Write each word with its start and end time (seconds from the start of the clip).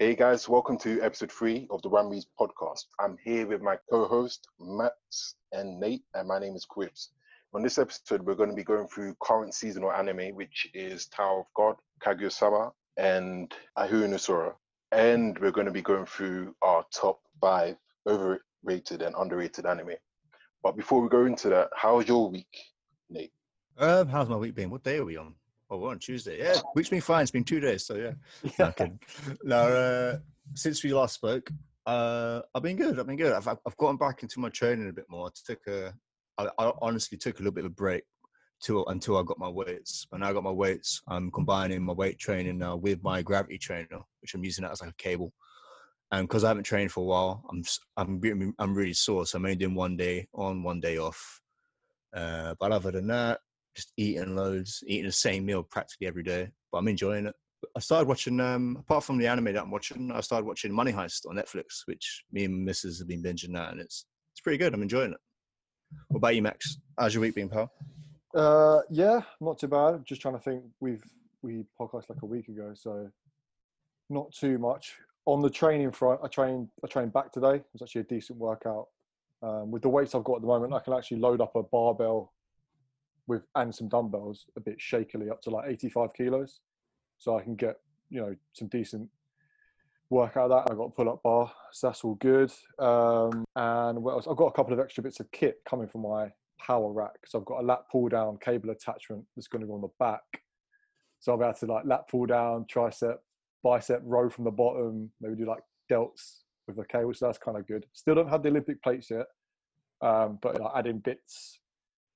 Hey 0.00 0.14
guys, 0.14 0.48
welcome 0.48 0.78
to 0.78 1.02
episode 1.02 1.32
three 1.32 1.66
of 1.70 1.82
the 1.82 1.90
Rammies 1.90 2.26
podcast. 2.38 2.84
I'm 3.00 3.18
here 3.24 3.48
with 3.48 3.62
my 3.62 3.78
co-host 3.90 4.46
Matt 4.60 4.92
and 5.50 5.80
Nate, 5.80 6.04
and 6.14 6.28
my 6.28 6.38
name 6.38 6.54
is 6.54 6.64
Quips. 6.64 7.10
On 7.52 7.64
this 7.64 7.78
episode, 7.78 8.22
we're 8.22 8.36
going 8.36 8.50
to 8.50 8.54
be 8.54 8.62
going 8.62 8.86
through 8.86 9.16
current 9.20 9.54
seasonal 9.54 9.90
anime, 9.90 10.36
which 10.36 10.68
is 10.72 11.06
Tower 11.06 11.40
of 11.40 11.46
God, 11.56 11.74
Kaguya-sama, 12.00 12.70
and 12.96 13.52
Ahiru 13.76 14.08
no 14.08 14.18
Sora. 14.18 14.54
And 14.92 15.36
we're 15.40 15.50
going 15.50 15.66
to 15.66 15.72
be 15.72 15.82
going 15.82 16.06
through 16.06 16.54
our 16.62 16.84
top 16.94 17.18
five 17.40 17.74
overrated 18.06 19.02
and 19.02 19.16
underrated 19.18 19.66
anime. 19.66 19.94
But 20.62 20.76
before 20.76 21.00
we 21.00 21.08
go 21.08 21.26
into 21.26 21.48
that, 21.48 21.70
how's 21.74 22.06
your 22.06 22.30
week, 22.30 22.56
Nate? 23.10 23.32
Um, 23.76 24.06
how's 24.06 24.28
my 24.28 24.36
week 24.36 24.54
been? 24.54 24.70
What 24.70 24.84
day 24.84 24.98
are 24.98 25.04
we 25.04 25.16
on? 25.16 25.34
Oh, 25.70 25.76
we're 25.76 25.90
on 25.90 25.98
Tuesday. 25.98 26.38
Yeah, 26.38 26.60
week's 26.74 26.88
been 26.88 27.00
fine. 27.02 27.22
It's 27.22 27.30
been 27.30 27.44
two 27.44 27.60
days, 27.60 27.84
so 27.84 27.94
yeah. 27.94 28.12
No, 28.58 28.72
I'm 28.78 28.98
uh, 29.52 30.18
since 30.54 30.82
we 30.82 30.94
last 30.94 31.14
spoke, 31.14 31.50
uh, 31.84 32.40
I've 32.54 32.62
been 32.62 32.76
good. 32.76 32.98
I've 32.98 33.06
been 33.06 33.16
good. 33.16 33.32
I've, 33.32 33.48
I've 33.48 33.76
gotten 33.76 33.98
back 33.98 34.22
into 34.22 34.40
my 34.40 34.48
training 34.48 34.88
a 34.88 34.92
bit 34.92 35.04
more. 35.10 35.26
I 35.26 35.30
took 35.44 35.66
a, 35.66 35.92
I, 36.38 36.48
I 36.58 36.72
honestly 36.80 37.18
took 37.18 37.38
a 37.38 37.42
little 37.42 37.52
bit 37.52 37.66
of 37.66 37.72
a 37.72 37.74
break 37.74 38.04
till 38.62 38.86
until 38.88 39.18
I 39.18 39.22
got 39.22 39.38
my 39.38 39.48
weights. 39.48 40.06
Now 40.12 40.28
I 40.28 40.32
got 40.32 40.42
my 40.42 40.50
weights, 40.50 41.02
I'm 41.06 41.30
combining 41.30 41.82
my 41.82 41.92
weight 41.92 42.18
training 42.18 42.58
now 42.58 42.76
with 42.76 43.02
my 43.02 43.20
gravity 43.20 43.58
trainer, 43.58 44.00
which 44.22 44.34
I'm 44.34 44.44
using 44.44 44.62
that 44.62 44.72
as 44.72 44.80
like 44.80 44.90
a 44.90 44.94
cable. 44.94 45.32
And 46.10 46.26
because 46.26 46.44
I 46.44 46.48
haven't 46.48 46.64
trained 46.64 46.92
for 46.92 47.00
a 47.00 47.04
while, 47.04 47.44
I'm 47.50 47.62
I'm 47.98 48.54
I'm 48.58 48.74
really 48.74 48.94
sore. 48.94 49.26
So 49.26 49.36
I'm 49.36 49.44
only 49.44 49.56
doing 49.56 49.74
one 49.74 49.98
day 49.98 50.26
on, 50.32 50.62
one 50.62 50.80
day 50.80 50.96
off. 50.96 51.42
Uh, 52.14 52.54
but 52.58 52.72
other 52.72 52.90
than 52.90 53.08
that, 53.08 53.40
just 53.78 53.92
eating 53.96 54.34
loads, 54.34 54.82
eating 54.88 55.06
the 55.06 55.12
same 55.12 55.46
meal 55.46 55.62
practically 55.62 56.08
every 56.08 56.24
day. 56.24 56.50
But 56.72 56.78
I'm 56.78 56.88
enjoying 56.88 57.26
it. 57.26 57.34
I 57.76 57.80
started 57.80 58.08
watching, 58.08 58.40
um, 58.40 58.76
apart 58.80 59.04
from 59.04 59.18
the 59.18 59.28
anime 59.28 59.52
that 59.52 59.62
I'm 59.62 59.70
watching, 59.70 60.10
I 60.10 60.20
started 60.20 60.46
watching 60.46 60.72
Money 60.72 60.92
Heist 60.92 61.26
on 61.28 61.36
Netflix, 61.36 61.82
which 61.86 62.24
me 62.32 62.44
and 62.44 62.66
Mrs. 62.66 62.98
have 62.98 63.06
been 63.06 63.22
binging 63.22 63.54
that, 63.54 63.70
and 63.70 63.80
it's 63.80 64.06
it's 64.32 64.40
pretty 64.40 64.58
good. 64.58 64.74
I'm 64.74 64.82
enjoying 64.82 65.12
it. 65.12 65.18
What 66.08 66.18
about 66.18 66.34
you, 66.34 66.42
Max? 66.42 66.78
How's 66.98 67.14
your 67.14 67.20
week 67.20 67.36
been, 67.36 67.48
pal? 67.48 67.70
Uh, 68.34 68.80
yeah, 68.90 69.20
not 69.40 69.58
too 69.58 69.68
bad. 69.68 70.04
Just 70.04 70.20
trying 70.20 70.34
to 70.34 70.40
think. 70.40 70.64
We've 70.80 71.04
we 71.42 71.64
podcast 71.80 72.10
like 72.10 72.22
a 72.22 72.26
week 72.26 72.48
ago, 72.48 72.72
so 72.74 73.08
not 74.10 74.32
too 74.32 74.58
much. 74.58 74.96
On 75.26 75.40
the 75.40 75.50
training 75.50 75.92
front, 75.92 76.20
I 76.24 76.26
trained. 76.26 76.68
I 76.84 76.88
trained 76.88 77.12
back 77.12 77.32
today. 77.32 77.56
It 77.56 77.66
was 77.72 77.82
actually 77.82 78.00
a 78.02 78.04
decent 78.04 78.38
workout. 78.38 78.86
Um, 79.40 79.70
with 79.70 79.82
the 79.82 79.88
weights 79.88 80.16
I've 80.16 80.24
got 80.24 80.36
at 80.36 80.40
the 80.40 80.48
moment, 80.48 80.72
I 80.72 80.80
can 80.80 80.94
actually 80.94 81.20
load 81.20 81.40
up 81.40 81.54
a 81.54 81.62
barbell 81.62 82.32
with 83.28 83.42
and 83.54 83.72
some 83.72 83.88
dumbbells 83.88 84.46
a 84.56 84.60
bit 84.60 84.80
shakily 84.80 85.30
up 85.30 85.40
to 85.42 85.50
like 85.50 85.70
85 85.70 86.12
kilos, 86.14 86.60
so 87.18 87.38
I 87.38 87.42
can 87.42 87.54
get 87.54 87.76
you 88.10 88.20
know 88.20 88.34
some 88.54 88.68
decent 88.68 89.08
work 90.10 90.36
out 90.36 90.50
of 90.50 90.66
that. 90.66 90.72
I 90.72 90.76
got 90.76 90.84
a 90.84 90.90
pull 90.90 91.10
up 91.10 91.22
bar, 91.22 91.52
so 91.72 91.88
that's 91.88 92.02
all 92.02 92.14
good. 92.14 92.50
Um, 92.78 93.44
and 93.54 94.02
what 94.02 94.12
else? 94.12 94.26
I've 94.28 94.36
got 94.36 94.46
a 94.46 94.52
couple 94.52 94.72
of 94.72 94.80
extra 94.80 95.02
bits 95.02 95.20
of 95.20 95.30
kit 95.30 95.60
coming 95.68 95.86
from 95.86 96.02
my 96.02 96.30
power 96.58 96.92
rack. 96.92 97.16
So 97.26 97.38
I've 97.38 97.44
got 97.44 97.60
a 97.60 97.66
lat 97.66 97.82
pull 97.90 98.08
down 98.08 98.38
cable 98.38 98.70
attachment 98.70 99.24
that's 99.36 99.48
going 99.48 99.60
to 99.60 99.68
go 99.68 99.74
on 99.74 99.82
the 99.82 99.88
back. 99.98 100.22
So 101.20 101.32
I'll 101.32 101.38
be 101.38 101.44
able 101.44 101.54
to 101.54 101.66
like 101.66 101.84
lat 101.84 102.08
pull 102.08 102.26
down, 102.26 102.66
tricep, 102.72 103.16
bicep 103.62 104.00
row 104.04 104.28
from 104.28 104.44
the 104.44 104.50
bottom, 104.50 105.10
maybe 105.20 105.36
do 105.36 105.46
like 105.46 105.62
delts 105.90 106.40
with 106.66 106.76
the 106.76 106.84
cable. 106.84 107.14
So 107.14 107.26
that's 107.26 107.38
kind 107.38 107.56
of 107.56 107.66
good. 107.66 107.86
Still 107.92 108.14
don't 108.14 108.28
have 108.28 108.42
the 108.42 108.50
Olympic 108.50 108.82
plates 108.82 109.10
yet, 109.10 109.26
um, 110.00 110.38
but 110.42 110.60
like, 110.60 110.72
adding 110.76 110.98
bits 110.98 111.60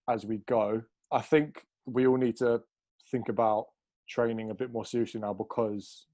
as 0.08 0.24
we 0.24 0.38
go. 0.48 0.82
I 1.12 1.20
think 1.20 1.64
we 1.84 2.06
all 2.06 2.16
need 2.16 2.36
to 2.38 2.62
think 3.10 3.28
about 3.28 3.66
training 4.08 4.50
a 4.50 4.54
bit 4.54 4.72
more 4.72 4.84
seriously 4.84 5.20
now 5.20 5.32
because 5.32 6.06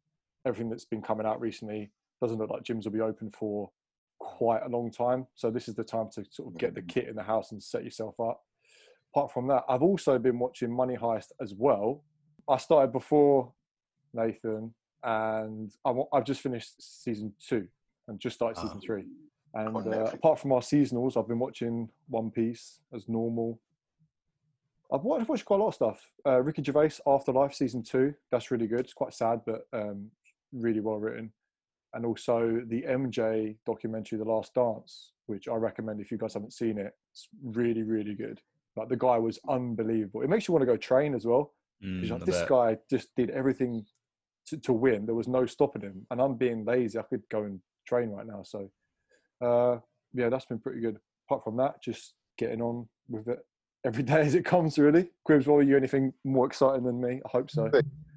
everything 0.46 0.68
that's 0.68 0.84
been 0.84 1.02
coming 1.02 1.26
out 1.26 1.40
recently 1.40 1.90
doesn't 2.20 2.38
look 2.38 2.50
like 2.50 2.64
gyms 2.64 2.84
will 2.84 2.92
be 2.92 3.00
open 3.00 3.30
for 3.30 3.70
quite 4.18 4.62
a 4.64 4.68
long 4.68 4.90
time. 4.90 5.26
So 5.36 5.50
this 5.50 5.68
is 5.68 5.74
the 5.76 5.84
time 5.84 6.08
to 6.14 6.24
sort 6.30 6.48
of 6.52 6.58
get 6.58 6.74
the 6.74 6.82
kit 6.82 7.06
in 7.08 7.14
the 7.14 7.22
house 7.22 7.52
and 7.52 7.62
set 7.62 7.84
yourself 7.84 8.18
up. 8.18 8.42
Apart 9.14 9.32
from 9.32 9.46
that, 9.48 9.62
I've 9.68 9.82
also 9.82 10.18
been 10.18 10.38
watching 10.38 10.74
Money 10.74 10.96
Heist 10.96 11.32
as 11.40 11.54
well. 11.54 12.04
I 12.48 12.56
started 12.56 12.92
before 12.92 13.52
Nathan, 14.12 14.74
and 15.04 15.70
I've 15.84 16.24
just 16.24 16.40
finished 16.40 16.74
season 16.80 17.32
two 17.46 17.68
and 18.08 18.18
just 18.18 18.36
started 18.36 18.60
season 18.60 18.78
Ah. 18.78 18.84
three. 18.84 19.04
And 19.54 19.76
uh, 19.76 20.10
apart 20.12 20.38
from 20.38 20.52
our 20.52 20.60
seasonals, 20.60 21.16
I've 21.16 21.28
been 21.28 21.38
watching 21.38 21.88
One 22.08 22.30
Piece 22.30 22.80
as 22.92 23.08
normal. 23.08 23.58
I've 24.92 25.02
watched, 25.02 25.28
watched 25.28 25.44
quite 25.44 25.60
a 25.60 25.62
lot 25.62 25.68
of 25.68 25.74
stuff. 25.74 26.10
Uh, 26.26 26.42
Ricky 26.42 26.62
Gervais 26.62 26.92
Afterlife 27.06 27.54
season 27.54 27.82
two, 27.82 28.14
that's 28.30 28.50
really 28.50 28.66
good. 28.66 28.80
It's 28.80 28.94
quite 28.94 29.12
sad, 29.12 29.40
but 29.46 29.66
um, 29.72 30.10
really 30.52 30.80
well 30.80 30.96
written. 30.96 31.32
And 31.94 32.06
also 32.06 32.62
the 32.66 32.82
MJ 32.82 33.56
documentary, 33.66 34.18
The 34.18 34.24
Last 34.24 34.54
Dance, 34.54 35.12
which 35.26 35.48
I 35.48 35.54
recommend 35.54 36.00
if 36.00 36.10
you 36.10 36.18
guys 36.18 36.34
haven't 36.34 36.52
seen 36.52 36.78
it. 36.78 36.92
It's 37.12 37.28
really, 37.42 37.82
really 37.82 38.14
good. 38.14 38.40
Like 38.76 38.88
the 38.88 38.96
guy 38.96 39.18
was 39.18 39.38
unbelievable. 39.48 40.22
It 40.22 40.30
makes 40.30 40.48
you 40.48 40.52
want 40.52 40.62
to 40.62 40.66
go 40.66 40.76
train 40.76 41.14
as 41.14 41.26
well. 41.26 41.52
Mm, 41.84 42.08
like, 42.10 42.24
this 42.24 42.42
guy 42.48 42.76
just 42.90 43.08
did 43.16 43.30
everything 43.30 43.84
to, 44.46 44.56
to 44.58 44.72
win. 44.72 45.06
There 45.06 45.14
was 45.14 45.28
no 45.28 45.46
stopping 45.46 45.82
him. 45.82 46.06
And 46.10 46.20
I'm 46.20 46.36
being 46.36 46.64
lazy. 46.64 46.98
I 46.98 47.02
could 47.02 47.22
go 47.30 47.44
and 47.44 47.60
train 47.86 48.10
right 48.10 48.26
now. 48.26 48.42
So, 48.42 48.70
uh, 49.42 49.78
yeah, 50.14 50.28
that's 50.28 50.46
been 50.46 50.58
pretty 50.58 50.80
good. 50.80 50.98
Apart 51.28 51.44
from 51.44 51.56
that, 51.58 51.82
just 51.82 52.14
getting 52.38 52.62
on 52.62 52.88
with 53.08 53.28
it 53.28 53.40
every 53.84 54.02
day 54.02 54.20
as 54.20 54.34
it 54.34 54.44
comes, 54.44 54.78
really. 54.78 55.10
Cribs, 55.24 55.46
what 55.46 55.56
were 55.56 55.62
you? 55.62 55.76
Anything 55.76 56.12
more 56.24 56.46
exciting 56.46 56.84
than 56.84 57.00
me? 57.00 57.20
I 57.24 57.28
hope 57.28 57.50
so. 57.50 57.70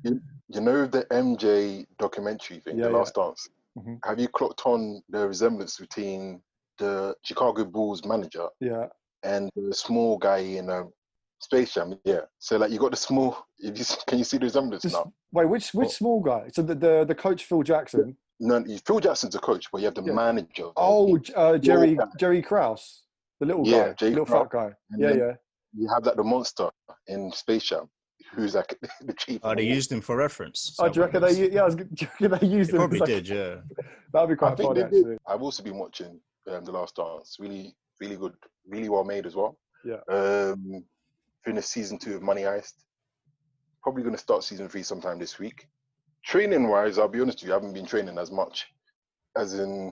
You 0.04 0.60
know 0.60 0.86
the 0.86 1.06
MJ 1.12 1.86
documentary 1.98 2.60
thing, 2.60 2.78
Yeah, 2.78 2.86
The 2.86 2.92
yeah. 2.92 2.98
Last 2.98 3.16
Dance? 3.16 3.48
Mhm. 3.80 4.00
Have 4.04 4.20
you 4.20 4.28
clocked 4.28 4.64
on 4.66 5.02
the 5.10 5.28
resemblance 5.28 5.78
between 5.78 6.42
the 6.78 7.16
Chicago 7.24 7.64
Bulls 7.64 8.04
manager 8.04 8.48
Yeah. 8.60 8.88
and 9.24 9.50
the 9.56 9.74
small 9.74 10.18
guy 10.18 10.40
in 10.40 10.70
um, 10.70 10.92
Space 11.40 11.74
Jam? 11.76 11.98
Yeah. 12.04 12.22
So 12.40 12.58
like 12.58 12.72
you 12.72 12.80
got 12.80 12.92
the 12.92 12.98
small. 12.98 13.38
If 13.64 13.78
you, 13.78 13.86
can 14.08 14.18
you 14.18 14.24
see 14.26 14.38
the 14.40 14.46
resemblance 14.46 14.82
Just- 14.84 14.96
now? 14.96 15.14
Wait, 15.32 15.46
which 15.48 15.74
which 15.74 15.86
What? 15.86 15.92
small 15.94 16.20
guy? 16.20 16.50
So 16.52 16.64
the, 16.64 16.76
the 16.76 17.06
the 17.06 17.16
coach 17.16 17.46
Phil 17.46 17.64
Jackson. 17.64 18.18
No, 18.42 18.58
you- 18.58 18.80
Phil 18.80 19.00
Jackson's 19.00 19.36
a 19.36 19.40
coach, 19.40 19.68
but 19.72 19.80
you 19.80 19.86
have 19.86 19.96
the 19.96 20.04
Yeah. 20.04 20.14
manager. 20.14 20.72
Oh, 20.76 21.18
uh, 21.36 21.58
Jerry. 21.60 21.98
Jerry 22.18 22.42
Krause, 22.42 23.04
the 23.40 23.46
little 23.46 23.66
Yeah, 23.66 23.90
guy, 23.90 23.94
Jerry 23.94 24.12
little 24.16 24.26
fat 24.26 24.50
guy. 24.50 24.72
And 24.90 25.00
Yeah, 25.02 25.10
then 25.10 25.18
yeah. 25.20 25.34
You 25.78 25.88
have 25.94 26.06
like 26.06 26.16
the 26.16 26.24
monster 26.24 26.70
in 27.08 27.32
Space 27.32 27.64
Jam, 27.64 27.90
who's 28.34 28.56
like 28.56 28.78
the 29.02 29.14
chief. 29.14 29.40
Oh, 29.44 29.56
they 29.56 29.64
used 29.64 29.92
him 29.92 30.02
for 30.02 30.16
reference. 30.18 30.76
Oh, 30.80 30.90
do 30.90 31.00
you 31.00 31.06
reckon 31.06 31.22
they? 31.22 31.50
Yeah, 31.50 31.62
I 31.62 31.66
was, 31.66 31.76
do 31.76 31.86
you 32.00 32.08
reckon 32.28 32.40
they 32.40 32.48
used 32.56 32.72
They 32.72 32.76
him? 32.76 32.80
probably 32.82 32.98
as 32.98 33.02
like- 33.02 33.10
did, 33.10 33.28
yeah. 33.30 33.56
That'd 34.14 34.30
be 34.30 34.34
I 34.34 34.36
quite 34.36 34.58
think 34.58 34.70
funny, 34.70 34.84
they 34.84 34.90
did. 34.90 35.00
actually. 35.00 35.18
I've 35.28 35.42
also 35.42 35.64
been 35.64 35.78
watching 35.78 36.20
um, 36.52 36.66
The 36.66 36.72
Last 36.72 36.96
Dance. 36.98 37.38
Really, 37.40 37.76
really 38.02 38.18
good, 38.18 38.34
really 38.68 38.90
well 38.90 39.04
made 39.06 39.26
as 39.26 39.36
well. 39.36 39.58
Yeah. 39.86 40.00
Um, 40.10 40.84
finished 41.46 41.70
season 41.70 41.98
two 41.98 42.16
of 42.16 42.22
Money 42.22 42.42
Heist. 42.42 42.74
Probably 43.82 44.04
going 44.04 44.14
to 44.16 44.22
start 44.22 44.44
season 44.44 44.68
three 44.70 44.84
sometime 44.84 45.18
this 45.18 45.40
week. 45.40 45.68
Training 46.24 46.68
wise, 46.68 47.00
I'll 47.00 47.08
be 47.08 47.20
honest 47.22 47.40
with 47.42 47.48
you, 47.48 47.54
I 47.54 47.56
haven't 47.56 47.74
been 47.74 47.86
training 47.88 48.18
as 48.20 48.30
much, 48.32 48.68
as 49.36 49.56
in 49.58 49.92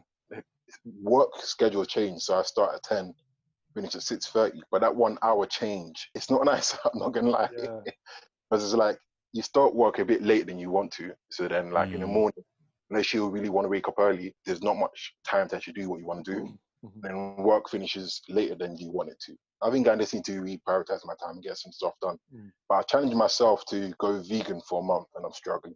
work 1.01 1.29
schedule 1.39 1.85
changed. 1.85 2.21
So 2.21 2.35
I 2.35 2.43
start 2.43 2.75
at 2.75 2.83
ten, 2.83 3.15
finish 3.73 3.95
at 3.95 4.03
six 4.03 4.27
thirty. 4.27 4.61
But 4.71 4.81
that 4.81 4.95
one 4.95 5.17
hour 5.21 5.45
change, 5.45 6.09
it's 6.15 6.29
not 6.29 6.45
nice. 6.53 6.77
I'm 6.85 6.99
not 6.99 7.09
gonna 7.13 7.29
lie, 7.29 7.49
Yeah. 7.57 7.79
because 8.49 8.63
it's 8.63 8.73
like 8.73 8.97
you 9.33 9.41
start 9.41 9.75
work 9.75 9.99
a 9.99 10.05
bit 10.05 10.21
later 10.23 10.45
than 10.45 10.59
you 10.59 10.69
want 10.71 10.91
to. 10.93 11.13
So 11.31 11.47
then, 11.47 11.71
like 11.71 11.93
in 11.93 12.01
the 12.01 12.07
Mm. 12.07 12.13
morning, 12.13 12.43
unless 12.89 13.13
you 13.13 13.27
really 13.29 13.49
want 13.49 13.65
to 13.65 13.69
wake 13.69 13.87
up 13.87 13.95
early, 13.99 14.35
there's 14.45 14.63
not 14.63 14.77
much 14.77 15.13
time 15.25 15.47
to 15.49 15.55
actually 15.55 15.73
do 15.73 15.89
what 15.89 15.99
you 15.99 16.05
want 16.05 16.25
to 16.25 16.33
do. 16.35 16.57
Mhm. 16.83 17.01
Then 17.01 17.35
work 17.37 17.69
finishes 17.69 18.21
later 18.29 18.55
than 18.55 18.77
you 18.77 18.89
want 18.91 19.09
it 19.09 19.19
to. 19.25 19.35
I 19.61 19.69
think 19.69 19.87
I 19.87 19.95
just 19.95 20.13
need 20.13 20.25
to 20.25 20.41
reprioritize 20.41 21.05
my 21.05 21.13
time 21.15 21.35
and 21.35 21.43
get 21.43 21.57
some 21.57 21.71
stuff 21.71 21.93
done. 22.01 22.17
Mm. 22.33 22.51
But 22.69 22.75
I 22.75 22.81
challenged 22.83 23.15
myself 23.15 23.63
to 23.65 23.93
go 23.99 24.21
vegan 24.21 24.61
for 24.61 24.79
a 24.81 24.83
month, 24.83 25.07
and 25.15 25.25
I'm 25.25 25.33
struggling. 25.33 25.75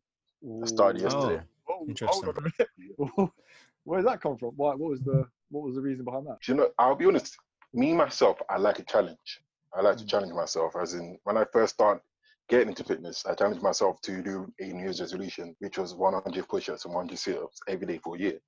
I 0.61 0.65
started 0.65 1.01
yesterday. 1.01 1.41
Oh, 1.43 1.43
Oh, 1.69 1.77
hold 1.77 1.89
Interesting. 1.89 2.29
on 2.29 3.27
a. 3.27 3.31
Where 3.85 3.99
did 3.99 4.07
that 4.07 4.21
come 4.21 4.37
from? 4.37 4.51
Why, 4.55 4.69
what 4.75 4.89
was 4.91 5.01
the 5.01 5.27
what 5.49 5.63
was 5.63 5.75
the 5.75 5.81
reason 5.81 6.05
behind 6.05 6.25
that? 6.27 6.37
Do 6.45 6.51
you 6.51 6.57
know, 6.57 6.69
I'll 6.79 6.95
be 6.95 7.05
honest, 7.05 7.37
me 7.73 7.93
myself, 7.93 8.39
I 8.49 8.57
like 8.57 8.79
a 8.79 8.83
challenge. 8.83 9.41
I 9.73 9.81
like 9.81 9.97
to 9.97 10.03
Mm. 10.03 10.09
challenge 10.09 10.33
myself. 10.33 10.75
As 10.75 10.93
in, 10.93 11.17
when 11.23 11.37
I 11.37 11.45
first 11.45 11.73
started 11.73 12.03
getting 12.49 12.69
into 12.69 12.83
fitness, 12.83 13.25
I 13.25 13.33
challenged 13.33 13.63
myself 13.63 13.99
to 14.01 14.21
do 14.21 14.53
a 14.59 14.65
New 14.65 14.83
Year's 14.83 15.01
resolution, 15.01 15.55
which 15.59 15.77
was 15.77 15.95
100 15.95 16.47
push-ups 16.47 16.85
and 16.85 16.93
100 16.93 17.17
sit-ups 17.17 17.59
every 17.67 17.87
day 17.87 17.97
for 17.97 18.15
a 18.15 18.19
year. 18.19 18.39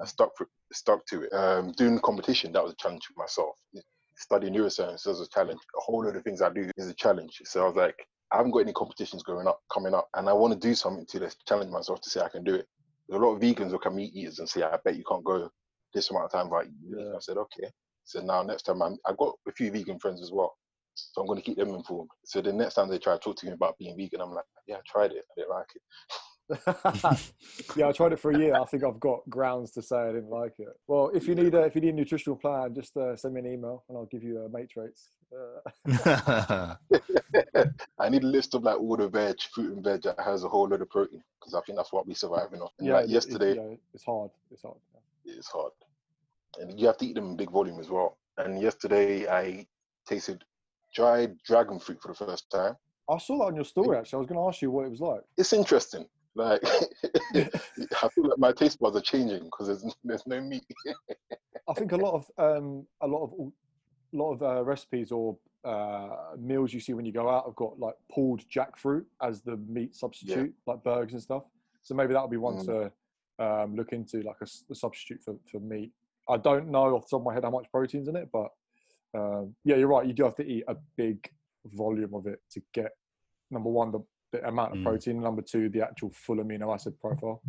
I 0.00 0.04
stuck 0.06 0.36
for, 0.36 0.48
stuck 0.72 1.06
to 1.06 1.22
it. 1.22 1.32
Um, 1.32 1.72
doing 1.72 1.98
competition, 2.00 2.52
that 2.52 2.62
was 2.62 2.72
a 2.72 2.76
challenge 2.76 3.06
for 3.06 3.14
myself. 3.20 3.54
Studying 4.16 4.54
neuroscience 4.54 5.06
was 5.06 5.20
a 5.20 5.28
challenge. 5.28 5.60
A 5.76 5.80
whole 5.80 6.04
lot 6.04 6.16
of 6.16 6.22
things 6.24 6.42
I 6.42 6.50
do 6.50 6.68
is 6.76 6.88
a 6.88 6.94
challenge. 6.94 7.40
So 7.44 7.62
I 7.62 7.66
was 7.66 7.76
like, 7.76 7.96
I 8.32 8.36
haven't 8.38 8.52
got 8.52 8.60
any 8.60 8.72
competitions 8.72 9.22
going 9.22 9.46
up, 9.46 9.60
coming 9.72 9.94
up, 9.94 10.08
and 10.14 10.28
I 10.28 10.32
want 10.32 10.52
to 10.52 10.58
do 10.58 10.74
something 10.74 11.06
to 11.06 11.30
challenge 11.48 11.70
myself 11.70 12.00
to 12.02 12.10
say 12.10 12.20
I 12.20 12.28
can 12.28 12.42
do 12.44 12.54
it. 12.54 12.66
There's 13.08 13.20
a 13.20 13.24
lot 13.24 13.34
of 13.34 13.40
vegans 13.40 13.70
look 13.70 13.86
at 13.86 13.94
meat 13.94 14.14
eaters 14.14 14.40
and 14.40 14.48
say, 14.48 14.62
I 14.62 14.76
bet 14.84 14.96
you 14.96 15.04
can't 15.04 15.24
go 15.24 15.48
this 15.94 16.10
amount 16.10 16.26
of 16.26 16.32
time 16.32 16.50
without 16.50 16.66
eating. 16.66 16.98
Yeah. 16.98 17.16
I 17.16 17.20
said, 17.20 17.36
okay. 17.38 17.70
So 18.04 18.20
now 18.20 18.42
next 18.42 18.62
time 18.62 18.82
I'm, 18.82 18.96
I've 19.06 19.16
got 19.16 19.34
a 19.48 19.52
few 19.52 19.70
vegan 19.70 19.98
friends 19.98 20.22
as 20.22 20.30
well. 20.32 20.54
So 20.94 21.20
I'm 21.20 21.26
going 21.26 21.38
to 21.38 21.44
keep 21.44 21.56
them 21.56 21.70
informed. 21.70 22.10
So 22.24 22.40
the 22.40 22.52
next 22.52 22.74
time 22.74 22.88
they 22.88 22.98
try 22.98 23.14
to 23.14 23.18
talk 23.18 23.36
to 23.36 23.46
me 23.46 23.52
about 23.52 23.78
being 23.78 23.96
vegan, 23.96 24.20
I'm 24.20 24.32
like, 24.32 24.44
yeah, 24.66 24.76
I 24.76 24.80
tried 24.86 25.12
it. 25.12 25.24
I 25.30 25.34
didn't 25.36 25.50
like 25.50 25.66
it. 25.74 25.82
yeah, 27.76 27.88
I 27.88 27.92
tried 27.92 28.12
it 28.12 28.20
for 28.20 28.30
a 28.30 28.38
year. 28.38 28.54
I 28.54 28.64
think 28.66 28.84
I've 28.84 29.00
got 29.00 29.28
grounds 29.30 29.70
to 29.72 29.82
say 29.82 29.96
I 29.96 30.12
didn't 30.12 30.28
like 30.28 30.52
it. 30.58 30.68
Well, 30.86 31.10
if 31.14 31.26
you 31.26 31.34
need 31.34 31.54
a 31.54 31.62
if 31.62 31.74
you 31.74 31.80
need 31.80 31.94
a 31.94 31.96
nutritional 31.96 32.36
plan, 32.36 32.74
just 32.74 32.94
uh, 32.98 33.16
send 33.16 33.34
me 33.34 33.40
an 33.40 33.46
email 33.46 33.82
and 33.88 33.96
I'll 33.96 34.04
give 34.06 34.22
you 34.22 34.40
a 34.40 34.48
matrix. 34.50 35.08
Uh, 35.34 36.74
I 37.98 38.08
need 38.10 38.24
a 38.24 38.26
list 38.26 38.54
of 38.54 38.62
like 38.62 38.78
all 38.78 38.96
the 38.96 39.08
veg, 39.08 39.40
fruit 39.54 39.74
and 39.74 39.82
veg 39.82 40.02
that 40.02 40.20
has 40.20 40.44
a 40.44 40.48
whole 40.48 40.68
lot 40.68 40.82
of 40.82 40.90
protein 40.90 41.22
because 41.40 41.54
I 41.54 41.60
think 41.62 41.78
that's 41.78 41.92
what 41.92 42.06
we 42.06 42.12
surviving 42.12 42.60
on. 42.60 42.68
And 42.78 42.88
yeah, 42.88 42.94
like 42.94 43.08
yesterday, 43.08 43.52
It's, 43.52 43.56
yeah, 43.56 43.76
it's 43.94 44.04
hard. 44.04 44.30
It's 44.50 44.62
hard. 44.62 44.76
it's 45.24 45.48
hard, 45.48 45.72
and 46.60 46.78
you 46.78 46.86
have 46.86 46.96
to 46.98 47.06
eat 47.06 47.14
them 47.14 47.30
in 47.30 47.36
big 47.36 47.50
volume 47.50 47.78
as 47.80 47.90
well. 47.90 48.18
And 48.38 48.60
yesterday, 48.60 49.28
I 49.28 49.66
tasted 50.06 50.44
dried 50.94 51.36
dragon 51.44 51.78
fruit 51.78 52.00
for 52.00 52.08
the 52.08 52.14
first 52.14 52.50
time. 52.50 52.74
I 53.10 53.18
saw 53.18 53.38
that 53.38 53.44
on 53.46 53.54
your 53.56 53.64
story. 53.64 53.98
Actually, 53.98 54.16
I 54.16 54.20
was 54.20 54.26
going 54.28 54.40
to 54.40 54.48
ask 54.48 54.62
you 54.62 54.70
what 54.70 54.86
it 54.86 54.90
was 54.90 55.00
like. 55.00 55.20
It's 55.36 55.52
interesting. 55.52 56.06
Like 56.34 56.62
I 57.34 58.08
feel 58.08 58.28
like 58.28 58.38
my 58.38 58.52
taste 58.52 58.80
buds 58.80 58.96
are 58.96 59.00
changing 59.00 59.44
because 59.44 59.66
there's 59.68 59.94
there's 60.02 60.26
no 60.26 60.40
meat. 60.40 60.64
I 61.68 61.74
think 61.74 61.92
a 61.92 61.96
lot 61.96 62.14
of 62.14 62.30
um, 62.38 62.86
a 63.02 63.06
lot 63.06 63.24
of 63.24 63.32
a 64.12 64.16
lot 64.16 64.32
of 64.32 64.42
uh, 64.42 64.64
recipes 64.64 65.12
or 65.12 65.36
uh, 65.64 66.34
meals 66.38 66.72
you 66.72 66.80
see 66.80 66.92
when 66.92 67.04
you 67.04 67.12
go 67.12 67.28
out 67.28 67.46
have 67.46 67.54
got 67.54 67.78
like 67.78 67.94
pulled 68.12 68.42
jackfruit 68.48 69.04
as 69.22 69.42
the 69.42 69.56
meat 69.68 69.94
substitute, 69.94 70.52
like 70.66 70.82
burgers 70.82 71.12
and 71.12 71.22
stuff. 71.22 71.44
So 71.82 71.94
maybe 71.94 72.14
that 72.14 72.22
would 72.22 72.30
be 72.30 72.36
one 72.36 72.56
Mm. 72.58 72.66
to 72.66 72.92
um, 73.44 73.76
look 73.76 73.92
into, 73.92 74.22
like 74.22 74.36
a 74.42 74.74
substitute 74.74 75.22
for, 75.22 75.36
for 75.50 75.60
meat. 75.60 75.92
I 76.28 76.36
don't 76.38 76.68
know 76.68 76.94
off 76.96 77.02
the 77.06 77.10
top 77.10 77.20
of 77.20 77.26
my 77.26 77.34
head 77.34 77.44
how 77.44 77.50
much 77.50 77.66
protein's 77.70 78.08
in 78.08 78.16
it, 78.16 78.28
but 78.32 78.48
um, 79.14 79.54
yeah, 79.64 79.76
you're 79.76 79.88
right. 79.88 80.06
You 80.06 80.12
do 80.12 80.24
have 80.24 80.36
to 80.36 80.46
eat 80.46 80.64
a 80.68 80.76
big 80.96 81.28
volume 81.66 82.14
of 82.14 82.26
it 82.26 82.40
to 82.52 82.62
get 82.72 82.92
number 83.50 83.70
one 83.70 83.92
the, 83.92 84.00
the 84.32 84.46
amount 84.46 84.72
of 84.72 84.78
Mm. 84.78 84.84
protein, 84.84 85.20
number 85.20 85.42
two 85.42 85.68
the 85.68 85.82
actual 85.82 86.10
full 86.10 86.36
amino 86.36 86.72
acid 86.74 86.98
profile 87.00 87.42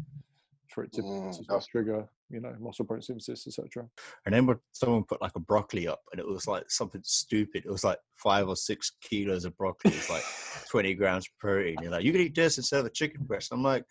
for 0.69 0.83
it 0.83 0.93
to, 0.93 1.01
Mm, 1.01 1.47
to 1.47 1.59
trigger 1.69 2.07
you 2.29 2.41
know 2.41 2.55
muscle 2.59 2.85
protein 2.85 3.19
synthesis, 3.19 3.47
etc. 3.47 3.87
And 4.25 4.33
then 4.33 4.45
when 4.45 4.57
someone 4.71 5.03
put 5.03 5.21
like 5.21 5.35
a 5.35 5.39
broccoli 5.39 5.87
up, 5.87 6.01
and 6.11 6.19
it 6.19 6.27
was 6.27 6.47
like 6.47 6.69
something 6.69 7.01
stupid. 7.03 7.63
It 7.65 7.71
was 7.71 7.83
like 7.83 7.99
five 8.17 8.47
or 8.47 8.55
six 8.55 8.91
kilos 9.01 9.45
of 9.45 9.55
broccoli. 9.57 9.91
It's 9.93 10.09
like 10.09 10.23
twenty 10.69 10.93
grams 10.95 11.27
of 11.27 11.37
protein. 11.39 11.77
You're 11.81 11.91
like, 11.91 12.03
you 12.03 12.11
can 12.11 12.21
eat 12.21 12.35
this 12.35 12.57
instead 12.57 12.79
of 12.81 12.85
a 12.87 12.89
chicken 12.89 13.23
breast. 13.23 13.51
I'm 13.51 13.63
like, 13.63 13.85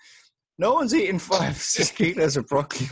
no 0.59 0.75
one's 0.75 0.95
eating 0.95 1.19
five, 1.19 1.57
six 1.75 1.91
kilos 1.91 2.37
of 2.37 2.47
broccoli. 2.47 2.87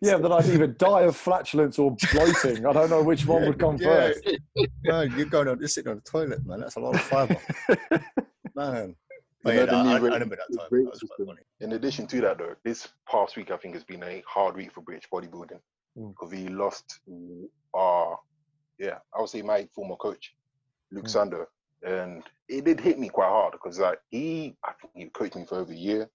Yeah, 0.00 0.16
then 0.18 0.32
I'd 0.32 0.46
either 0.46 0.66
die 0.66 1.02
of 1.02 1.16
flatulence 1.16 1.78
or 1.78 1.96
bloating. 2.12 2.66
I 2.66 2.72
don't 2.72 2.90
know 2.90 3.02
which 3.02 3.26
one 3.26 3.44
would 3.46 3.58
come 3.58 3.76
Yeah. 3.78 4.12
first. 4.12 4.38
no, 4.84 5.00
you're 5.02 5.26
going 5.26 5.48
on, 5.48 5.58
you're 5.58 5.68
sitting 5.68 5.90
on 5.90 5.96
the 6.04 6.10
toilet, 6.10 6.44
man. 6.46 6.60
That's 6.60 6.76
a 6.76 6.80
lot 6.80 6.94
of 6.94 7.00
fiber, 7.02 7.36
man. 8.54 8.96
But 9.42 9.54
yeah, 9.56 9.66
the 9.66 9.72
no, 9.72 9.82
new 9.82 9.90
I, 9.90 9.92
I 9.92 9.98
rate- 9.98 10.12
remember 10.14 10.36
that 10.36 10.58
time. 10.58 10.68
That 10.70 10.84
was 10.90 11.02
funny. 11.26 11.40
In 11.60 11.72
addition 11.72 12.06
to 12.08 12.20
that, 12.22 12.38
though, 12.38 12.54
this 12.64 12.88
past 13.10 13.36
week 13.36 13.50
I 13.50 13.56
think 13.58 13.74
has 13.74 13.84
been 13.84 14.02
a 14.02 14.22
hard 14.26 14.56
week 14.56 14.72
for 14.72 14.80
British 14.80 15.08
bodybuilding 15.12 15.60
Mm. 15.96 16.08
because 16.10 16.32
we 16.32 16.48
lost 16.48 16.98
our, 17.72 18.18
yeah, 18.80 18.98
I 19.16 19.20
would 19.20 19.28
say 19.28 19.42
my 19.42 19.68
former 19.72 19.94
coach, 19.94 20.34
Luke 20.90 21.04
Mm. 21.04 21.30
Sandoe, 21.30 21.46
and 21.86 22.24
it 22.48 22.64
did 22.64 22.80
hit 22.80 22.98
me 22.98 23.08
quite 23.08 23.28
hard 23.28 23.52
because 23.52 23.78
like 23.78 24.00
he, 24.10 24.56
I 24.64 24.72
think 24.80 24.92
he 24.96 25.04
coached 25.10 25.36
me 25.36 25.44
for 25.44 25.58
over 25.60 25.72
a 25.72 25.76
year. 25.76 26.10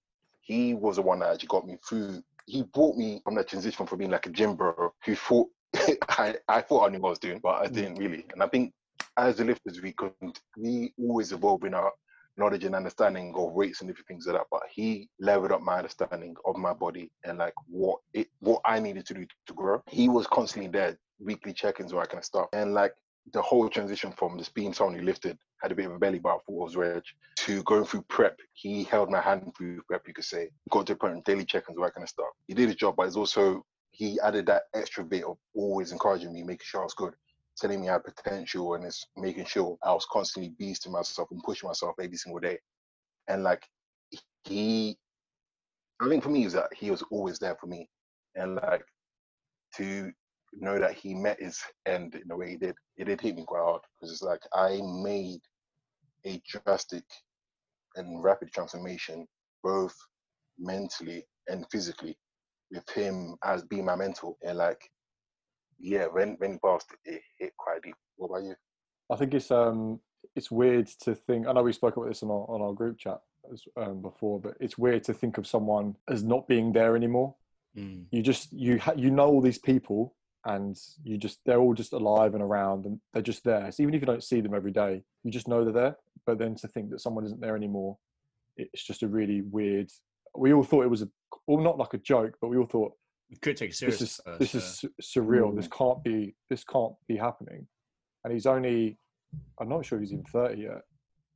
He 0.50 0.74
was 0.74 0.96
the 0.96 1.02
one 1.02 1.20
that 1.20 1.32
actually 1.32 1.46
got 1.46 1.64
me 1.64 1.76
through. 1.88 2.22
He 2.46 2.62
brought 2.64 2.96
me 2.96 3.20
from 3.22 3.36
that 3.36 3.46
transition 3.46 3.86
from 3.86 3.98
being 3.98 4.10
like 4.10 4.26
a 4.26 4.30
gym 4.30 4.56
bro 4.56 4.92
who 5.04 5.14
thought 5.14 5.48
I, 6.08 6.34
I 6.48 6.60
thought 6.60 6.88
I 6.88 6.90
knew 6.90 6.98
what 6.98 7.10
I 7.10 7.10
was 7.10 7.18
doing, 7.20 7.38
but 7.40 7.62
I 7.62 7.68
Mm. 7.68 7.74
didn't 7.74 7.94
really. 8.00 8.24
And 8.32 8.42
I 8.42 8.48
think 8.48 8.72
as 9.16 9.36
the 9.36 9.44
lifters, 9.44 9.80
we 9.80 9.92
couldn't. 9.92 10.40
We 10.58 10.92
always 10.98 11.30
evolve 11.30 11.62
in 11.62 11.74
our 11.74 11.92
knowledge 12.36 12.64
and 12.64 12.74
understanding 12.74 13.32
of 13.36 13.52
weights 13.52 13.80
and 13.80 13.88
different 13.88 14.08
things 14.08 14.26
like 14.26 14.38
that. 14.38 14.46
But 14.50 14.62
he 14.72 15.08
leveled 15.20 15.52
up 15.52 15.60
my 15.62 15.76
understanding 15.76 16.34
of 16.44 16.56
my 16.56 16.72
body 16.72 17.12
and 17.24 17.38
like 17.38 17.54
what 17.68 18.00
it 18.12 18.26
what 18.40 18.60
I 18.64 18.80
needed 18.80 19.06
to 19.06 19.14
do 19.14 19.26
to 19.46 19.54
grow. 19.54 19.82
He 19.88 20.08
was 20.08 20.26
constantly 20.26 20.68
there, 20.68 20.98
weekly 21.20 21.52
check-ins, 21.52 21.92
all 21.92 22.00
that 22.00 22.08
kind 22.08 22.18
of 22.18 22.24
stuff. 22.24 22.46
And 22.52 22.74
like 22.74 22.94
the 23.32 23.42
whole 23.42 23.68
transition 23.68 24.12
from 24.12 24.38
just 24.38 24.54
being 24.54 24.72
someone 24.72 24.98
who 24.98 25.04
lifted, 25.04 25.38
had 25.62 25.72
a 25.72 25.74
bit 25.74 25.86
of 25.86 25.92
a 25.92 25.98
belly 25.98 26.18
but 26.18 26.30
I 26.30 26.32
thought 26.32 26.42
was 26.48 26.76
reg, 26.76 27.02
to 27.36 27.62
going 27.64 27.84
through 27.84 28.02
prep. 28.08 28.38
He 28.54 28.84
held 28.84 29.10
my 29.10 29.20
hand 29.20 29.52
through 29.56 29.82
prep, 29.82 30.06
you 30.08 30.14
could 30.14 30.24
say. 30.24 30.48
Got 30.70 30.86
to 30.86 30.94
a 30.94 30.96
point 30.96 31.18
of 31.18 31.24
daily 31.24 31.44
check-ins, 31.44 31.78
all 31.78 31.84
that 31.84 31.94
kind 31.94 32.04
of 32.04 32.08
stuff. 32.08 32.28
He 32.48 32.54
did 32.54 32.68
his 32.68 32.76
job, 32.76 32.96
but 32.96 33.06
it's 33.06 33.16
also 33.16 33.64
he 33.92 34.18
added 34.20 34.46
that 34.46 34.62
extra 34.74 35.04
bit 35.04 35.24
of 35.24 35.36
always 35.54 35.92
encouraging 35.92 36.32
me, 36.32 36.42
making 36.42 36.64
sure 36.64 36.80
I 36.80 36.84
was 36.84 36.94
good 36.94 37.14
telling 37.60 37.80
me 37.80 37.88
I 37.88 37.94
had 37.94 38.04
potential 38.04 38.74
and 38.74 38.84
it's 38.84 39.06
making 39.16 39.44
sure 39.44 39.76
I 39.82 39.92
was 39.92 40.06
constantly 40.10 40.54
beasting 40.60 40.92
myself 40.92 41.28
and 41.30 41.42
pushing 41.42 41.68
myself 41.68 41.94
every 42.00 42.16
single 42.16 42.40
day. 42.40 42.58
And 43.28 43.42
like 43.42 43.64
he, 44.44 44.96
I 46.00 46.08
think 46.08 46.22
for 46.22 46.30
me 46.30 46.44
is 46.44 46.54
that 46.54 46.72
he 46.74 46.90
was 46.90 47.02
always 47.10 47.38
there 47.38 47.56
for 47.60 47.66
me, 47.66 47.88
and 48.34 48.56
like 48.56 48.84
to 49.76 50.10
know 50.58 50.78
that 50.78 50.94
he 50.94 51.14
met 51.14 51.40
his 51.40 51.60
end 51.86 52.14
in 52.14 52.26
the 52.26 52.36
way 52.36 52.50
he 52.50 52.56
did, 52.56 52.74
it 52.96 53.04
did 53.04 53.20
hit 53.20 53.36
me 53.36 53.44
quite 53.46 53.62
hard 53.62 53.82
because 53.94 54.12
it's 54.12 54.22
like 54.22 54.40
I 54.54 54.80
made 54.82 55.40
a 56.26 56.40
drastic 56.46 57.04
and 57.96 58.22
rapid 58.22 58.52
transformation, 58.52 59.26
both 59.62 59.94
mentally 60.58 61.24
and 61.48 61.66
physically, 61.70 62.16
with 62.70 62.88
him 62.90 63.36
as 63.44 63.62
being 63.64 63.84
my 63.84 63.96
mentor, 63.96 64.36
and 64.42 64.58
like 64.58 64.80
yeah, 65.78 66.06
when 66.06 66.34
when 66.38 66.52
he 66.52 66.58
passed, 66.58 66.94
it 67.04 67.22
hit 67.38 67.52
quite 67.56 67.82
deep. 67.82 67.94
What 68.16 68.28
about 68.28 68.44
you? 68.44 68.54
I 69.10 69.16
think 69.16 69.34
it's 69.34 69.50
um 69.50 70.00
it's 70.36 70.50
weird 70.50 70.86
to 71.02 71.14
think. 71.14 71.46
I 71.46 71.52
know 71.52 71.62
we 71.62 71.72
spoke 71.72 71.96
about 71.96 72.08
this 72.08 72.22
on 72.22 72.30
our 72.30 72.46
on 72.48 72.60
our 72.60 72.72
group 72.72 72.98
chat 72.98 73.20
as, 73.52 73.62
um, 73.76 74.02
before, 74.02 74.40
but 74.40 74.54
it's 74.60 74.78
weird 74.78 75.04
to 75.04 75.14
think 75.14 75.38
of 75.38 75.46
someone 75.46 75.96
as 76.08 76.22
not 76.22 76.46
being 76.46 76.72
there 76.72 76.96
anymore. 76.96 77.34
Mm. 77.76 78.04
You 78.10 78.22
just 78.22 78.52
you 78.52 78.78
ha- 78.78 78.94
you 78.96 79.10
know 79.10 79.26
all 79.26 79.40
these 79.40 79.58
people, 79.58 80.14
and 80.46 80.76
you 81.04 81.18
just 81.18 81.38
they're 81.44 81.60
all 81.60 81.74
just 81.74 81.92
alive 81.92 82.34
and 82.34 82.42
around, 82.42 82.86
and 82.86 83.00
they're 83.12 83.22
just 83.22 83.44
there. 83.44 83.70
So 83.70 83.82
even 83.82 83.94
if 83.94 84.00
you 84.00 84.06
don't 84.06 84.24
see 84.24 84.40
them 84.40 84.54
every 84.54 84.72
day, 84.72 85.02
you 85.22 85.30
just 85.30 85.48
know 85.48 85.64
they're 85.64 85.72
there. 85.72 85.96
But 86.26 86.38
then 86.38 86.54
to 86.56 86.68
think 86.68 86.90
that 86.90 87.00
someone 87.00 87.24
isn't 87.24 87.40
there 87.40 87.56
anymore, 87.56 87.98
it's 88.56 88.84
just 88.84 89.02
a 89.02 89.08
really 89.08 89.42
weird. 89.42 89.90
We 90.36 90.52
all 90.52 90.62
thought 90.62 90.84
it 90.84 90.90
was 90.90 91.02
a 91.02 91.08
well, 91.46 91.62
not 91.62 91.78
like 91.78 91.94
a 91.94 91.98
joke, 91.98 92.36
but 92.40 92.48
we 92.48 92.56
all 92.56 92.66
thought 92.66 92.92
You 93.28 93.36
could 93.40 93.56
take 93.56 93.70
it 93.70 93.80
this 93.80 94.00
is 94.00 94.20
at 94.26 94.38
this 94.38 94.52
first, 94.52 94.64
is 94.64 94.78
su- 94.78 94.94
surreal. 95.22 95.54
This 95.54 95.68
Mm. 95.68 95.76
can't 95.78 96.04
be 96.04 96.34
this 96.48 96.64
can't 96.64 96.94
be 97.08 97.16
happening. 97.16 97.66
And 98.24 98.32
he's 98.32 98.46
only 98.46 98.98
I'm 99.60 99.68
not 99.68 99.84
sure 99.84 100.00
he's 100.00 100.12
even 100.12 100.24
30 100.24 100.62
yet. 100.62 100.82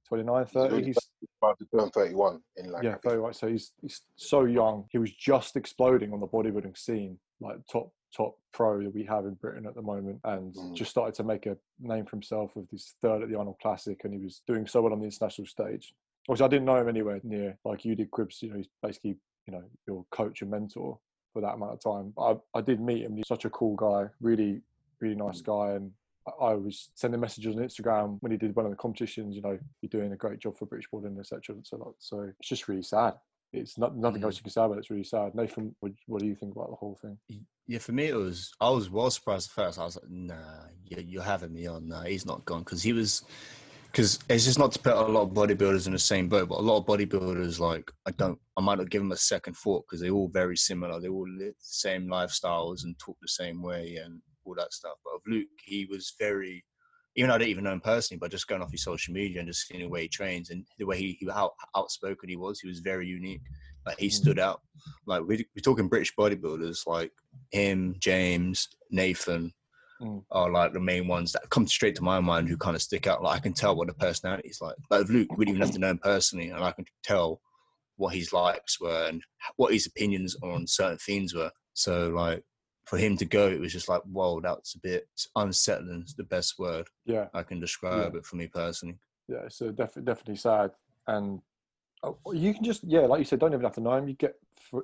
29, 0.09 0.45
30. 0.47 0.75
only 0.75 0.85
He's 0.87 0.99
About 1.43 1.59
to 1.59 1.67
turn 1.67 1.91
thirty-one 1.91 2.41
in 2.57 2.71
like 2.71 2.83
yeah, 2.85 2.91
I 2.91 2.93
think, 2.95 3.05
30 3.05 3.17
right. 3.19 3.35
So 3.37 3.49
he's 3.49 3.73
he's 3.81 4.03
so 4.17 4.45
young. 4.45 4.87
He 4.91 4.99
was 4.99 5.11
just 5.13 5.57
exploding 5.57 6.13
on 6.13 6.21
the 6.21 6.27
bodybuilding 6.27 6.77
scene, 6.77 7.19
like 7.41 7.57
top 7.71 7.91
top 8.17 8.39
pro 8.53 8.83
that 8.83 8.95
we 8.95 9.05
have 9.05 9.27
in 9.27 9.35
Britain 9.35 9.67
at 9.67 9.75
the 9.75 9.83
moment, 9.83 10.21
and 10.25 10.55
Mm. 10.55 10.75
just 10.75 10.91
started 10.91 11.15
to 11.17 11.25
make 11.25 11.47
a 11.47 11.57
name 11.81 12.05
for 12.05 12.13
himself 12.17 12.55
with 12.55 12.71
his 12.71 12.95
third 13.03 13.23
at 13.23 13.29
the 13.29 13.35
Arnold 13.39 13.59
Classic, 13.61 14.03
and 14.05 14.15
he 14.15 14.21
was 14.21 14.41
doing 14.47 14.67
so 14.67 14.83
well 14.83 14.93
on 14.93 15.01
the 15.01 15.07
international 15.07 15.47
stage. 15.47 15.95
Which 16.27 16.41
I 16.41 16.49
didn't 16.49 16.65
know 16.65 16.77
him 16.77 16.89
anywhere 16.89 17.21
near 17.23 17.59
like 17.65 17.85
you 17.85 17.95
did, 17.95 18.11
Cribs. 18.11 18.41
You 18.43 18.51
know, 18.51 18.57
he's 18.57 18.69
basically 18.83 19.17
you 19.47 19.53
know 19.53 19.65
your 19.87 20.05
coach 20.11 20.41
and 20.43 20.51
mentor 20.51 20.99
for 21.35 21.43
that 21.43 21.55
amount 21.55 21.73
of 21.73 21.81
time. 21.81 22.15
I 22.17 22.41
I 22.59 22.63
did 22.63 22.81
meet 22.81 23.03
him. 23.03 23.17
He's 23.17 23.29
such 23.29 23.45
a 23.45 23.51
cool 23.51 23.77
guy, 23.77 24.09
really 24.21 24.63
really 25.01 25.17
nice 25.17 25.41
guy, 25.43 25.73
and 25.73 25.93
I- 26.27 26.45
I 26.53 26.55
was 26.55 26.91
sending 26.95 27.21
messages 27.21 27.55
on 27.57 27.63
Instagram 27.63 28.17
when 28.23 28.33
he 28.33 28.39
did 28.39 28.57
one 28.57 28.65
of 28.65 28.71
the 28.71 28.77
competitions. 28.77 29.37
You 29.37 29.43
know, 29.43 29.59
you're 29.83 29.91
doing 29.91 30.13
a 30.13 30.17
great 30.17 30.39
job 30.39 30.57
for 30.57 30.65
British 30.65 30.89
boarding, 30.91 31.19
etc. 31.19 31.57
So, 31.65 31.95
so 31.99 32.21
it's 32.39 32.49
just 32.49 32.69
really 32.69 32.83
sad. 32.83 33.19
It's 33.55 33.79
not, 33.79 33.97
nothing 33.97 34.23
else 34.25 34.35
Mm. 34.35 34.39
you 34.39 34.43
can 34.45 34.51
say 34.53 34.65
about 34.65 34.77
it. 34.77 34.81
It's 34.81 34.91
really 34.91 35.05
sad. 35.05 35.35
Nathan, 35.35 35.75
what, 35.81 35.93
what 36.07 36.21
do 36.21 36.27
you 36.27 36.35
think 36.35 36.53
about 36.55 36.71
the 36.71 36.77
whole 36.77 36.99
thing? 37.01 37.19
Yeah, 37.67 37.79
for 37.79 37.93
me, 37.93 38.07
it 38.09 38.15
was. 38.15 38.53
I 38.61 38.69
was 38.71 38.91
well 38.91 39.11
surprised 39.11 39.51
at 39.51 39.55
first. 39.55 39.79
I 39.79 39.85
was 39.85 39.97
like, 39.97 40.11
"Nah, 40.11 40.65
you're, 40.85 41.01
you're 41.01 41.23
having 41.23 41.53
me 41.53 41.67
on. 41.67 41.89
Nah, 41.89 42.03
he's 42.03 42.27
not 42.27 42.45
gone." 42.45 42.61
Because 42.61 42.83
he 42.83 42.93
was. 42.93 43.23
Because 43.91 44.19
it's 44.29 44.45
just 44.45 44.59
not 44.59 44.73
to 44.73 44.79
put 44.81 44.93
a 44.93 45.01
lot 45.03 45.23
of 45.23 45.31
bodybuilders 45.31 45.87
in 45.87 45.93
the 45.93 45.99
same 46.01 46.29
boat, 46.29 46.49
but 46.49 46.59
a 46.59 46.61
lot 46.61 46.79
of 46.79 46.85
bodybuilders, 46.85 47.61
like 47.61 47.89
I 48.07 48.11
don't, 48.11 48.39
I 48.57 48.61
might 48.61 48.79
not 48.79 48.91
give 48.91 49.01
them 49.03 49.13
a 49.13 49.17
second 49.17 49.55
thought 49.55 49.85
because 49.87 50.01
they're 50.01 50.11
all 50.11 50.29
very 50.29 50.57
similar. 50.57 50.99
They 51.01 51.07
all 51.09 51.29
live 51.29 51.55
the 51.55 51.61
same 51.61 52.09
lifestyles 52.09 52.83
and 52.83 52.99
talk 52.99 53.17
the 53.23 53.29
same 53.29 53.63
way 53.63 54.01
and 54.05 54.21
all 54.45 54.57
that 54.57 54.73
stuff. 54.73 54.95
But 55.05 55.15
of 55.15 55.21
Luke, 55.29 55.47
he 55.65 55.87
was 55.89 56.13
very, 56.19 56.65
even 57.17 57.29
though 57.29 57.35
I 57.35 57.39
didn't 57.39 57.51
even 57.51 57.65
know 57.65 57.73
him 57.73 57.81
personally, 57.81 58.19
but 58.19 58.31
just 58.31 58.49
going 58.49 58.63
off 58.63 58.73
his 58.73 58.83
social 58.83 59.15
media 59.15 59.39
and 59.41 59.49
just 59.49 59.67
seeing 59.67 59.81
the 59.81 59.89
way 59.89 60.03
he 60.03 60.09
trains 60.09 60.51
and 60.51 60.67
the 60.79 60.85
way 60.85 60.99
he, 60.99 61.17
he 61.21 61.27
how 61.27 61.53
outspoken 61.77 62.29
he 62.29 62.37
was, 62.37 62.61
he 62.61 62.69
was 62.69 62.81
very 62.81 63.07
unique. 63.07 63.43
Like 63.87 63.99
he 63.99 64.09
Mhm. 64.09 64.13
stood 64.13 64.39
out. 64.39 64.63
Like 65.07 65.23
we, 65.23 65.47
we're 65.55 65.63
talking 65.63 65.89
British 65.89 66.15
bodybuilders, 66.17 66.87
like 66.87 67.13
him, 67.51 67.97
James, 67.99 68.69
Nathan, 68.91 69.53
Mm. 70.01 70.25
are 70.33 70.51
like 70.51 70.73
the 70.73 70.81
main 70.81 71.07
ones 71.07 71.31
that 71.33 71.49
come 71.51 71.69
straight 71.69 71.95
to 71.95 72.03
my 72.03 72.19
mind 72.19 72.49
who 72.49 72.57
kind 72.57 72.75
of 72.75 72.83
stick 72.83 73.07
out. 73.07 73.23
Like 73.23 73.37
I 73.37 73.39
can 73.41 73.53
tell 73.53 73.77
what 73.77 73.87
the 73.87 73.95
personality 73.95 74.49
is 74.49 74.61
like. 74.61 74.75
Like 74.91 75.09
Luke, 75.09 75.29
we 75.37 75.45
didn't 75.45 75.59
even 75.59 75.67
have 75.67 75.75
to 75.75 75.79
know 75.79 75.91
him 75.91 75.99
personally, 75.99 76.51
and 76.51 76.65
I 76.65 76.73
can 76.73 76.85
tell 77.05 77.41
what 77.97 78.13
his 78.13 78.33
likes 78.33 78.81
were 78.81 79.07
and 79.09 79.23
what 79.55 79.73
his 79.73 79.87
opinions 79.87 80.37
on 80.43 80.67
certain 80.67 80.99
things 80.99 81.33
were. 81.33 81.53
So 81.75 82.09
like 82.09 82.43
for 82.85 82.99
him 82.99 83.17
to 83.17 83.25
go, 83.25 83.49
it 83.49 83.61
was 83.61 83.73
just 83.73 83.89
like, 83.89 84.03
whoa, 84.03 84.41
that's 84.41 84.75
a 84.75 84.79
bit 84.79 85.09
unsettling. 85.37 86.03
Is 86.07 86.15
the 86.15 86.25
best 86.25 86.59
word 86.59 86.87
Yeah, 87.07 87.29
I 87.35 87.43
can 87.43 87.61
describe 87.61 88.15
it 88.15 88.27
for 88.27 88.37
me 88.37 88.47
personally. 88.47 88.99
yeah. 89.29 89.49
So 89.49 89.71
definitely, 89.71 90.03
definitely 90.13 90.37
sad. 90.37 90.71
And 91.07 91.41
Oh, 92.03 92.33
You 92.33 92.53
can 92.53 92.63
just, 92.63 92.85
yeah, 92.85 93.01
like 93.07 93.19
you 93.21 93.25
said, 93.25 93.39
don't 93.39 93.53
even 93.55 93.65
have 93.65 93.75
to 93.77 93.81
know 93.81 93.95
him. 93.95 94.07
You 94.09 94.15
get 94.15 94.35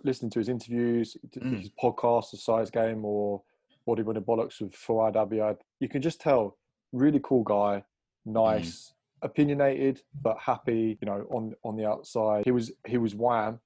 listening 0.05 0.31
to 0.31 0.39
his 0.39 0.49
interviews, 0.49 1.19
Mm. 1.37 1.59
his 1.61 1.69
podcast, 1.83 2.31
The 2.31 2.39
Size 2.39 2.71
Game, 2.71 3.05
or 3.05 3.43
Bodybuilding 3.87 4.25
Bollocks 4.25 4.59
with 4.63 4.73
Fawad 4.73 5.17
Abiad. 5.17 5.59
You 5.81 5.89
can 5.91 6.01
just 6.01 6.19
tell, 6.23 6.57
really 6.93 7.21
cool 7.23 7.43
guy, 7.43 7.85
nice, 8.25 8.95
opinionated, 9.21 10.03
but 10.23 10.39
happy. 10.39 10.97
You 11.03 11.07
know, 11.07 11.27
on 11.31 11.55
on 11.63 11.77
the 11.77 11.85
outside, 11.87 12.45
he 12.47 12.53
was 12.53 12.73
he 12.87 12.97
was 12.97 13.15
wham, 13.15 13.61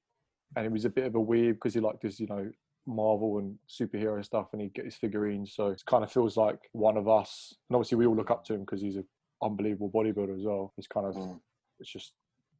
and 0.56 0.64
he 0.66 0.72
was 0.72 0.84
a 0.84 0.90
bit 0.90 1.06
of 1.06 1.14
a 1.14 1.20
weird 1.20 1.56
because 1.56 1.74
he 1.74 1.80
liked 1.80 2.02
his, 2.02 2.18
you 2.18 2.26
know, 2.26 2.50
Marvel 2.86 3.38
and 3.38 3.56
superhero 3.68 4.24
stuff, 4.24 4.48
and 4.52 4.60
he'd 4.62 4.74
get 4.74 4.84
his 4.84 4.94
figurines. 4.96 5.54
So 5.54 5.68
it 5.68 5.82
kind 5.86 6.04
of 6.04 6.12
feels 6.12 6.36
like 6.36 6.58
one 6.72 6.96
of 6.96 7.08
us. 7.08 7.54
And 7.68 7.76
obviously, 7.76 7.96
we 7.98 8.06
all 8.06 8.16
look 8.16 8.30
up 8.30 8.44
to 8.46 8.54
him 8.54 8.60
because 8.60 8.80
he's 8.80 8.96
an 8.96 9.06
unbelievable 9.42 9.90
bodybuilder 9.90 10.36
as 10.38 10.44
well. 10.44 10.72
It's 10.76 10.86
kind 10.86 11.06
of, 11.06 11.14
Mm. 11.14 11.40
it's 11.80 11.90
just, 11.90 12.12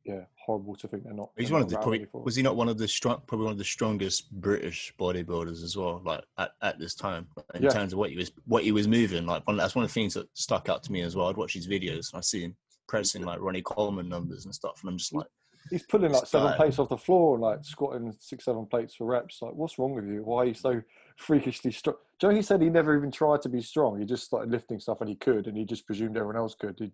yeah, 0.05 0.25
horrible 0.45 0.77
to 0.77 0.89
think 0.89 1.05
they're 1.05 1.15
not. 1.15 1.31
He's 1.37 1.49
they're 1.49 1.55
one 1.55 1.61
not 1.63 1.67
of 1.67 1.71
the 1.71 1.77
probably 1.79 2.07
was 2.25 2.37
he 2.37 2.43
not 2.43 2.57
one 2.57 2.69
of 2.69 2.77
the 2.77 2.87
strong 2.87 3.23
probably 3.27 3.45
one 3.45 3.53
of 3.53 3.59
the 3.59 3.65
strongest 3.65 4.31
British 4.33 4.93
bodybuilders 4.99 5.63
as 5.63 5.77
well, 5.77 6.03
like 6.05 6.23
at, 6.37 6.53
at 6.61 6.79
this 6.79 6.95
time 6.95 7.27
in 7.55 7.63
Yeah. 7.63 7.71
terms 7.71 7.93
of 7.95 7.99
what 7.99 8.11
he 8.11 8.17
was 8.17 8.31
what 8.47 8.65
he 8.65 8.73
was 8.73 8.87
moving. 8.87 9.25
Like 9.25 9.47
one, 9.47 9.57
that's 9.57 9.75
one 9.75 9.83
of 9.85 9.91
the 9.91 9.95
things 9.95 10.13
that 10.15 10.29
stuck 10.37 10.69
out 10.69 10.83
to 10.85 10.93
me 10.93 11.01
as 11.01 11.17
well. 11.17 11.29
I'd 11.29 11.37
watch 11.39 11.55
his 11.55 11.67
videos 11.67 12.13
and 12.13 12.19
I 12.19 12.21
see 12.21 12.43
him 12.43 12.57
pressing 12.87 13.25
like 13.25 13.41
Ronnie 13.41 13.63
Coleman 13.63 14.09
numbers 14.11 14.45
and 14.45 14.55
stuff, 14.55 14.81
and 14.83 14.91
I'm 14.91 14.99
just 14.99 15.15
like, 15.15 15.27
He's 15.71 15.83
pulling 15.85 16.13
like 16.13 16.27
seven 16.27 16.49
Style. 16.49 16.57
plates 16.57 16.79
off 16.79 16.89
the 16.89 16.97
floor 16.97 17.35
and 17.35 17.43
like 17.43 17.65
squatting 17.65 18.15
six, 18.21 18.45
seven 18.45 18.67
plates 18.67 18.95
for 18.95 19.07
reps. 19.07 19.41
Like, 19.41 19.55
what's 19.55 19.79
wrong 19.79 19.95
with 19.95 20.07
you? 20.07 20.23
Why 20.23 20.43
are 20.43 20.47
you 20.47 20.55
so 20.55 20.83
freakishly 21.17 21.73
strong? 21.73 21.97
Joe, 22.21 22.31
he 22.31 22.43
said 22.43 22.61
he 22.61 22.69
never 22.69 22.97
even 22.97 23.11
tried 23.11 23.43
to 23.43 23.49
be 23.49 23.63
strong. 23.63 23.99
He 23.99 24.05
just 24.05 24.25
started 24.25 24.51
lifting 24.51 24.79
stuff 24.79 25.01
and 25.01 25.09
he 25.09 25.17
could, 25.17 25.47
and 25.47 25.57
he 25.57 25.65
just 25.65 25.87
presumed 25.87 26.17
everyone 26.17 26.37
else 26.37 26.55
could. 26.55 26.77
He, 26.79 26.93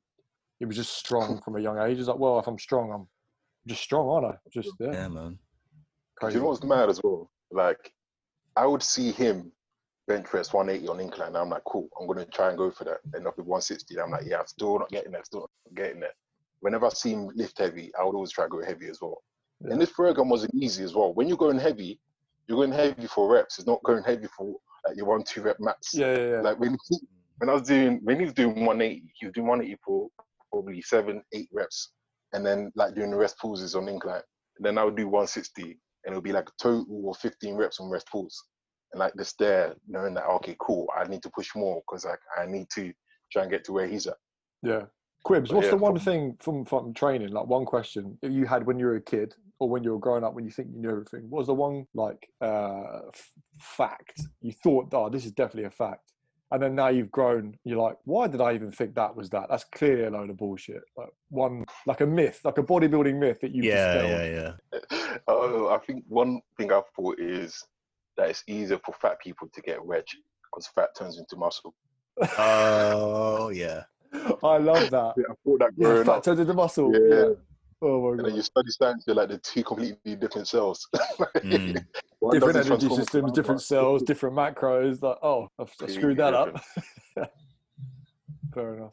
he 0.58 0.66
was 0.66 0.76
just 0.76 0.94
strong 0.96 1.40
from 1.42 1.56
a 1.56 1.60
young 1.60 1.78
age. 1.78 1.96
He's 1.96 2.08
like, 2.08 2.18
well, 2.18 2.38
if 2.38 2.46
I'm 2.46 2.58
strong, 2.58 2.92
I'm 2.92 3.08
just 3.66 3.82
strong, 3.82 4.08
aren't 4.08 4.34
I? 4.34 4.38
Just 4.50 4.70
yeah, 4.78 4.92
yeah, 4.92 5.08
man. 5.08 5.30
Do 5.32 5.38
crazy. 6.16 6.34
you 6.36 6.42
know 6.42 6.48
what's 6.48 6.62
mad 6.62 6.88
as 6.88 7.00
well? 7.02 7.30
Like, 7.50 7.92
I 8.56 8.66
would 8.66 8.82
see 8.82 9.10
him 9.10 9.52
bench 10.10 10.26
press 10.26 10.52
180 10.52 10.88
on 10.88 11.00
incline. 11.00 11.28
And 11.28 11.36
I'm 11.36 11.50
like, 11.50 11.64
cool, 11.64 11.88
I'm 11.98 12.06
going 12.06 12.18
to 12.18 12.24
try 12.26 12.48
and 12.48 12.58
go 12.58 12.70
for 12.70 12.84
that. 12.84 12.98
End 13.14 13.26
up 13.26 13.38
with 13.38 13.46
160. 13.46 13.94
And 13.94 14.02
I'm 14.02 14.10
like, 14.10 14.24
yeah, 14.26 14.40
I'm 14.40 14.46
still 14.46 14.78
not 14.78 14.90
getting 14.90 15.12
there, 15.12 15.24
still 15.24 15.40
not 15.40 15.76
getting 15.76 16.00
there. 16.00 16.14
Whenever 16.61 16.87
I 16.87 16.90
see 16.90 17.12
him 17.12 17.31
lift 17.35 17.59
heavy, 17.59 17.90
I 17.99 18.05
would 18.05 18.14
always 18.14 18.33
try 18.33 18.45
to 18.45 18.50
go 18.50 18.62
heavy 18.62 18.88
as 18.88 19.00
well. 19.00 19.23
Yeah. 19.61 19.73
And 19.73 19.81
this 19.81 19.93
program 19.93 20.29
wasn't 20.29 20.55
easy 20.55 20.85
as 20.85 20.95
well. 20.95 21.12
When 21.14 21.29
you're 21.29 21.37
going 21.37 21.59
heavy, 21.59 22.00
you're 22.49 22.59
going 22.59 22.73
heavy 22.73 23.07
for 23.07 23.33
reps. 23.33 23.59
It's 23.59 23.67
not 23.67 23.83
going 23.85 24.02
heavy 24.02 24.26
for 24.37 24.57
like 24.87 24.97
your 24.97 25.07
one, 25.07 25.23
two 25.23 25.43
rep 25.43 25.57
max. 25.61 25.95
Yeah, 25.95 26.17
yeah, 26.17 26.31
yeah. 26.31 26.40
Like 26.40 26.59
when 26.59 26.76
he, 26.88 26.99
when 27.38 27.49
I 27.49 27.55
was 27.55 27.62
doing 27.62 28.00
when 28.02 28.19
he 28.19 28.25
was 28.25 28.35
doing 28.35 28.55
180, 28.67 29.12
he 29.14 29.26
was 29.26 29.33
doing 29.35 29.47
180 29.47 29.81
for 29.85 30.09
probably 30.50 30.83
seven, 30.83 31.23
eight 31.33 31.49
reps, 31.52 31.93
and 32.33 32.45
then 32.45 32.73
like 32.75 32.95
doing 32.95 33.11
the 33.11 33.17
rest 33.17 33.38
pauses 33.38 33.75
on 33.75 33.88
incline. 33.88 34.23
And 34.57 34.67
then 34.67 34.79
I 34.79 34.85
would 34.85 34.97
do 34.97 35.07
160, 35.07 35.62
and 35.62 36.12
it 36.12 36.14
would 36.14 36.25
be 36.25 36.33
like 36.33 36.49
a 36.49 36.62
total 36.62 37.11
of 37.11 37.17
15 37.19 37.55
reps 37.55 37.81
on 37.81 37.88
rest 37.88 38.09
pulls. 38.11 38.45
And 38.93 39.00
like 39.00 39.14
this 39.14 39.35
there, 39.38 39.75
knowing 39.87 40.14
that 40.14 40.26
okay, 40.26 40.57
cool, 40.61 40.88
I 40.97 41.07
need 41.07 41.23
to 41.23 41.31
push 41.31 41.50
more 41.55 41.83
because 41.87 42.05
like 42.05 42.19
I 42.38 42.47
need 42.47 42.69
to 42.75 42.93
try 43.33 43.43
and 43.43 43.50
get 43.50 43.64
to 43.64 43.73
where 43.73 43.87
he's 43.87 44.07
at. 44.07 44.17
Yeah. 44.62 44.83
Quibs, 45.24 45.52
what's 45.52 45.66
yeah, 45.66 45.70
the 45.72 45.76
one 45.76 45.94
from- 45.94 46.00
thing 46.04 46.36
from, 46.40 46.64
from 46.64 46.94
training, 46.94 47.28
like 47.30 47.46
one 47.46 47.64
question 47.64 48.18
you 48.22 48.46
had 48.46 48.66
when 48.66 48.78
you 48.78 48.86
were 48.86 48.96
a 48.96 49.00
kid 49.02 49.34
or 49.58 49.68
when 49.68 49.84
you 49.84 49.90
were 49.92 49.98
growing 49.98 50.24
up 50.24 50.34
when 50.34 50.44
you 50.44 50.50
think 50.50 50.68
you 50.72 50.80
knew 50.80 50.90
everything? 50.90 51.28
What 51.28 51.38
was 51.40 51.46
the 51.48 51.54
one 51.54 51.86
like 51.94 52.28
uh, 52.40 53.00
f- 53.12 53.30
fact 53.60 54.22
you 54.40 54.52
thought, 54.52 54.88
oh, 54.94 55.10
this 55.10 55.26
is 55.26 55.32
definitely 55.32 55.64
a 55.64 55.70
fact? 55.70 56.12
And 56.52 56.60
then 56.60 56.74
now 56.74 56.88
you've 56.88 57.12
grown, 57.12 57.54
you're 57.64 57.80
like, 57.80 57.96
why 58.04 58.26
did 58.26 58.40
I 58.40 58.54
even 58.54 58.72
think 58.72 58.94
that 58.96 59.14
was 59.14 59.30
that? 59.30 59.46
That's 59.50 59.62
clearly 59.64 60.04
a 60.04 60.10
load 60.10 60.30
of 60.30 60.36
bullshit. 60.38 60.80
Like 60.96 61.10
one, 61.28 61.64
like 61.86 62.00
a 62.00 62.06
myth, 62.06 62.40
like 62.42 62.58
a 62.58 62.62
bodybuilding 62.62 63.18
myth 63.18 63.38
that 63.42 63.54
you 63.54 63.62
Yeah, 63.62 63.92
dispelled. 63.92 64.10
yeah, 64.10 64.54
yeah. 64.72 65.20
Uh, 65.28 65.66
I 65.74 65.78
think 65.86 66.04
one 66.08 66.40
thing 66.56 66.72
I 66.72 66.80
thought 66.96 67.20
is 67.20 67.62
that 68.16 68.30
it's 68.30 68.42
easier 68.48 68.80
for 68.84 68.92
fat 68.94 69.20
people 69.20 69.48
to 69.52 69.60
get 69.60 69.84
wedge 69.84 70.16
because 70.50 70.66
fat 70.66 70.88
turns 70.98 71.18
into 71.18 71.36
muscle. 71.36 71.72
Oh 72.38 73.50
yeah. 73.50 73.84
I 74.45 74.59
love 74.59 74.90
that. 74.90 75.14
Yeah, 75.17 75.25
I 75.31 75.35
thought 75.45 75.59
that 75.61 75.71
Yeah, 75.76 75.85
growing 75.87 76.05
fat 76.05 76.12
up. 76.17 76.25
turns 76.25 76.40
into 76.40 76.52
the 76.52 76.55
muscle. 76.55 76.93
Yeah. 76.93 77.17
Yeah. 77.17 77.25
Oh 77.83 78.02
my 78.02 78.11
And 78.11 78.19
then 78.19 78.26
god. 78.26 78.37
you 78.37 78.43
study 78.43 78.69
science, 78.71 79.05
you're 79.07 79.17
like 79.17 79.29
they're 79.31 79.38
two 79.38 79.64
completely 79.64 80.17
different 80.17 80.49
cells. 80.49 80.87
Mm. 81.43 81.85
Different 82.33 82.67
energy 82.67 82.88
systems, 82.95 83.33
different 83.33 83.62
cells, 83.62 84.02
different 84.02 84.37
macros. 84.37 85.00
Like, 85.00 85.17
oh, 85.23 85.49
I've, 85.59 85.73
I 85.83 85.87
screwed 85.87 86.19
that 86.19 86.35
up. 86.35 86.62
Fair 88.55 88.75
enough. 88.76 88.93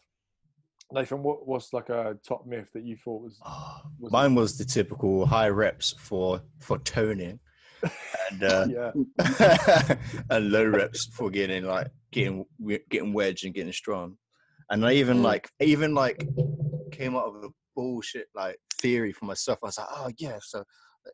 Nathan, 0.94 1.22
what 1.24 1.46
what's 1.46 1.74
like 1.74 1.90
a 1.90 2.18
top 2.26 2.46
myth 2.48 2.70
that 2.74 2.86
you 2.86 2.96
thought 2.96 3.24
was? 3.24 3.38
Oh, 3.46 3.82
Was 4.00 4.12
mine 4.14 4.34
was 4.36 4.58
the 4.58 4.64
typical 4.64 5.26
high 5.26 5.50
reps 5.50 5.94
for 6.00 6.42
for 6.60 6.78
toning, 6.80 7.40
and 8.32 8.44
uh, 8.44 8.68
yeah, 8.70 9.96
and 10.30 10.50
low 10.50 10.66
reps 10.66 11.06
for 11.08 11.30
getting 11.30 11.66
like 11.66 11.88
getting 12.12 12.46
getting 12.90 13.12
wedge 13.12 13.44
and 13.44 13.54
getting 13.54 13.74
strong. 13.74 14.18
And 14.70 14.86
I 14.86 14.94
even 14.94 15.20
Mm. 15.20 15.24
like 15.24 15.50
even 15.62 15.94
like 15.94 16.28
came 16.92 17.16
up 17.16 17.34
with 17.34 17.46
a 17.46 17.54
bullshit 17.76 18.28
like 18.36 18.58
theory 18.82 19.12
for 19.14 19.26
myself. 19.26 19.60
I 19.64 19.68
was 19.68 19.78
like, 19.78 19.88
oh 19.92 20.10
yeah, 20.18 20.40
so 20.42 20.64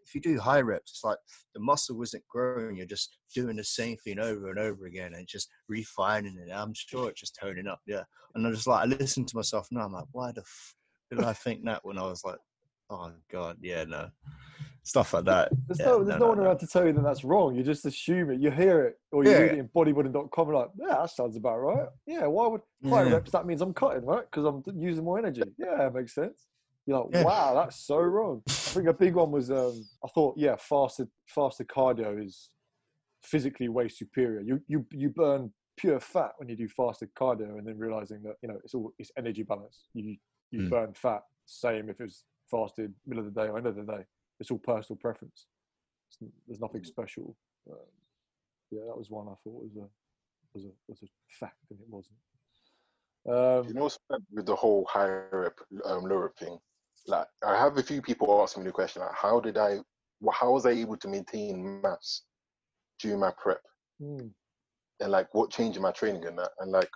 if 0.03 0.15
you 0.15 0.21
do 0.21 0.39
high 0.39 0.61
reps, 0.61 0.91
it's 0.91 1.03
like 1.03 1.19
the 1.53 1.59
muscle 1.59 2.01
isn't 2.01 2.23
growing. 2.27 2.75
You're 2.77 2.87
just 2.87 3.17
doing 3.35 3.57
the 3.57 3.63
same 3.63 3.97
thing 3.97 4.17
over 4.19 4.49
and 4.49 4.57
over 4.57 4.85
again 4.87 5.13
and 5.13 5.27
just 5.27 5.49
refining 5.67 6.37
it. 6.37 6.51
I'm 6.51 6.73
sure 6.73 7.09
it's 7.09 7.19
just 7.19 7.37
toning 7.39 7.67
up. 7.67 7.79
Yeah. 7.85 8.03
And 8.33 8.45
I'm 8.47 8.53
just 8.53 8.65
like, 8.65 8.81
I 8.83 8.85
listen 8.85 9.25
to 9.25 9.35
myself 9.35 9.67
now. 9.71 9.81
I'm 9.81 9.93
like, 9.93 10.05
why 10.11 10.31
the 10.31 10.41
f- 10.41 10.75
did 11.11 11.23
I 11.23 11.33
think 11.33 11.63
that 11.65 11.81
when 11.85 11.99
I 11.99 12.03
was 12.03 12.23
like, 12.23 12.39
oh 12.89 13.11
god, 13.31 13.57
yeah, 13.61 13.83
no, 13.83 14.09
stuff 14.83 15.13
like 15.13 15.25
that. 15.25 15.51
there's 15.67 15.79
Yeah, 15.79 15.85
no 15.87 16.03
there's 16.03 16.19
no, 16.19 16.25
no, 16.25 16.27
one 16.29 16.37
no. 16.37 16.43
around 16.43 16.57
to 16.59 16.67
tell 16.67 16.85
you 16.85 16.93
that 16.93 17.01
that's 17.03 17.23
wrong. 17.23 17.55
You 17.55 17.63
just 17.63 17.85
assume 17.85 18.31
it. 18.31 18.39
You 18.39 18.51
hear 18.51 18.85
it, 18.85 18.99
or 19.11 19.23
you 19.23 19.31
read 19.31 19.53
it 19.53 19.59
in 19.59 19.69
bodybuilding.com. 19.69 20.47
and 20.49 20.57
Like, 20.57 20.69
yeah, 20.77 20.87
that 21.01 21.09
sounds 21.11 21.35
about 21.37 21.57
right. 21.57 21.87
Yeah, 22.05 22.27
why 22.27 22.47
would 22.47 22.61
high 22.85 23.03
Yeah. 23.03 23.13
reps? 23.13 23.31
That 23.31 23.45
means 23.45 23.61
I'm 23.61 23.73
cutting, 23.73 24.05
right? 24.05 24.25
Because 24.29 24.45
I'm 24.45 24.61
using 24.75 25.03
more 25.03 25.17
energy. 25.17 25.41
Yeah, 25.57 25.87
it 25.87 25.93
makes 25.93 26.13
sense. 26.13 26.47
You're 26.85 26.99
like, 26.99 27.13
Yeah. 27.13 27.23
wow, 27.23 27.53
that's 27.55 27.77
so 27.77 27.97
wrong. 27.97 28.43
I 28.47 28.71
think 28.73 28.87
a 28.87 28.93
big 28.93 29.15
one 29.15 29.31
was 29.31 29.49
um, 29.51 29.85
I 30.03 30.07
thought, 30.09 30.35
yeah, 30.37 30.55
faster 30.57 31.07
faster 31.27 31.63
cardio 31.63 32.23
is 32.23 32.49
physically 33.23 33.69
way 33.69 33.87
superior. 33.87 34.41
You 34.41 34.61
you 34.67 34.85
you 34.91 35.09
burn 35.09 35.53
pure 35.77 35.99
fat 35.99 36.33
when 36.37 36.49
you 36.49 36.55
do 36.55 36.67
faster 36.67 37.09
cardio, 37.17 37.57
and 37.57 37.65
then 37.65 37.77
realizing 37.77 38.21
that 38.23 38.35
you 38.41 38.49
know 38.49 38.57
it's 38.63 38.73
all 38.73 38.93
it's 38.99 39.11
energy 39.17 39.43
balance. 39.43 39.87
You 39.93 40.17
you 40.51 40.61
Mm. 40.61 40.69
burn 40.69 40.93
fat 40.93 41.21
same 41.45 41.89
if 41.89 41.99
it's 41.99 42.25
fasted 42.51 42.93
middle 43.07 43.25
of 43.25 43.33
the 43.33 43.41
day 43.41 43.47
or 43.47 43.57
end 43.57 43.65
of 43.65 43.75
the 43.75 43.83
day. 43.83 44.05
It's 44.39 44.51
all 44.51 44.59
personal 44.59 44.97
preference. 44.97 45.47
It's, 46.09 46.17
there's 46.47 46.59
nothing 46.59 46.83
special. 46.83 47.35
Um, 47.69 47.77
yeah, 48.71 48.81
that 48.87 48.97
was 48.97 49.09
one 49.09 49.27
I 49.27 49.35
thought 49.43 49.63
was 49.63 49.75
a 49.77 49.87
was 50.53 50.65
a 50.65 50.71
was 50.87 51.03
a 51.03 51.07
fact, 51.39 51.57
and 51.69 51.79
it 51.79 51.87
wasn't. 51.89 52.15
Um, 53.27 53.67
You 53.67 53.73
know 53.73 53.89
with 54.33 54.45
the 54.45 54.55
whole 54.55 54.85
high 54.85 55.07
rep, 55.31 55.57
um, 55.85 56.03
low 56.03 56.17
rep 56.17 56.35
thing? 56.37 56.57
Like, 57.07 57.27
I 57.45 57.57
have 57.57 57.77
a 57.77 57.83
few 57.83 58.01
people 58.01 58.41
asking 58.41 58.63
me 58.63 58.69
the 58.69 58.73
question, 58.73 59.01
like, 59.01 59.13
how 59.13 59.39
did 59.39 59.57
I, 59.57 59.77
how 60.31 60.51
was 60.53 60.65
I 60.65 60.71
able 60.71 60.97
to 60.97 61.07
maintain 61.07 61.81
mass 61.81 62.23
during 62.99 63.19
my 63.19 63.31
prep? 63.41 63.61
mm, 64.01 64.29
And 64.99 65.11
like, 65.11 65.33
what 65.33 65.51
changed 65.51 65.77
in 65.77 65.83
my 65.83 65.91
training 65.91 66.25
and 66.25 66.37
that? 66.37 66.51
And 66.59 66.71
like, 66.71 66.89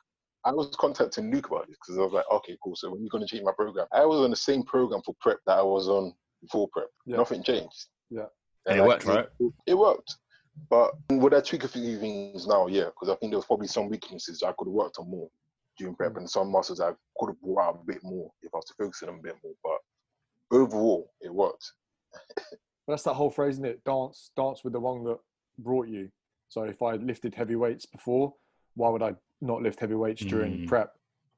I 0.46 0.51
was 0.51 0.75
contacting 0.77 1.32
Luke 1.32 1.48
about 1.48 1.67
this 1.67 1.77
because 1.77 1.98
I 1.98 2.01
was 2.01 2.13
like, 2.13 2.25
okay, 2.32 2.58
cool. 2.63 2.75
So 2.75 2.89
when 2.89 3.01
you're 3.01 3.10
going 3.10 3.25
to 3.25 3.27
change 3.29 3.44
my 3.44 3.51
program, 3.51 3.88
I 3.91 4.06
was 4.06 4.22
on 4.22 4.29
the 4.29 4.36
same 4.36 4.63
program 4.63 5.01
for 5.06 5.15
prep 5.20 5.39
that 5.46 5.58
I 5.58 5.63
was 5.63 5.89
on 5.89 6.13
before 6.41 6.67
prep. 6.72 6.88
Yeah. 7.06 7.17
Nothing 7.17 7.44
changed. 7.44 7.88
Yeah. 8.10 8.25
And 8.65 8.79
it 8.79 8.84
worked, 8.84 9.06
right? 9.06 9.27
It, 9.65 9.74
worked. 9.75 10.15
But 10.70 10.91
would 11.12 11.34
I 11.34 11.41
tweak 11.41 11.63
a 11.63 11.67
few 11.67 12.00
things 12.00 12.48
now? 12.48 12.67
Yeah, 12.67 12.86
because 12.86 13.10
I 13.10 13.15
think 13.15 13.32
there 13.32 13.38
was 13.38 13.46
probably 13.46 13.67
some 13.67 13.89
weaknesses 13.89 14.44
I 14.44 14.51
could 14.58 14.67
have 14.67 14.74
worked 14.74 14.98
on 15.00 15.10
more 15.10 15.29
during 15.77 15.96
prep, 15.96 16.13
Mm. 16.13 16.17
and 16.17 16.29
some 16.29 16.51
muscles 16.51 16.82
I 16.82 16.91
could 17.20 17.27
have 17.29 17.41
brought 17.41 17.62
out 17.62 17.79
a 17.82 17.86
bit 17.86 18.03
more 18.03 18.32
if 18.41 18.53
I 18.53 18.58
was 18.58 18.65
to 18.65 18.74
focus 18.74 19.03
on 19.03 19.08
them 19.10 19.20
a 19.20 19.22
bit 19.24 19.36
more. 19.44 19.53
But 19.63 20.58
overall, 20.58 21.12
it 21.22 21.34
worked. 21.34 21.72
but 22.36 22.58
that's 22.88 23.03
that 23.03 23.13
whole 23.13 23.29
phrase, 23.29 23.56
isn't 23.56 23.65
it? 23.65 23.84
Dance, 23.84 24.32
dance 24.36 24.63
with 24.63 24.74
the 24.74 24.79
one 24.79 25.03
that 25.03 25.20
brought 25.60 25.88
you. 25.88 26.10
So 26.50 26.63
if 26.63 26.82
I 26.82 26.94
lifted 26.96 27.36
heavy 27.36 27.56
weights 27.56 27.86
before, 27.86 28.34
why 28.75 28.89
would 28.89 29.03
I 29.03 29.13
not 29.41 29.62
lift 29.62 29.79
heavy 29.79 29.96
weights 29.96 30.24
during 30.25 30.60
Mm. 30.60 30.67
prep? 30.67 30.97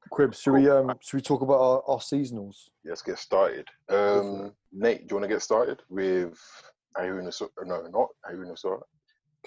Quibs, 0.10 0.40
should 0.42 0.54
we 0.54 0.70
um 0.70 0.94
should 1.02 1.18
we 1.18 1.22
talk 1.22 1.42
about 1.42 1.60
our, 1.60 1.84
our 1.88 1.98
seasonals? 2.00 2.70
Let's 2.86 3.02
get 3.02 3.18
started. 3.20 3.68
Um, 3.90 4.54
Nate, 4.72 5.08
do 5.08 5.14
you 5.14 5.16
want 5.20 5.30
to 5.30 5.34
get 5.36 5.42
started 5.42 5.82
with 5.90 6.38
Irina? 7.00 7.32
No, 7.66 7.82
not 7.88 8.08
Irina 8.30 8.58
Sora. 8.58 8.80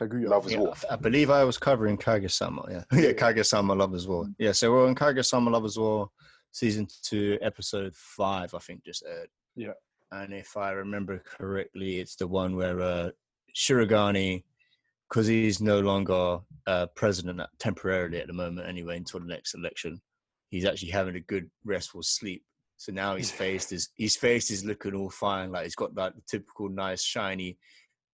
Kaguya. 0.00 0.28
Love 0.28 0.47
as 0.47 0.52
Yeah, 0.52 0.61
well. 0.61 0.76
I- 0.90 0.95
I 0.95 0.97
believe 0.97 1.31
I 1.31 1.45
was 1.45 1.59
covering 1.59 1.99
Kaguya-sama. 1.99 2.64
Yeah, 2.71 2.85
yeah, 2.99 3.12
Kaguya-sama 3.12 3.75
Love 3.75 3.95
is 3.95 4.09
War. 4.09 4.26
Yeah, 4.38 4.52
so 4.52 4.73
we're 4.73 4.87
on 4.88 4.95
Kaguya-sama 4.95 5.50
Love 5.50 5.66
is 5.66 5.78
War. 5.78 6.11
Season 6.52 6.87
two, 7.02 7.38
episode 7.40 7.95
five, 7.97 8.54
I 8.54 8.59
think, 8.59 8.85
just 8.85 9.04
aired. 9.07 9.28
Yeah. 9.57 9.73
And 10.12 10.33
if 10.35 10.57
I 10.57 10.73
remember 10.73 11.19
correctly, 11.19 11.99
it's 12.00 12.16
the 12.16 12.26
one 12.26 12.57
where 12.57 12.78
uh, 12.81 13.11
Shirogane, 13.57 14.42
because 15.09 15.26
he's 15.26 15.61
no 15.62 15.81
longer 15.81 16.40
uh, 16.66 16.87
president 16.95 17.40
temporarily 17.59 18.21
at 18.21 18.26
the 18.26 18.33
moment, 18.35 18.69
anyway, 18.69 18.99
until 18.99 19.21
the 19.21 19.26
next 19.26 19.54
election, 19.54 20.00
he's 20.52 20.64
actually 20.64 20.90
having 20.90 21.16
a 21.16 21.21
good 21.21 21.50
restful 21.64 22.04
sleep. 22.04 22.44
So 22.76 22.92
now 22.92 23.16
his 23.16 23.30
face 23.30 23.73
is 23.73 23.88
his 23.97 24.16
face 24.16 24.50
is 24.50 24.64
looking 24.64 24.94
all 24.94 25.11
fine. 25.11 25.50
Like 25.50 25.64
he's 25.64 25.75
got 25.75 25.97
like 25.97 26.14
the 26.14 26.23
typical 26.28 26.68
nice 26.68 27.02
shiny 27.02 27.59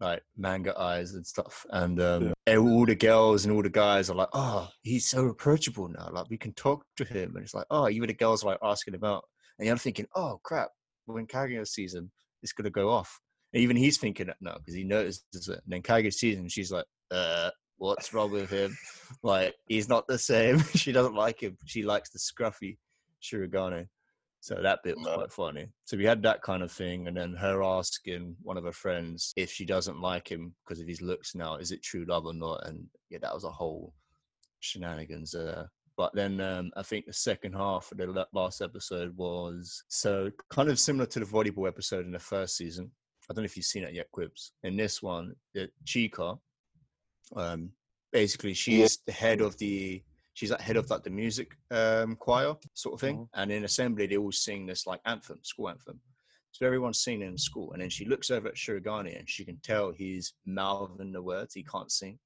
like 0.01 0.23
manga 0.37 0.79
eyes 0.79 1.15
and 1.15 1.27
stuff. 1.27 1.67
And 1.71 2.01
um, 2.01 2.33
all 2.47 2.87
the 2.87 2.95
girls 2.95 3.45
and 3.45 3.55
all 3.55 3.63
the 3.63 3.71
guys 3.71 4.11
are 4.11 4.15
like, 4.15 4.29
"Oh, 4.33 4.69
he's 4.83 5.07
so 5.07 5.27
approachable 5.27 5.89
now. 5.89 6.09
Like 6.13 6.31
we 6.31 6.39
can 6.39 6.53
talk 6.55 6.85
to 6.97 7.05
him." 7.17 7.35
And 7.35 7.45
it's 7.45 7.55
like, 7.55 7.67
"Oh, 7.71 7.89
even 7.89 8.07
the 8.07 8.15
girls 8.15 8.45
are 8.45 8.49
like 8.49 8.61
asking 8.63 8.95
him 8.95 9.05
out." 9.05 9.25
And 9.59 9.67
you're 9.67 9.77
thinking, 9.77 10.07
"Oh 10.15 10.41
crap, 10.45 10.69
when 11.07 11.27
Kaguya 11.27 11.67
season, 11.67 12.11
it's 12.43 12.53
gonna 12.53 12.71
go 12.71 12.91
off." 12.91 13.21
And 13.53 13.63
even 13.63 13.77
he's 13.77 13.99
thinking 13.99 14.27
that 14.27 14.37
now 14.41 14.59
because 14.59 14.75
he 14.75 14.85
notices 14.85 15.25
it. 15.35 15.63
And 15.65 15.69
then 15.69 15.83
Kaguya 15.83 16.13
sees 16.13 16.37
him, 16.37 16.49
she's 16.49 16.71
like, 16.71 16.87
"Uh, 17.11 17.51
what's 17.79 18.13
wrong 18.13 18.31
with 18.31 18.51
him? 18.51 18.77
Like 19.23 19.55
he's 19.67 19.89
not 19.89 20.07
the 20.07 20.19
same. 20.19 20.59
she 20.75 20.93
doesn't 20.93 21.15
like 21.15 21.41
him. 21.43 21.57
She 21.67 21.83
likes 21.83 22.11
the 22.11 22.19
scruffy 22.19 22.79
Shirogane." 23.23 23.89
So 24.41 24.55
that 24.63 24.81
bit 24.85 24.97
was 24.97 25.07
No. 25.07 25.15
quite 25.17 25.33
funny. 25.33 25.67
So 25.85 25.97
we 25.97 26.05
had 26.05 26.23
that 26.23 26.43
kind 26.43 26.63
of 26.63 26.71
thing, 26.71 27.09
and 27.09 27.17
then 27.17 27.35
her 27.35 27.63
asking 27.63 28.37
one 28.43 28.57
of 28.57 28.65
her 28.65 28.73
friends 28.73 29.33
if 29.37 29.51
she 29.51 29.65
doesn't 29.65 30.01
like 30.01 30.31
him 30.31 30.55
because 30.65 30.81
of 30.81 30.87
his 30.87 31.03
looks 31.03 31.35
now, 31.35 31.57
is 31.57 31.73
it 31.73 31.83
true 31.83 32.05
love 32.07 32.25
or 32.27 32.35
not? 32.35 32.65
And 32.67 32.87
yeah, 33.11 33.19
that 33.23 33.35
was 33.35 33.45
a 33.45 33.51
whole 33.51 33.95
shenanigans 34.61 35.33
there. 35.33 35.71
But 35.97 36.15
then 36.15 36.41
um, 36.41 36.71
I 36.77 36.83
think 36.83 37.07
the 37.07 37.13
second 37.13 37.55
half 37.55 37.91
of 37.91 37.99
the 37.99 38.27
last 38.33 38.61
episode 38.63 39.17
was 39.17 39.83
so 39.89 40.31
kind 40.51 40.69
of 40.69 40.79
similar 40.79 41.07
to 41.07 41.19
the 41.19 41.27
volleyball 41.27 41.67
episode 41.67 42.05
in 42.07 42.13
the 42.13 42.21
first 42.21 42.57
season. 42.57 42.93
I 43.29 43.35
don't 43.35 43.43
know 43.43 43.47
if 43.47 43.57
you've 43.57 43.67
seen 43.67 43.83
it 43.83 43.93
yet, 43.95 44.11
Quibs. 44.13 44.53
In 44.63 44.77
this 44.77 45.03
one, 45.03 45.35
the 45.55 45.69
Chika, 45.85 46.39
um, 47.37 47.73
basically 48.13 48.55
she's 48.55 48.99
the 49.07 49.13
head 49.13 49.41
of 49.41 49.57
the 49.59 50.03
she's 50.35 50.51
like 50.51 50.61
head 50.61 50.77
of 50.77 50.89
like 50.89 51.03
the 51.03 51.11
music 51.11 51.57
um, 51.71 52.17
choir 52.17 52.55
sort 52.75 52.95
of 52.95 53.01
thing. 53.01 53.19
Mhm. 53.19 53.29
And 53.35 53.53
in 53.53 53.65
assembly, 53.65 54.07
they 54.07 54.17
all 54.17 54.33
sing 54.33 54.67
this 54.67 54.87
like 54.87 55.01
anthem, 55.05 55.41
school 55.43 55.69
anthem. 55.69 56.01
So 56.53 56.67
everyone's 56.67 57.03
singing 57.03 57.29
in 57.29 57.39
school, 57.39 57.73
and 57.73 57.83
then 57.83 57.91
she 57.91 58.05
looks 58.05 58.31
over 58.31 58.49
at 58.49 58.55
Shirogane, 58.55 59.19
and 59.19 59.29
she 59.29 59.45
can 59.45 59.59
tell 59.63 59.93
he's 59.93 60.35
mouthing 60.47 61.13
the 61.13 61.23
words. 61.23 61.55
He 61.55 61.63
can't 61.63 61.93
sing. 61.93 62.19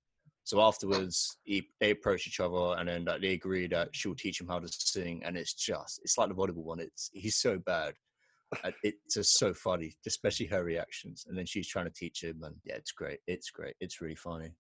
So 0.45 0.61
afterwards, 0.61 1.39
he, 1.45 1.69
they 1.81 1.91
approach 1.91 2.27
each 2.27 2.41
other, 2.41 2.79
and 2.79 2.89
then 2.89 3.05
like, 3.05 3.21
they 3.21 3.33
agree 3.33 3.67
that 3.69 3.91
she'll 3.93 4.15
teach 4.15 4.41
him 4.41 4.49
how 4.49 4.59
to 4.59 4.69
sing. 4.69 5.23
And 5.25 5.37
it's 5.37 5.55
just, 5.55 6.01
it's 6.03 6.19
like 6.19 6.29
the 6.29 6.35
volleyball 6.35 6.65
one. 6.65 6.81
It's 6.81 7.11
he's 7.13 7.37
so 7.37 7.59
bad. 7.59 7.95
And 8.65 8.75
It's 8.83 9.15
just 9.15 9.39
so 9.39 9.55
funny, 9.55 9.95
especially 10.07 10.47
her 10.47 10.65
reactions. 10.65 11.27
And 11.29 11.37
then 11.37 11.47
she's 11.47 11.69
trying 11.69 11.87
to 11.87 11.93
teach 11.93 12.23
him, 12.23 12.43
and 12.43 12.55
yeah, 12.65 12.75
it's 12.75 12.93
great. 12.93 13.21
It's 13.27 13.51
great. 13.51 13.75
It's 13.81 14.01
really 14.01 14.15
funny. 14.17 14.53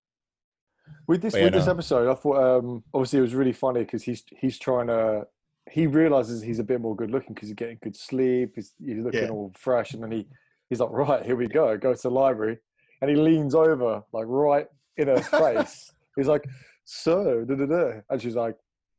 With 1.06 1.22
this 1.22 1.32
But 1.34 1.42
with 1.44 1.52
this 1.54 1.68
episode, 1.68 2.10
I 2.10 2.14
thought 2.14 2.58
um, 2.58 2.84
obviously 2.94 3.18
it 3.18 3.22
was 3.22 3.34
really 3.34 3.52
funny 3.52 3.80
because 3.80 4.02
he's 4.02 4.24
he's 4.36 4.58
trying 4.58 4.86
to 4.88 5.26
he 5.70 5.86
realizes 5.86 6.42
he's 6.42 6.58
a 6.58 6.64
bit 6.64 6.80
more 6.80 6.94
good 6.96 7.10
looking 7.10 7.34
because 7.34 7.48
he's 7.48 7.54
getting 7.56 7.78
good 7.82 7.96
sleep. 7.96 8.52
He's, 8.56 8.72
he's 8.84 8.98
looking 8.98 9.22
Yeah. 9.24 9.28
all 9.30 9.52
fresh, 9.56 9.94
and 9.94 10.02
then 10.02 10.10
he 10.12 10.26
he's 10.68 10.80
like, 10.80 10.90
right, 10.90 11.24
here 11.24 11.36
we 11.36 11.46
go. 11.48 11.76
Go 11.76 11.94
to 11.94 12.02
the 12.02 12.10
library, 12.10 12.58
and 13.00 13.10
he 13.10 13.16
leans 13.16 13.54
over 13.54 14.02
like 14.12 14.24
right 14.26 14.66
in 14.96 15.08
her 15.08 15.20
face. 15.20 15.92
he's 16.16 16.26
like, 16.28 16.44
so, 16.84 17.44
da, 17.44 17.54
da, 17.54 17.66
da. 17.66 17.92
and 18.10 18.20
she's 18.20 18.34
like, 18.34 18.56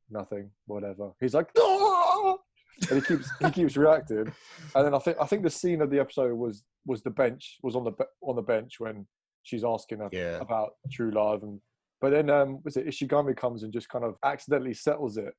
nothing, 0.10 0.50
whatever. 0.68 1.12
He's 1.20 1.34
like, 1.34 1.50
"Ah!" 1.60 2.36
and 2.90 3.02
he 3.02 3.06
keeps 3.06 3.30
he 3.40 3.52
keeps 3.52 3.78
reacting. 3.78 4.32
And 4.76 4.86
then 4.86 4.94
I 4.94 5.00
think 5.00 5.18
I 5.22 5.26
think 5.26 5.44
the 5.44 5.50
scene 5.50 5.82
of 5.82 5.90
the 5.90 6.00
episode 6.00 6.34
was 6.34 6.64
was 6.86 7.02
the 7.02 7.10
bench 7.12 7.60
was 7.64 7.76
on 7.76 7.84
the 7.84 7.92
on 8.22 8.36
the 8.36 8.42
bench 8.42 8.80
when 8.80 9.06
she's 9.44 9.64
asking 9.64 10.00
her 10.00 10.10
Yeah. 10.12 10.38
about 10.40 10.76
true 10.92 11.12
love 11.12 11.44
and 11.44 11.60
but 12.04 12.12
then 12.12 12.30
um 12.30 12.60
was 12.66 12.76
it 12.78 12.86
Ishigami 12.86 13.36
comes 13.44 13.64
and 13.64 13.72
just 13.72 13.88
kind 13.88 14.04
of 14.04 14.16
accidentally 14.26 14.74
settles 14.74 15.16
it 15.18 15.34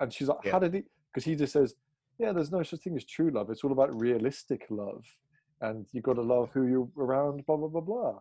and 0.00 0.12
she's 0.12 0.28
like 0.28 0.38
Yeah. 0.44 0.52
how 0.52 0.58
did 0.58 0.74
he 0.74 0.82
because 1.08 1.24
he 1.24 1.34
just 1.34 1.54
says 1.54 1.74
yeah 2.18 2.32
there's 2.32 2.52
no 2.52 2.62
such 2.62 2.80
thing 2.80 2.96
as 2.96 3.04
true 3.06 3.30
love 3.30 3.48
it's 3.50 3.64
all 3.64 3.72
about 3.72 3.90
realistic 3.98 4.66
love 4.68 5.04
and 5.62 5.86
you 5.92 6.00
got 6.02 6.16
to 6.16 6.22
love 6.34 6.50
who 6.52 6.66
you're 6.72 6.88
around 6.98 7.44
blah 7.46 7.56
blah 7.56 7.68
blah 7.68 7.80
blah 7.80 8.18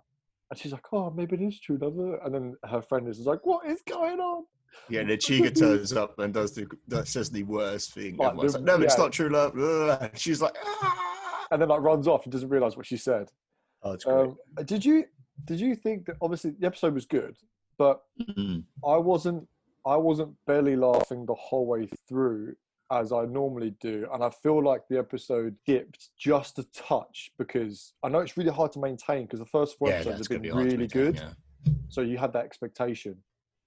and 0.49 0.55
she's 0.59 0.71
like 0.71 0.87
oh 0.93 1.09
maybe 1.11 1.35
it 1.35 1.41
is 1.41 1.59
true 1.59 1.77
love 1.81 1.97
and 2.23 2.33
then 2.33 2.55
her 2.73 2.81
friend 2.81 3.07
is 3.09 3.19
like 3.31 3.45
what 3.45 3.65
is 3.67 3.81
going 3.95 4.19
on 4.19 4.45
Yeah, 4.89 5.03
the 5.03 5.17
Chika 5.25 5.53
turns 5.53 5.91
up 6.03 6.17
and 6.19 6.33
does 6.33 6.53
the 6.55 6.65
that 6.87 7.05
says 7.09 7.29
the 7.29 7.43
worst 7.43 7.93
thing. 7.93 8.15
Like, 8.15 8.35
the- 8.37 8.51
like, 8.53 8.61
no, 8.69 8.77
but 8.77 8.85
it's 8.87 8.97
not 9.03 9.11
true 9.11 9.29
love. 9.37 9.51
She's 10.23 10.41
like, 10.41 10.55
ah. 10.63 11.47
and 11.51 11.61
then 11.61 11.67
like 11.73 11.81
runs 11.81 12.07
off 12.07 12.21
and 12.23 12.31
doesn't 12.31 12.47
realize 12.57 12.77
what 12.77 12.85
she 12.85 12.95
said 13.09 13.25
oh, 13.83 13.91
it's 13.95 14.05
great. 14.05 14.15
um 14.15 14.37
did 14.73 14.81
you 14.85 14.97
did 15.49 15.59
you 15.59 15.75
think 15.75 16.05
that 16.05 16.15
obviously 16.21 16.51
the 16.59 16.67
episode 16.71 16.93
was 16.93 17.05
good 17.05 17.35
but 17.81 18.03
Mm. 18.37 18.63
I 18.95 18.97
wasn't 18.97 19.47
I 19.95 19.95
wasn't 20.09 20.31
belly 20.45 20.75
laughing 20.75 21.25
the 21.25 21.33
whole 21.33 21.65
way 21.65 21.89
through 22.07 22.55
as 22.91 23.11
I 23.11 23.25
normally 23.25 23.71
do, 23.89 23.95
and 24.13 24.23
I 24.23 24.29
feel 24.43 24.59
like 24.71 24.83
the 24.91 24.99
episode 24.99 25.55
dipped 25.65 26.01
just 26.29 26.59
a 26.59 26.65
touch 26.89 27.31
because 27.39 27.93
I 28.03 28.09
know 28.09 28.19
it's 28.19 28.37
really 28.37 28.51
hard 28.59 28.71
to 28.73 28.79
maintain 28.79 29.21
because 29.25 29.39
the 29.39 29.51
first 29.57 29.71
four 29.77 29.87
Yeah, 29.89 29.95
episodes 29.95 30.17
have 30.19 30.27
gonna 30.27 30.39
be 30.41 30.49
been 30.49 30.57
really 30.57 30.77
maintain, 30.77 31.03
good, 31.05 31.15
yeah. 31.15 31.73
so 31.89 32.01
you 32.01 32.17
had 32.19 32.31
that 32.33 32.45
expectation, 32.49 33.15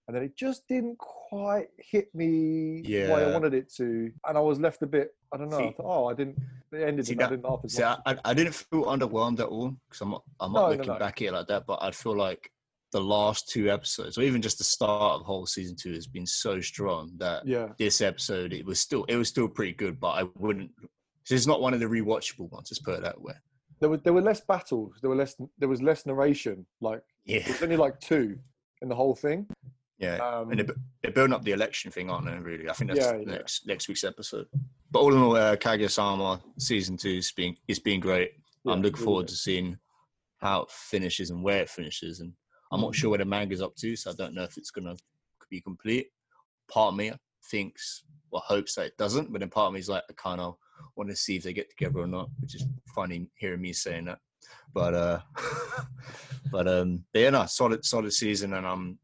and 0.07 0.15
then 0.15 0.23
it 0.23 0.37
just 0.37 0.61
didn't 0.69 0.99
quite 0.99 1.71
hit 1.93 2.15
me 2.15 2.83
the 2.83 3.13
way 3.13 3.21
I 3.27 3.33
wanted 3.33 3.55
it 3.55 3.67
to, 3.79 4.13
and 4.29 4.39
I 4.39 4.41
was 4.51 4.61
left 4.61 4.83
a 4.83 4.87
bit 4.87 5.09
I 5.33 5.37
don't 5.37 5.49
know. 5.49 5.59
I 5.71 5.73
thought, 5.73 5.87
oh, 5.97 6.07
I 6.07 6.15
didn't. 6.15 6.39
It 6.71 6.83
ended 6.91 7.07
See, 7.07 7.13
and 7.15 7.23
I 7.23 7.25
that- 7.25 7.31
didn't 7.35 7.45
laugh 7.51 7.61
as 7.65 7.73
See, 7.75 7.83
much. 7.83 8.01
I, 8.07 8.17
I, 8.31 8.35
didn't 8.35 8.55
feel 8.55 8.85
underwhelmed 8.85 9.41
at 9.41 9.49
all 9.55 9.71
because 9.89 10.01
I'm 10.03 10.11
not, 10.11 10.23
I'm 10.39 10.53
not 10.53 10.63
no, 10.63 10.69
looking 10.77 10.93
no. 10.93 10.99
back 11.01 11.21
at 11.23 11.27
it 11.29 11.33
like 11.33 11.49
that. 11.49 11.67
But 11.67 11.79
I 11.83 11.91
feel 11.91 12.17
like 12.17 12.53
the 12.95 13.01
last 13.03 13.49
two 13.51 13.71
episodes, 13.71 14.17
or 14.17 14.23
even 14.23 14.41
just 14.41 14.57
the 14.59 14.65
start 14.65 15.21
of 15.21 15.27
whole 15.27 15.45
season 15.47 15.77
two, 15.77 15.93
has 15.93 16.07
been 16.07 16.27
so 16.27 16.61
strong 16.61 17.13
that 17.19 17.47
yeah, 17.47 17.69
this 17.79 18.01
episode 18.01 18.53
it 18.55 18.65
was 18.65 18.81
still 18.81 19.05
it 19.05 19.17
was 19.17 19.29
still 19.29 19.49
pretty 19.49 19.73
good. 19.73 20.01
But 20.01 20.13
I 20.13 20.23
wouldn't. 20.37 20.71
It's 21.31 21.47
not 21.47 21.61
one 21.61 21.75
of 21.75 21.81
the 21.81 21.87
rewatchable 21.87 22.51
ones. 22.51 22.69
Let's 22.71 22.79
put 22.81 22.95
it 22.95 23.03
that 23.03 23.21
way. 23.21 23.35
there 23.81 23.91
were 23.91 23.99
there 23.99 24.13
were 24.15 24.23
less 24.23 24.41
battles. 24.41 24.97
There 25.03 25.11
were 25.11 25.17
less. 25.17 25.35
There 25.59 25.69
was 25.69 25.83
less 25.83 26.07
narration. 26.07 26.67
Like 26.81 27.03
Yeah, 27.27 27.41
there's 27.45 27.63
only 27.63 27.77
like 27.77 28.01
two 28.01 28.39
in 28.83 28.89
the 28.89 28.95
whole 28.95 29.15
thing. 29.15 29.47
yeah. 29.99 30.17
Um, 30.17 30.51
and 30.51 30.61
they're, 30.61 30.77
they're 31.03 31.13
building 31.13 31.35
up 31.35 31.43
the 31.45 31.53
election 31.53 31.91
thing, 31.91 32.11
aren't 32.11 32.27
they? 32.27 32.37
Really, 32.37 32.69
I 32.69 32.73
think 32.75 32.91
that's 32.93 33.07
Yeah, 33.07 33.17
yeah. 33.17 33.33
next 33.39 33.67
next 33.67 33.89
week's 33.89 34.05
episode. 34.05 34.47
But 34.91 35.01
all 35.01 35.13
in 35.15 35.21
all, 35.21 35.37
uh, 35.37 35.57
Kaguya-sama 35.57 36.41
season 36.59 36.97
two 36.97 37.17
is 37.19 37.33
being 37.33 37.57
is 37.69 37.79
being 37.79 38.01
great. 38.01 38.33
I'm 38.67 38.81
looking 38.81 39.05
forward 39.05 39.29
to 39.29 39.35
seeing 39.35 39.79
how 40.39 40.63
it 40.63 40.71
finishes 40.71 41.31
and 41.31 41.43
where 41.43 41.61
it 41.63 41.69
finishes. 41.71 42.21
And 42.21 42.33
I'm 42.75 42.81
not 42.81 42.95
sure 42.95 43.11
where 43.11 43.21
the 43.21 43.25
manga's 43.25 43.63
up 43.63 43.77
to, 43.77 43.95
so 43.95 44.11
I 44.11 44.15
don't 44.15 44.35
know 44.35 44.43
if 44.43 44.57
it's 44.57 44.73
gonna 44.73 44.97
be 45.49 45.61
complete. 45.61 46.09
Part 46.69 46.93
of 46.93 46.97
me 46.97 47.13
thinks 47.49 48.03
or 48.33 48.41
hopes 48.41 48.75
that 48.75 48.87
it 48.87 48.97
doesn't, 48.99 49.31
but 49.31 49.39
then 49.39 49.49
part 49.49 49.69
of 49.69 49.75
me 49.75 49.79
is 49.79 49.89
like, 49.89 50.03
I 50.11 50.13
kind 50.15 50.41
of 50.41 50.57
want 50.97 51.09
to 51.09 51.15
see 51.15 51.37
if 51.37 51.45
they 51.45 51.53
get 51.53 51.71
together 51.71 52.01
or 52.01 52.09
not, 52.09 52.31
which 52.41 52.57
is 52.57 52.67
funny 52.93 53.29
hearing 53.37 53.61
me 53.61 53.73
saying 53.73 54.07
that. 54.07 54.19
But 54.75 54.95
uh, 54.95 55.21
but 56.51 56.67
um, 56.67 57.05
but 57.13 57.21
yeah, 57.21 57.31
no, 57.31 57.47
solid 57.47 57.85
solid 57.85 58.13
season, 58.13 58.55
and 58.55 58.67
um, 58.67 58.99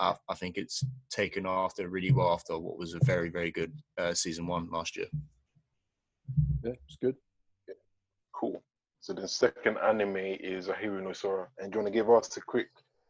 I, 0.00 0.16
I 0.28 0.34
think 0.34 0.58
it's 0.58 0.82
taken 1.08 1.46
after 1.46 1.88
really 1.88 2.10
well 2.10 2.32
after 2.32 2.58
what 2.58 2.76
was 2.76 2.94
a 2.94 3.00
very 3.04 3.28
very 3.28 3.52
good 3.52 3.72
uh, 3.98 4.14
season 4.14 4.48
one 4.48 4.68
last 4.72 4.96
year. 4.96 5.06
Yeah, 6.64 6.72
it's 6.88 6.96
good. 7.00 7.14
Cool. 8.32 8.60
So 9.00 9.12
the 9.12 9.26
second 9.26 9.78
anime 9.78 10.16
is 10.16 10.68
Ahiru 10.68 11.02
no 11.02 11.12
Sora. 11.12 11.48
And 11.58 11.72
do 11.72 11.78
you 11.78 11.82
want 11.82 11.92
to 11.92 11.98
give 11.98 12.08
us 12.08 12.36
a 12.36 12.40
quick 12.40 12.68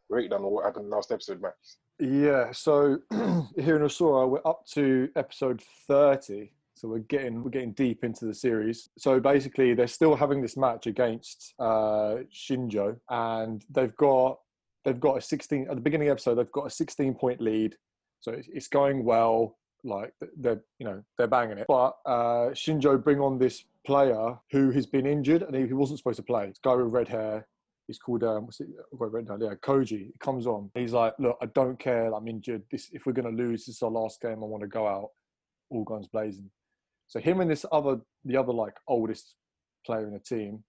breakdown 0.09 0.43
of 0.43 0.51
what 0.51 0.65
happened 0.65 0.89
last 0.89 1.11
episode, 1.11 1.41
Max? 1.41 1.77
Yeah, 1.99 2.51
so 2.51 2.97
Ahiru 3.11 3.79
no 3.79 3.87
Sora, 3.87 4.27
we're 4.27 4.45
up 4.45 4.65
to 4.73 5.09
episode 5.15 5.61
30. 5.87 6.51
So 6.75 6.87
we're 6.87 6.99
getting 6.99 7.43
we're 7.43 7.51
getting 7.51 7.71
deep 7.73 8.03
into 8.03 8.25
the 8.25 8.33
series. 8.33 8.89
So 8.97 9.19
basically, 9.19 9.73
they're 9.73 9.87
still 9.87 10.15
having 10.15 10.41
this 10.41 10.57
match 10.57 10.87
against 10.87 11.53
uh, 11.59 12.17
Shinjo, 12.33 12.97
and 13.09 13.63
they've 13.69 13.95
got 13.95 14.39
they've 14.83 14.99
got 14.99 15.17
a 15.17 15.21
16 15.21 15.67
at 15.69 15.75
the 15.75 15.81
beginning 15.81 16.09
of 16.09 16.09
the 16.09 16.13
episode. 16.13 16.35
They've 16.35 16.51
got 16.51 16.67
a 16.67 16.71
16 16.71 17.13
point 17.13 17.39
lead, 17.39 17.77
so 18.19 18.31
it's, 18.31 18.47
it's 18.51 18.67
going 18.67 19.05
well. 19.05 19.57
Like 19.85 20.13
they're 20.37 20.61
you 20.79 20.85
know 20.85 21.03
they're 21.17 21.27
banging 21.27 21.57
it, 21.57 21.65
but 21.67 21.95
uh, 22.05 22.51
Shinjo 22.51 23.01
bring 23.01 23.19
on 23.19 23.37
this 23.37 23.65
player 23.85 24.37
who 24.51 24.71
has 24.71 24.85
been 24.85 25.05
injured 25.05 25.43
and 25.43 25.55
he, 25.55 25.67
he 25.67 25.73
wasn't 25.73 25.99
supposed 25.99 26.17
to 26.17 26.23
play. 26.23 26.47
This 26.47 26.59
guy 26.63 26.75
with 26.75 26.87
red 26.87 27.07
hair. 27.07 27.47
He's 27.87 27.99
called 27.99 28.23
um, 28.23 28.45
what's 28.45 28.59
it? 28.59 28.67
I've 28.91 28.99
got 28.99 29.05
it 29.05 29.11
written 29.11 29.39
down. 29.39 29.41
Yeah, 29.41 29.55
Koji. 29.55 30.07
He 30.07 30.13
comes 30.19 30.47
on. 30.47 30.71
He's 30.73 30.93
like, 30.93 31.13
look, 31.19 31.37
I 31.41 31.47
don't 31.47 31.77
care. 31.77 32.13
I'm 32.13 32.27
injured. 32.27 32.63
This 32.71 32.89
if 32.93 33.05
we're 33.05 33.13
gonna 33.13 33.29
lose, 33.29 33.65
this 33.65 33.75
is 33.75 33.81
our 33.81 33.91
last 33.91 34.21
game. 34.21 34.43
I 34.43 34.45
want 34.45 34.61
to 34.61 34.67
go 34.67 34.87
out, 34.87 35.09
all 35.69 35.83
guns 35.83 36.07
blazing. 36.07 36.49
So 37.07 37.19
him 37.19 37.41
and 37.41 37.51
this 37.51 37.65
other, 37.71 37.99
the 38.25 38.37
other 38.37 38.53
like 38.53 38.75
oldest 38.87 39.35
player 39.85 40.07
in 40.07 40.13
the 40.13 40.19
team, 40.19 40.63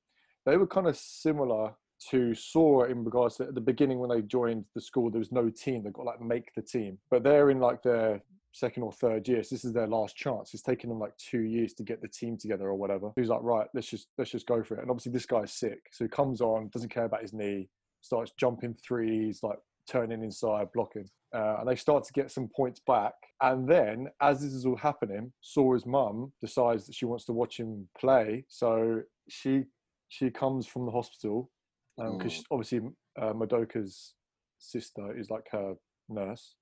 they 0.45 0.57
were 0.57 0.67
kind 0.67 0.87
of 0.87 0.97
similar 0.97 1.73
to 2.11 2.35
Sora 2.35 2.91
in 2.91 3.05
regards 3.05 3.37
to 3.37 3.45
at 3.45 3.55
the 3.55 3.61
beginning 3.61 3.99
when 3.99 4.11
they 4.11 4.23
joined 4.23 4.65
the 4.75 4.81
school, 4.81 5.11
there 5.11 5.21
was 5.21 5.33
no 5.33 5.49
team. 5.49 5.83
They 5.83 5.91
got 5.91 6.07
like 6.07 6.21
make 6.21 6.53
the 6.55 6.63
team, 6.63 6.99
but 7.11 7.23
they're 7.23 7.51
in 7.51 7.61
like 7.61 7.83
their 7.83 8.21
second 8.55 8.85
or 8.85 8.93
third 8.93 9.27
year. 9.29 9.43
So 9.43 9.55
this 9.55 9.65
is 9.65 9.73
their 9.73 9.89
last 9.89 10.17
chance. 10.17 10.55
It's 10.55 10.63
taken 10.63 10.89
them 10.89 11.01
like 11.01 11.15
two 11.19 11.43
years 11.43 11.75
to 11.75 11.83
get 11.83 12.01
the 12.01 12.09
team 12.09 12.39
together 12.39 12.69
or 12.69 12.77
whatever. 12.77 13.11
He's 13.17 13.29
like, 13.29 13.43
right, 13.43 13.67
let's 13.75 13.89
just 13.89 14.07
let's 14.17 14.31
just 14.31 14.47
go 14.47 14.63
for 14.63 14.77
it. 14.77 14.81
And 14.81 14.91
obviously 14.91 15.13
this 15.13 15.27
guy's 15.27 15.53
sick, 15.53 15.81
so 15.93 16.05
he 16.05 16.09
comes 16.09 16.41
on, 16.41 16.69
doesn't 16.73 16.89
care 16.95 17.05
about 17.05 17.23
his 17.23 17.33
knee, 17.33 17.69
starts 18.01 18.33
jumping 18.39 18.75
threes, 18.87 19.41
like 19.43 19.59
turning 19.91 20.23
inside, 20.23 20.69
blocking. 20.73 21.09
Uh, 21.35 21.57
and 21.59 21.69
they 21.69 21.75
start 21.75 22.05
to 22.05 22.13
get 22.13 22.31
some 22.31 22.49
points 22.55 22.81
back. 22.87 23.15
And 23.43 23.69
then, 23.69 24.07
as 24.23 24.41
this 24.41 24.53
is 24.53 24.65
all 24.67 24.77
happening, 24.77 25.33
Sora's 25.41 25.85
mum 25.85 26.33
decides 26.41 26.87
that 26.87 26.95
she 26.95 27.07
wants 27.07 27.25
to 27.25 27.33
watch 27.33 27.59
him 27.59 27.89
play. 27.99 28.45
So 28.49 29.03
she 29.29 29.65
she 30.09 30.31
comes 30.31 30.65
from 30.67 30.87
the 30.87 30.93
hospital 30.93 31.51
because 31.97 32.35
Mm. 32.39 32.45
obviously 32.53 32.81
uh, 33.21 33.33
Madoka's 33.33 34.15
sister 34.59 35.17
is 35.19 35.29
like 35.31 35.47
her 35.51 35.75
nurse. 36.09 36.55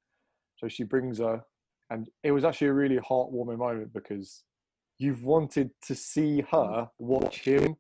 So 0.56 0.68
she 0.68 0.84
brings 0.84 1.18
her, 1.18 1.42
and 1.92 2.08
it 2.22 2.32
was 2.32 2.44
actually 2.44 2.68
a 2.68 2.72
really 2.72 2.98
heartwarming 2.98 3.58
moment 3.58 3.92
because 3.92 4.44
you've 4.98 5.24
wanted 5.24 5.70
to 5.88 5.94
see 5.94 6.42
her 6.50 6.88
watch 6.98 7.40
him 7.40 7.76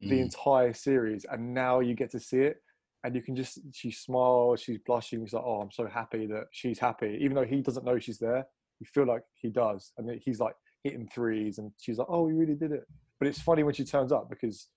the 0.00 0.16
Mm. 0.18 0.22
entire 0.22 0.72
series, 0.72 1.24
and 1.30 1.54
now 1.54 1.80
you 1.80 1.94
get 1.94 2.10
to 2.12 2.20
see 2.20 2.38
it. 2.38 2.62
And 3.04 3.14
you 3.14 3.22
can 3.22 3.34
just, 3.36 3.58
she 3.72 3.90
smiles, 3.90 4.60
she's 4.60 4.78
blushing. 4.86 5.24
She's 5.24 5.32
like, 5.32 5.44
oh, 5.44 5.60
I'm 5.60 5.70
so 5.70 5.86
happy 5.86 6.26
that 6.26 6.44
she's 6.52 6.78
happy. 6.78 7.16
Even 7.20 7.36
though 7.36 7.44
he 7.44 7.62
doesn't 7.62 7.84
know 7.84 7.98
she's 7.98 8.18
there, 8.18 8.44
you 8.80 8.86
feel 8.86 9.06
like 9.06 9.22
he 9.34 9.50
does. 9.50 9.92
And 9.96 10.20
he's 10.24 10.40
like 10.40 10.54
hitting 10.84 11.08
threes, 11.12 11.58
and 11.58 11.72
she's 11.78 11.98
like, 11.98 12.08
oh, 12.10 12.22
we 12.24 12.32
really 12.32 12.54
did 12.54 12.72
it. 12.72 12.84
But 13.18 13.28
it's 13.28 13.40
funny 13.40 13.62
when 13.62 13.74
she 13.74 13.84
turns 13.84 14.12
up 14.12 14.28
because 14.30 14.68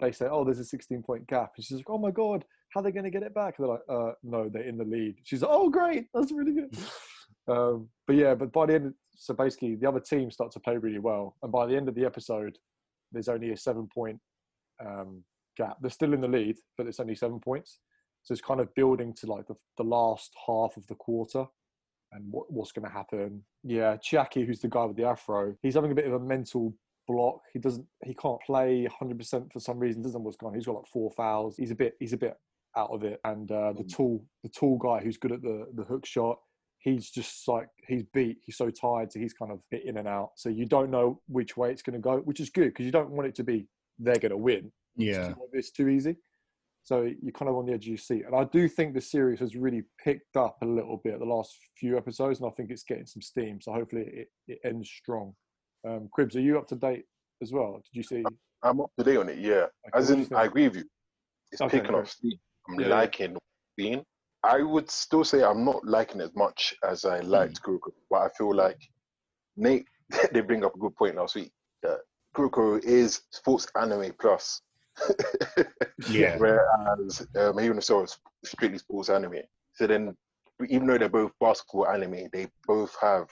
they 0.00 0.12
say, 0.12 0.26
oh, 0.30 0.44
there's 0.44 0.58
a 0.58 0.64
16 0.64 1.02
point 1.02 1.26
gap. 1.26 1.52
And 1.56 1.64
she's 1.64 1.76
like, 1.78 1.90
oh 1.90 1.98
my 1.98 2.10
God, 2.10 2.44
how 2.70 2.80
are 2.80 2.82
they 2.82 2.92
going 2.92 3.04
to 3.04 3.10
get 3.10 3.22
it 3.22 3.34
back? 3.34 3.54
And 3.58 3.66
they're 3.66 3.74
like, 3.74 3.88
uh, 3.88 4.12
no, 4.22 4.48
they're 4.48 4.62
in 4.68 4.78
the 4.78 4.84
lead. 4.84 5.16
She's 5.24 5.42
like, 5.42 5.50
oh, 5.52 5.68
great. 5.70 6.06
That's 6.14 6.32
really 6.32 6.52
good. 6.52 6.76
um, 7.48 7.88
but 8.06 8.16
yeah, 8.16 8.34
but 8.34 8.52
by 8.52 8.66
the 8.66 8.74
end, 8.74 8.94
so 9.16 9.34
basically 9.34 9.74
the 9.76 9.88
other 9.88 10.00
team 10.00 10.30
start 10.30 10.50
to 10.52 10.60
play 10.60 10.76
really 10.76 10.98
well. 10.98 11.36
And 11.42 11.52
by 11.52 11.66
the 11.66 11.76
end 11.76 11.88
of 11.88 11.94
the 11.94 12.04
episode, 12.04 12.58
there's 13.12 13.28
only 13.28 13.50
a 13.52 13.56
seven 13.56 13.86
point 13.86 14.18
um, 14.84 15.22
gap. 15.56 15.76
They're 15.80 15.90
still 15.90 16.12
in 16.14 16.20
the 16.20 16.28
lead, 16.28 16.56
but 16.76 16.86
it's 16.86 17.00
only 17.00 17.14
seven 17.14 17.38
points. 17.40 17.78
So 18.22 18.32
it's 18.32 18.40
kind 18.40 18.60
of 18.60 18.74
building 18.74 19.12
to 19.20 19.26
like 19.26 19.46
the, 19.46 19.54
the 19.76 19.84
last 19.84 20.32
half 20.46 20.76
of 20.76 20.86
the 20.86 20.94
quarter 20.94 21.44
and 22.12 22.24
what, 22.30 22.50
what's 22.50 22.72
going 22.72 22.86
to 22.86 22.92
happen. 22.92 23.42
Yeah, 23.62 23.96
Chiaki, 23.96 24.46
who's 24.46 24.60
the 24.60 24.68
guy 24.68 24.84
with 24.84 24.96
the 24.96 25.04
afro, 25.04 25.54
he's 25.62 25.74
having 25.74 25.92
a 25.92 25.94
bit 25.94 26.06
of 26.06 26.14
a 26.14 26.18
mental 26.20 26.74
block. 27.06 27.40
He 27.52 27.58
doesn't, 27.58 27.86
he 28.02 28.14
can't 28.14 28.40
play 28.46 28.88
100% 29.02 29.52
for 29.52 29.60
some 29.60 29.78
reason. 29.78 30.00
Doesn't 30.02 30.18
know 30.18 30.24
what's 30.24 30.38
going 30.38 30.52
on. 30.52 30.54
He's 30.54 30.64
got 30.66 30.76
like 30.76 30.86
four 30.86 31.10
fouls. 31.10 31.56
He's 31.58 31.70
a 31.70 31.74
bit, 31.74 31.94
he's 32.00 32.14
a 32.14 32.16
bit 32.16 32.36
out 32.76 32.90
of 32.90 33.04
it. 33.04 33.20
And 33.24 33.50
uh, 33.52 33.72
the 33.74 33.84
Mm. 33.84 33.92
tall, 33.94 34.24
the 34.42 34.48
tall 34.48 34.78
guy 34.78 35.00
who's 35.04 35.18
good 35.18 35.32
at 35.32 35.42
the 35.42 35.66
the 35.74 35.84
hook 35.84 36.06
shot, 36.06 36.38
he's 36.84 37.10
just 37.10 37.48
like 37.48 37.68
he's 37.88 38.04
beat. 38.12 38.36
He's 38.44 38.58
so 38.58 38.70
tired, 38.70 39.10
so 39.10 39.18
he's 39.18 39.32
kind 39.32 39.50
of 39.50 39.58
bit 39.70 39.84
in 39.86 39.96
and 39.96 40.06
out. 40.06 40.32
So 40.36 40.50
you 40.50 40.66
don't 40.66 40.90
know 40.90 41.20
which 41.28 41.56
way 41.56 41.70
it's 41.72 41.82
going 41.82 41.94
to 41.94 41.98
go, 41.98 42.18
which 42.18 42.40
is 42.40 42.50
good 42.50 42.66
because 42.68 42.84
you 42.84 42.92
don't 42.92 43.10
want 43.10 43.26
it 43.26 43.34
to 43.36 43.42
be 43.44 43.66
they're 43.98 44.16
going 44.18 44.30
to 44.30 44.36
win. 44.36 44.70
Yeah. 44.96 45.32
It's 45.52 45.70
too 45.72 45.88
easy. 45.88 46.16
So 46.82 47.02
you're 47.22 47.32
kind 47.32 47.48
of 47.48 47.56
on 47.56 47.64
the 47.64 47.72
edge 47.72 47.84
of 47.84 47.88
your 47.88 47.96
seat. 47.96 48.24
And 48.26 48.36
I 48.36 48.44
do 48.44 48.68
think 48.68 48.92
the 48.92 49.00
series 49.00 49.40
has 49.40 49.56
really 49.56 49.82
picked 50.04 50.36
up 50.36 50.58
a 50.62 50.66
little 50.66 51.00
bit 51.02 51.18
the 51.18 51.24
last 51.24 51.56
few 51.78 51.96
episodes, 51.96 52.40
and 52.40 52.48
I 52.48 52.52
think 52.52 52.70
it's 52.70 52.82
getting 52.84 53.06
some 53.06 53.22
steam. 53.22 53.60
So 53.62 53.72
hopefully 53.72 54.02
it, 54.06 54.28
it 54.46 54.58
ends 54.64 54.90
strong. 54.90 55.32
Um, 55.88 56.08
Cribs, 56.12 56.36
are 56.36 56.40
you 56.42 56.58
up 56.58 56.68
to 56.68 56.76
date 56.76 57.04
as 57.42 57.50
well? 57.52 57.80
Did 57.92 57.96
you 57.98 58.02
see? 58.02 58.22
I'm 58.62 58.80
up 58.80 58.90
to 58.98 59.04
date 59.04 59.16
on 59.16 59.30
it, 59.30 59.38
yeah. 59.38 59.52
Okay, 59.52 59.70
As 59.94 60.10
what 60.10 60.16
do 60.16 60.20
you 60.20 60.26
in. 60.30 60.36
I 60.36 60.44
agree 60.44 60.68
with 60.68 60.76
you. 60.76 60.84
It's 61.52 61.62
Okay, 61.62 61.78
picking 61.78 61.92
great. 61.92 62.00
up 62.02 62.08
steam. 62.08 62.32
I'm 62.68 62.80
Yeah, 62.80 62.88
yeah. 62.88 62.94
liking 62.94 63.32
what 63.32 63.42
I'm 63.42 63.82
seeing. 63.84 64.02
I 64.44 64.60
would 64.62 64.90
still 64.90 65.24
say 65.24 65.42
I'm 65.42 65.64
not 65.64 65.84
liking 65.86 66.20
it 66.20 66.24
as 66.24 66.36
much 66.36 66.74
as 66.86 67.04
I 67.06 67.20
liked 67.20 67.62
Kuroko, 67.62 67.92
but 68.10 68.20
I 68.22 68.28
feel 68.36 68.54
like 68.54 68.78
Nate, 69.56 69.86
they 70.32 70.42
bring 70.42 70.64
up 70.64 70.74
a 70.74 70.78
good 70.78 70.94
point 70.96 71.16
last 71.16 71.34
week. 71.34 71.50
That 71.82 71.98
Kuroko 72.36 72.82
is 72.84 73.22
sports 73.30 73.66
anime 73.80 74.12
plus. 74.20 74.60
Yeah. 76.10 76.36
Whereas 76.36 77.26
um, 77.36 77.58
even 77.60 77.80
so, 77.80 78.00
it's 78.00 78.18
strictly 78.44 78.78
sports 78.78 79.08
anime. 79.08 79.38
So 79.72 79.86
then, 79.86 80.14
even 80.68 80.86
though 80.86 80.98
they're 80.98 81.08
both 81.08 81.32
basketball 81.40 81.88
anime, 81.88 82.28
they 82.32 82.46
both 82.66 82.94
have. 83.00 83.28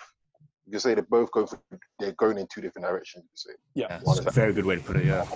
You 0.66 0.78
say 0.78 0.94
they're 0.94 1.02
both 1.02 1.30
going. 1.32 1.48
For, 1.48 1.60
they're 1.98 2.12
going 2.12 2.38
in 2.38 2.46
two 2.46 2.62
different 2.62 2.86
directions. 2.86 3.24
You 3.24 3.30
say. 3.34 3.50
Yeah. 3.74 4.00
That's 4.04 4.20
a 4.20 4.30
very 4.30 4.54
good 4.54 4.64
way 4.64 4.76
to 4.76 4.82
put 4.82 4.96
it. 4.96 5.04
Yeah. 5.06 5.26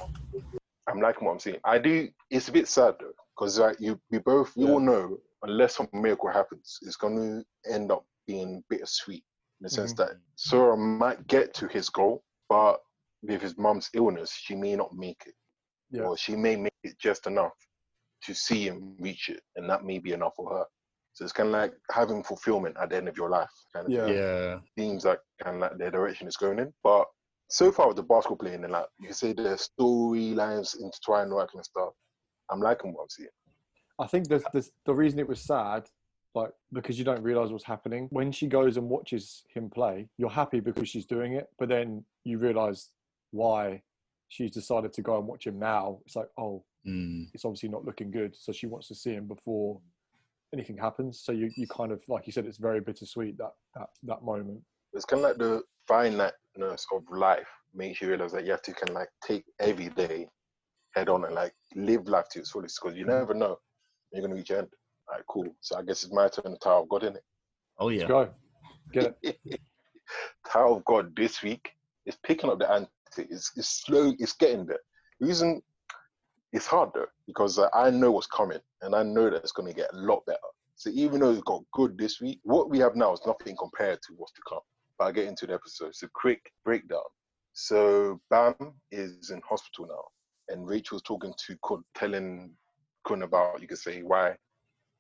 I'm 0.89 1.01
liking 1.01 1.27
what 1.27 1.33
I'm 1.33 1.41
seeing. 1.41 1.59
I 1.65 1.79
do. 1.79 2.09
It's 2.31 2.49
a 2.49 2.53
bit 2.53 2.69
sad 2.69 2.95
though, 3.01 3.13
because 3.37 3.59
like 3.59 3.77
you, 3.81 4.01
we 4.11 4.19
both, 4.19 4.57
we 4.57 4.65
Yeah. 4.65 4.71
all 4.71 4.81
know, 4.81 5.19
unless 5.43 5.77
some 5.77 5.89
miracle 5.93 6.31
happens, 6.31 6.79
it's 6.83 6.97
going 6.97 7.17
to 7.17 7.73
end 7.73 7.91
up 7.93 8.05
being 8.27 8.63
bittersweet 8.69 9.25
in 9.61 9.65
the 9.65 9.71
sense 9.71 9.93
Mm-hmm. 9.93 10.03
that 10.03 10.19
Sora 10.37 10.77
might 10.77 11.27
get 11.27 11.55
to 11.55 11.69
his 11.69 11.89
goal, 11.89 12.23
but 12.49 12.81
with 13.23 13.41
his 13.43 13.57
mom's 13.57 13.89
illness, 13.95 14.31
she 14.33 14.55
may 14.55 14.77
not 14.77 14.95
make 14.95 15.23
it, 15.27 15.35
Yeah. 15.91 16.03
or 16.03 16.17
she 16.17 16.37
may 16.37 16.57
make 16.57 16.73
it 16.85 16.99
just 16.99 17.27
enough 17.27 17.55
to 18.25 18.35
see 18.35 18.67
him 18.67 18.97
reach 18.99 19.29
it, 19.29 19.41
and 19.57 19.69
that 19.71 19.85
may 19.85 19.99
be 19.99 20.13
enough 20.13 20.35
for 20.37 20.51
her. 20.51 20.65
So 21.13 21.25
it's 21.25 21.33
kind 21.33 21.49
of 21.49 21.55
like 21.55 21.73
having 21.91 22.23
fulfillment 22.23 22.77
at 22.79 22.91
the 22.91 22.97
end 22.97 23.09
of 23.09 23.17
your 23.17 23.31
life. 23.31 23.51
Kind 23.73 23.87
of 23.87 23.93
Yeah. 23.93 24.07
Yeah. 24.13 24.59
seems 24.79 25.05
like 25.07 25.21
kind 25.43 25.57
of 25.57 25.63
like 25.63 25.79
the 25.79 25.91
direction 25.91 26.27
it's 26.27 26.37
going 26.37 26.59
in. 26.59 26.73
But 26.83 27.07
so 27.49 27.73
far 27.73 27.87
with 27.89 27.97
the 27.97 28.03
basketball 28.03 28.37
playing 28.37 28.65
and 28.65 28.73
like 28.73 28.87
you 29.01 29.07
can 29.07 29.15
say 29.15 29.33
the 29.33 29.57
storylines 29.57 30.77
intertwined, 30.79 31.33
all 31.33 31.39
that 31.39 31.51
kind 31.53 31.61
of 31.61 31.65
stuff. 31.65 31.93
I'm 32.51 32.61
liking 32.61 32.93
what 32.93 33.03
I'm 33.05 33.09
seeing. 33.09 33.29
I 33.99 34.07
think 34.07 34.29
the, 34.29 34.39
the 34.53 34.69
the 34.85 34.95
reason 34.95 35.19
it 35.19 35.29
was 35.29 35.41
sad, 35.41 35.89
like 36.35 36.51
because 36.73 36.99
you 36.99 37.05
don't 37.05 37.23
realize 37.23 37.51
what's 37.51 37.65
happening. 37.65 38.09
When 38.11 38.31
she 38.33 38.47
goes 38.47 38.77
and 38.77 38.89
watches 38.89 39.45
him 39.53 39.71
play, 39.71 40.09
you're 40.19 40.31
happy 40.31 40.61
because 40.61 40.89
she's 40.89 41.07
doing 41.07 41.33
it, 41.33 41.49
but 41.59 41.69
then 41.69 42.05
you 42.25 42.39
realize 42.39 42.91
why 43.31 43.83
she's 44.29 44.51
decided 44.51 44.93
to 44.95 45.03
go 45.03 45.19
and 45.19 45.27
watch 45.27 45.47
him 45.47 45.59
now. 45.59 45.99
It's 46.07 46.17
like, 46.17 46.29
oh, 46.39 46.65
Mm. 46.87 47.27
it's 47.35 47.45
obviously 47.45 47.69
not 47.69 47.85
looking 47.85 48.13
good, 48.13 48.37
so 48.37 48.53
she 48.53 48.69
wants 48.69 48.87
to 48.87 48.95
see 48.95 49.13
him 49.13 49.27
before 49.27 49.81
anything 50.55 50.77
happens. 50.77 51.19
So 51.21 51.33
you, 51.33 51.51
you 51.57 51.67
kind 51.67 51.91
of 51.91 52.01
like 52.07 52.29
you 52.29 52.33
said, 52.33 52.47
it's 52.47 52.59
very 52.59 52.79
bittersweet 52.81 53.37
that 53.39 53.55
that 53.75 53.89
that 54.05 54.23
moment. 54.23 54.61
It's 54.93 55.05
kind 55.05 55.25
of 55.25 55.31
like 55.31 55.39
the 55.39 55.63
finiteness 55.89 56.87
of 56.93 57.03
life 57.11 57.49
makes 57.75 58.01
you 58.01 58.09
realize 58.09 58.31
that 58.33 58.45
you 58.45 58.53
have 58.53 58.63
to 58.63 58.73
kind 58.73 58.91
of 58.91 58.95
like 58.95 59.09
take 59.21 59.45
every 59.59 59.89
day 59.89 60.29
head 60.95 61.09
on 61.09 61.25
and 61.25 61.35
like 61.35 61.55
live 61.75 62.07
life 62.09 62.29
to 62.31 62.39
its 62.39 62.51
fullest 62.51 62.79
because 62.81 62.97
you 62.97 63.05
never 63.05 63.35
know 63.35 63.59
when 64.11 64.21
you're 64.21 64.29
going 64.29 64.37
to 64.37 64.41
reach 64.41 64.51
end. 64.51 64.69
All 65.09 65.17
right, 65.17 65.25
cool. 65.29 65.49
So 65.61 65.79
I 65.79 65.83
guess 65.83 66.03
it's 66.03 66.13
my 66.13 66.29
turn 66.29 66.53
to 66.53 66.59
Tower 66.59 66.83
of 66.83 66.89
God, 66.89 67.05
in 67.05 67.17
it. 67.17 67.25
Oh 67.79 67.87
Let's 67.87 68.03
yeah. 68.03 68.09
go, 68.09 68.29
get 68.93 69.17
it. 69.23 69.39
it? 69.45 69.61
Tower 70.51 70.77
of 70.77 70.85
God 70.85 71.15
this 71.17 71.43
week 71.43 71.71
is 72.07 72.17
picking 72.25 72.51
up 72.51 72.59
the 72.59 72.71
ante. 72.71 72.89
It's, 73.19 73.53
it's 73.57 73.85
slow. 73.85 74.13
It's 74.19 74.33
getting 74.33 74.67
there. 74.67 74.81
The 75.21 75.27
reason 75.27 75.63
it's 76.53 76.67
hard 76.67 76.91
though 76.95 77.07
because 77.27 77.59
uh, 77.59 77.69
I 77.75 77.91
know 77.91 78.11
what's 78.11 78.27
coming 78.27 78.61
and 78.83 78.95
I 78.95 79.03
know 79.03 79.31
that 79.31 79.43
it's 79.43 79.53
going 79.53 79.69
to 79.69 79.75
get 79.75 79.93
a 79.93 79.97
lot 79.97 80.25
better. 80.27 80.39
So 80.77 80.91
even 80.91 81.21
though 81.21 81.33
it's 81.33 81.43
got 81.43 81.65
good 81.73 81.97
this 81.99 82.21
week, 82.21 82.41
what 82.43 82.71
we 82.71 82.79
have 82.79 82.97
now 82.97 83.13
is 83.13 83.21
nothing 83.27 83.57
compared 83.59 84.01
to 84.03 84.15
what's 84.17 84.33
to 84.33 84.43
come. 84.49 84.61
But 84.99 85.05
I'll 85.07 85.13
get 85.13 85.27
into 85.27 85.47
the 85.47 85.55
episode. 85.55 85.95
So 85.95 86.07
quick 86.15 86.41
breakdown. 86.65 87.01
So 87.55 88.21
Bam 88.31 88.55
is 88.93 89.31
in 89.31 89.41
hospital 89.49 89.87
now, 89.89 90.55
and 90.55 90.69
Rachel's 90.69 91.03
talking 91.03 91.33
to 91.47 91.57
Kun, 91.67 91.83
telling 91.95 92.51
Kun 93.07 93.23
about 93.23 93.61
you 93.63 93.69
could 93.69 93.79
say 93.79 94.03
why 94.03 94.37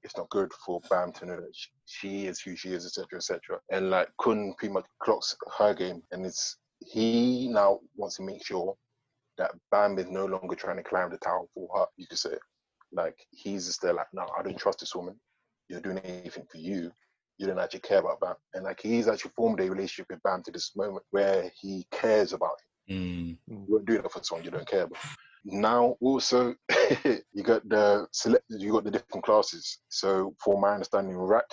it's 0.02 0.16
not 0.16 0.30
good 0.30 0.52
for 0.64 0.80
Bam 0.88 1.12
to 1.12 1.26
know 1.26 1.36
that 1.36 1.52
she, 1.52 1.70
she 1.86 2.26
is 2.26 2.40
who 2.40 2.54
she 2.54 2.72
is, 2.72 2.86
etc., 2.86 3.18
etc. 3.18 3.58
And 3.70 3.90
like 3.90 4.08
Kun 4.22 4.54
pretty 4.56 4.72
much 4.72 4.86
clocks 5.02 5.36
her 5.58 5.74
game, 5.74 6.02
and 6.12 6.24
it's 6.24 6.58
he 6.80 7.48
now 7.48 7.80
wants 7.96 8.16
to 8.16 8.22
make 8.22 8.46
sure 8.46 8.76
that 9.38 9.50
Bam 9.70 9.98
is 9.98 10.06
no 10.08 10.26
longer 10.26 10.54
trying 10.54 10.76
to 10.76 10.82
climb 10.82 11.10
the 11.10 11.18
tower 11.18 11.44
for 11.54 11.68
her. 11.74 11.86
You 11.96 12.06
could 12.06 12.18
say, 12.18 12.36
like 12.92 13.18
he's 13.30 13.66
just 13.66 13.82
there, 13.82 13.92
like, 13.92 14.06
no, 14.12 14.26
I 14.38 14.42
don't 14.42 14.58
trust 14.58 14.80
this 14.80 14.94
woman. 14.94 15.18
You're 15.68 15.80
doing 15.80 15.98
anything 15.98 16.46
for 16.50 16.58
you. 16.58 16.92
You 17.38 17.46
don't 17.46 17.58
actually 17.58 17.80
care 17.80 17.98
about 17.98 18.20
Bam, 18.20 18.34
and 18.54 18.64
like 18.64 18.80
he's 18.80 19.08
actually 19.08 19.32
formed 19.36 19.60
a 19.60 19.68
relationship 19.68 20.06
with 20.10 20.22
Bam 20.22 20.42
to 20.44 20.52
this 20.52 20.76
moment 20.76 21.04
where 21.10 21.50
he 21.60 21.84
cares 21.90 22.32
about 22.32 22.56
him. 22.86 22.96
Mm. 22.96 23.36
You 23.48 23.64
weren't 23.68 23.86
doing 23.86 24.04
it 24.04 24.12
for 24.12 24.22
someone 24.22 24.44
you 24.44 24.52
don't 24.52 24.68
care 24.68 24.84
about. 24.84 25.02
Now, 25.48 25.96
also, 26.00 26.54
you 27.04 27.42
got 27.42 27.68
the 27.68 28.06
select, 28.11 28.44
you 28.48 28.72
got 28.72 28.85
the 28.85 28.90
different 28.90 29.24
classes. 29.24 29.78
So, 29.88 30.35
for 30.42 30.61
my 30.61 30.72
understanding, 30.74 31.16
Rak, 31.16 31.46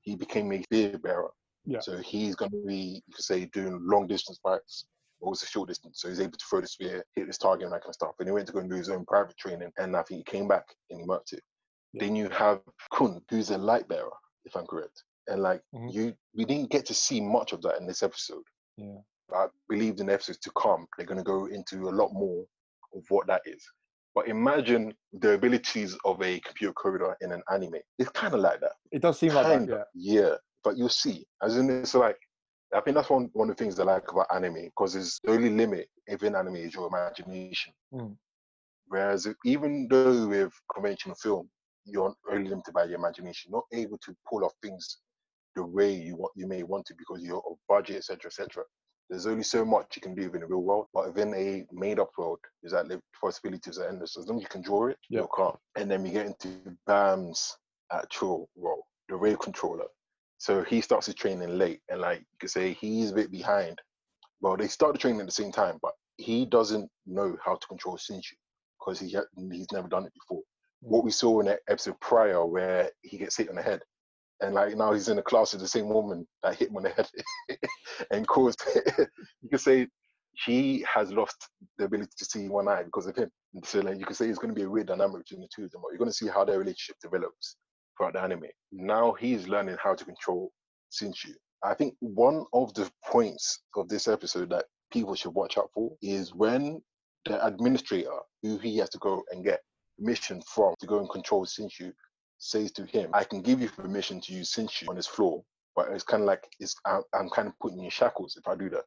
he 0.00 0.16
became 0.16 0.50
a 0.52 0.62
spear 0.62 0.98
bearer. 0.98 1.30
Yeah. 1.66 1.80
So 1.80 1.98
he's 1.98 2.34
going 2.34 2.52
to 2.52 2.64
be, 2.66 3.02
you 3.06 3.14
could 3.14 3.24
say, 3.24 3.44
doing 3.46 3.80
long 3.82 4.06
distance 4.06 4.38
fights, 4.42 4.86
or 5.20 5.28
also 5.30 5.44
short 5.46 5.68
distance. 5.68 6.00
So 6.00 6.08
he's 6.08 6.20
able 6.20 6.38
to 6.38 6.44
throw 6.48 6.60
the 6.60 6.66
spear, 6.68 7.04
hit 7.14 7.26
his 7.26 7.38
target, 7.38 7.64
and 7.64 7.72
that 7.72 7.82
kind 7.82 7.90
of 7.90 7.94
stuff. 7.94 8.14
And 8.18 8.28
he 8.28 8.32
went 8.32 8.46
to 8.46 8.52
go 8.52 8.60
and 8.60 8.70
do 8.70 8.76
his 8.76 8.88
own 8.88 9.04
private 9.04 9.36
training, 9.36 9.70
and 9.76 9.96
I 9.96 10.02
think 10.04 10.18
he 10.26 10.32
came 10.38 10.48
back 10.48 10.64
and 10.90 11.00
he 11.00 11.06
marked 11.06 11.32
it. 11.32 11.42
Yeah. 11.92 12.04
Then 12.04 12.16
you 12.16 12.28
have 12.30 12.60
Kun, 12.94 13.20
who's 13.30 13.50
a 13.50 13.58
light 13.58 13.88
bearer, 13.88 14.12
if 14.44 14.56
I'm 14.56 14.66
correct. 14.66 15.02
And 15.26 15.42
like 15.42 15.60
Mhm. 15.74 15.92
you, 15.92 16.14
we 16.34 16.44
didn't 16.44 16.70
get 16.70 16.86
to 16.86 16.94
see 16.94 17.20
much 17.20 17.52
of 17.52 17.60
that 17.62 17.78
in 17.80 17.86
this 17.86 18.02
episode. 18.02 18.44
Yeah. 18.76 19.00
I 19.34 19.48
believe 19.68 19.98
in 19.98 20.06
the 20.06 20.12
episodes 20.14 20.38
to 20.38 20.52
come, 20.52 20.86
they're 20.96 21.06
going 21.06 21.18
to 21.18 21.24
go 21.24 21.46
into 21.46 21.88
a 21.88 21.90
lot 21.90 22.12
more 22.12 22.46
of 22.96 23.04
what 23.08 23.26
that 23.26 23.42
is. 23.46 23.64
But 24.14 24.28
imagine 24.28 24.94
the 25.12 25.32
abilities 25.32 25.96
of 26.04 26.22
a 26.22 26.40
computer 26.40 26.72
coder 26.72 27.14
in 27.20 27.32
an 27.32 27.42
anime. 27.52 27.74
It's 27.98 28.10
kind 28.10 28.32
of 28.32 28.40
like 28.40 28.60
that. 28.60 28.72
It 28.90 29.02
does 29.02 29.18
seem 29.18 29.34
like 29.34 29.46
that. 29.68 29.86
Yeah. 29.94 30.22
yeah. 30.22 30.34
But 30.64 30.76
you'll 30.76 30.88
see. 30.88 31.26
As 31.42 31.56
in, 31.58 31.68
it's 31.68 31.94
like, 31.94 32.16
I 32.74 32.80
think 32.80 32.96
that's 32.96 33.10
one, 33.10 33.28
one 33.34 33.50
of 33.50 33.56
the 33.56 33.62
things 33.62 33.78
I 33.78 33.84
like 33.84 34.10
about 34.10 34.26
anime 34.34 34.64
because 34.64 34.96
it's 34.96 35.20
the 35.22 35.32
only 35.32 35.50
limit 35.50 35.88
within 36.10 36.34
anime 36.34 36.56
is 36.56 36.74
your 36.74 36.88
imagination. 36.88 37.72
Mm. 37.92 38.16
Whereas 38.88 39.26
if- 39.26 39.36
even 39.44 39.86
though 39.88 40.26
with 40.28 40.52
conventional 40.74 41.16
film, 41.16 41.48
you're 41.84 42.14
only 42.32 42.48
limited 42.48 42.72
by 42.74 42.84
your 42.84 42.98
imagination, 42.98 43.52
not 43.52 43.64
able 43.72 43.98
to 43.98 44.16
pull 44.28 44.44
off 44.44 44.52
things 44.62 44.98
the 45.54 45.64
way 45.64 45.92
you 45.92 46.16
want 46.16 46.32
you 46.36 46.46
may 46.46 46.62
want 46.62 46.84
to 46.86 46.94
because 46.94 47.22
you're 47.22 47.42
of 47.48 47.56
budget, 47.68 47.96
etc., 47.96 48.26
etc. 48.26 48.64
There's 49.08 49.26
only 49.26 49.44
so 49.44 49.64
much 49.64 49.94
you 49.96 50.02
can 50.02 50.14
do 50.14 50.22
in 50.32 50.40
the 50.40 50.46
real 50.46 50.62
world, 50.62 50.86
but 50.92 51.06
within 51.06 51.32
a 51.34 51.64
made-up 51.72 52.10
world, 52.18 52.40
is 52.62 52.72
that 52.72 52.88
the 52.88 53.00
possibilities 53.20 53.78
are 53.78 53.88
endless. 53.88 54.16
As 54.16 54.26
long 54.26 54.38
as 54.38 54.42
you 54.42 54.48
can 54.48 54.62
draw 54.62 54.88
it, 54.88 54.98
Yeah. 55.08 55.20
you 55.20 55.28
can't. 55.36 55.56
And 55.76 55.90
then 55.90 56.02
we 56.02 56.10
get 56.10 56.26
into 56.26 56.48
Bam's 56.86 57.56
actual 57.92 58.48
role, 58.56 58.84
the 59.08 59.16
wave 59.16 59.38
controller. 59.38 59.86
So 60.38 60.62
he 60.64 60.80
starts 60.80 61.06
his 61.06 61.14
training 61.14 61.56
late, 61.56 61.80
and 61.88 62.00
like 62.00 62.20
you 62.20 62.26
could 62.40 62.50
say, 62.50 62.72
he's 62.72 63.12
a 63.12 63.14
bit 63.14 63.30
behind. 63.30 63.80
Well, 64.40 64.56
they 64.56 64.68
start 64.68 64.92
the 64.92 64.98
training 64.98 65.20
at 65.20 65.26
the 65.26 65.32
same 65.32 65.52
time, 65.52 65.78
but 65.80 65.94
he 66.18 66.44
doesn't 66.44 66.90
know 67.06 67.36
how 67.44 67.54
to 67.56 67.66
control 67.68 67.96
Shinsu 67.96 68.32
because 68.78 68.98
he 69.00 69.12
ha- 69.12 69.22
he's 69.50 69.70
never 69.72 69.88
done 69.88 70.04
it 70.04 70.12
before. 70.14 70.42
Mm. 70.84 70.88
What 70.88 71.04
we 71.04 71.10
saw 71.10 71.40
in 71.40 71.46
that 71.46 71.60
episode 71.68 71.98
prior, 72.00 72.44
where 72.44 72.90
he 73.02 73.18
gets 73.18 73.36
hit 73.36 73.48
on 73.48 73.54
the 73.56 73.62
head, 73.62 73.82
and 74.40 74.54
like 74.54 74.76
now 74.76 74.92
he's 74.92 75.08
in 75.08 75.18
a 75.18 75.22
class 75.22 75.52
with 75.52 75.62
the 75.62 75.68
same 75.68 75.88
woman 75.88 76.26
that 76.42 76.56
hit 76.56 76.68
him 76.68 76.76
on 76.76 76.82
the 76.82 76.90
head 76.90 77.08
and 78.10 78.26
caused. 78.26 78.62
you 78.98 79.48
could 79.50 79.60
say 79.60 79.88
she 80.34 80.84
has 80.92 81.10
lost 81.12 81.48
the 81.78 81.84
ability 81.84 82.12
to 82.18 82.24
see 82.24 82.48
one 82.48 82.68
eye 82.68 82.82
because 82.82 83.06
of 83.06 83.16
him. 83.16 83.30
And 83.54 83.64
So 83.64 83.80
like 83.80 83.98
you 83.98 84.04
could 84.04 84.16
say 84.16 84.28
it's 84.28 84.38
going 84.38 84.54
to 84.54 84.58
be 84.58 84.66
a 84.66 84.70
weird 84.70 84.88
dynamic 84.88 85.24
between 85.24 85.40
the 85.40 85.48
two 85.54 85.64
of 85.64 85.70
them. 85.70 85.80
But 85.82 85.92
you're 85.92 85.98
going 85.98 86.10
to 86.10 86.16
see 86.16 86.28
how 86.28 86.44
their 86.44 86.58
relationship 86.58 86.96
develops 87.02 87.56
throughout 87.96 88.12
the 88.12 88.20
anime. 88.20 88.44
Now 88.72 89.14
he's 89.14 89.48
learning 89.48 89.76
how 89.82 89.94
to 89.94 90.04
control 90.04 90.52
Shinsu. 90.92 91.32
I 91.64 91.74
think 91.74 91.94
one 92.00 92.44
of 92.52 92.74
the 92.74 92.90
points 93.04 93.62
of 93.76 93.88
this 93.88 94.06
episode 94.08 94.50
that 94.50 94.66
people 94.92 95.14
should 95.14 95.34
watch 95.34 95.56
out 95.56 95.70
for 95.74 95.92
is 96.02 96.34
when 96.34 96.82
the 97.24 97.44
administrator, 97.44 98.18
who 98.42 98.58
he 98.58 98.76
has 98.76 98.90
to 98.90 98.98
go 98.98 99.22
and 99.32 99.42
get 99.42 99.60
permission 99.98 100.42
from 100.42 100.74
to 100.80 100.86
go 100.86 100.98
and 100.98 101.10
control 101.10 101.46
Shinsu, 101.46 101.92
says 102.38 102.72
to 102.72 102.84
him, 102.84 103.10
"I 103.12 103.24
can 103.24 103.42
give 103.42 103.60
you 103.60 103.68
permission 103.68 104.20
to 104.22 104.32
use 104.32 104.52
Shinsu 104.52 104.88
on 104.88 104.96
this 104.96 105.06
floor, 105.06 105.42
but 105.74 105.88
it's 105.90 106.04
kind 106.04 106.22
of 106.22 106.26
like 106.26 106.44
it's 106.60 106.74
I'm, 106.84 107.02
I'm 107.14 107.28
kind 107.30 107.48
of 107.48 107.54
putting 107.60 107.78
you 107.78 107.84
in 107.84 107.90
shackles 107.90 108.36
if 108.36 108.46
I 108.46 108.54
do 108.54 108.68
that." 108.70 108.84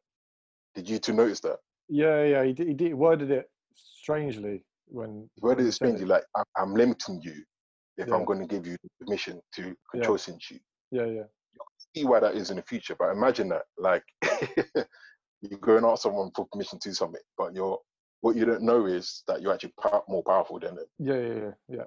Did 0.74 0.88
you 0.88 0.98
two 0.98 1.12
notice 1.12 1.40
that? 1.40 1.58
Yeah, 1.88 2.22
yeah, 2.24 2.44
he 2.44 2.52
did, 2.52 2.68
he 2.68 2.74
did 2.74 2.94
worded 2.94 3.30
it 3.30 3.50
strangely 3.74 4.64
when. 4.86 5.28
worded 5.40 5.58
when 5.58 5.64
he 5.64 5.68
it 5.68 5.72
strangely 5.72 6.04
like 6.06 6.24
I'm, 6.36 6.44
I'm 6.56 6.74
limiting 6.74 7.20
you 7.22 7.44
if 7.96 8.08
Yeah. 8.08 8.14
I'm 8.14 8.24
going 8.24 8.40
to 8.40 8.46
give 8.46 8.66
you 8.66 8.76
permission 9.00 9.40
to 9.56 9.76
control 9.90 10.16
Shinsu? 10.16 10.60
Yeah, 10.90 11.04
yeah, 11.06 11.24
see 11.94 12.04
why 12.04 12.20
that 12.20 12.34
is 12.34 12.50
in 12.50 12.56
the 12.56 12.62
future, 12.62 12.96
but 12.98 13.10
imagine 13.10 13.48
that, 13.48 13.62
like, 13.78 14.04
you 15.42 15.56
go 15.58 15.76
and 15.76 15.86
ask 15.86 16.02
someone 16.02 16.30
for 16.34 16.46
permission 16.52 16.78
to 16.80 16.88
do 16.88 16.94
something, 16.94 17.20
but 17.36 17.54
you're 17.54 17.78
what 18.22 18.36
you 18.36 18.44
don't 18.44 18.62
know 18.62 18.84
is 18.86 19.22
that 19.26 19.40
you're 19.40 19.52
actually 19.54 19.72
more 20.08 20.22
powerful 20.22 20.58
than 20.58 20.74
them. 20.74 20.84
yeah, 20.98 21.14
yeah, 21.14 21.34
yeah, 21.34 21.50
yeah. 21.68 21.84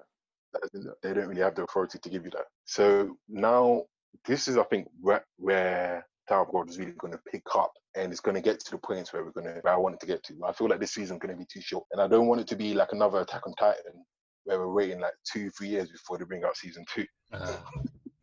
They 1.01 1.13
don't 1.13 1.27
really 1.27 1.41
have 1.41 1.55
the 1.55 1.63
authority 1.63 1.99
to 1.99 2.09
give 2.09 2.25
you 2.25 2.31
that. 2.31 2.45
So 2.65 3.17
now, 3.27 3.83
this 4.25 4.47
is, 4.47 4.57
I 4.57 4.63
think, 4.63 4.87
where, 5.01 5.25
where 5.37 6.05
Tower 6.27 6.45
of 6.45 6.51
God 6.51 6.69
is 6.69 6.77
really 6.77 6.93
going 6.97 7.13
to 7.13 7.19
pick 7.31 7.43
up, 7.55 7.71
and 7.95 8.11
it's 8.11 8.21
going 8.21 8.35
to 8.35 8.41
get 8.41 8.59
to 8.59 8.71
the 8.71 8.77
points 8.77 9.11
where 9.11 9.23
we're 9.23 9.31
going 9.31 9.47
to, 9.47 9.59
where 9.61 9.73
I 9.73 9.77
want 9.77 9.95
it 9.95 10.01
to 10.01 10.07
get 10.07 10.23
to. 10.25 10.33
I 10.45 10.53
feel 10.53 10.69
like 10.69 10.79
this 10.79 10.93
season's 10.93 11.19
going 11.19 11.33
to 11.33 11.37
be 11.37 11.47
too 11.51 11.61
short, 11.61 11.85
and 11.91 12.01
I 12.01 12.07
don't 12.07 12.27
want 12.27 12.41
it 12.41 12.47
to 12.47 12.55
be 12.55 12.73
like 12.73 12.93
another 12.93 13.21
Attack 13.21 13.47
on 13.47 13.53
Titan, 13.55 14.05
where 14.45 14.59
we're 14.59 14.73
waiting 14.73 14.99
like 14.99 15.13
two, 15.31 15.49
three 15.51 15.69
years 15.69 15.89
before 15.89 16.17
they 16.17 16.25
bring 16.25 16.43
out 16.43 16.55
season 16.55 16.85
two. 16.93 17.05
Uh, 17.31 17.55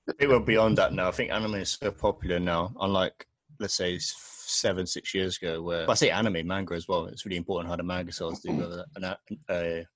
I 0.08 0.12
think 0.18 0.30
we're 0.30 0.40
beyond 0.40 0.78
that 0.78 0.92
now. 0.92 1.08
I 1.08 1.12
think 1.12 1.30
anime 1.30 1.56
is 1.56 1.78
so 1.80 1.90
popular 1.90 2.40
now, 2.40 2.72
unlike 2.80 3.26
let's 3.58 3.74
say 3.74 3.98
seven, 4.00 4.86
six 4.86 5.14
years 5.14 5.36
ago. 5.36 5.62
Where 5.62 5.88
I 5.88 5.94
say 5.94 6.10
anime, 6.10 6.46
manga 6.46 6.74
as 6.74 6.88
well. 6.88 7.06
It's 7.06 7.24
really 7.24 7.36
important 7.36 7.70
how 7.70 7.76
the 7.76 7.82
manga 7.82 8.12
sells. 8.12 8.40
Do 8.40 8.52
whether 8.52 8.84
an, 8.96 9.04
a, 9.04 9.18
a 9.50 9.86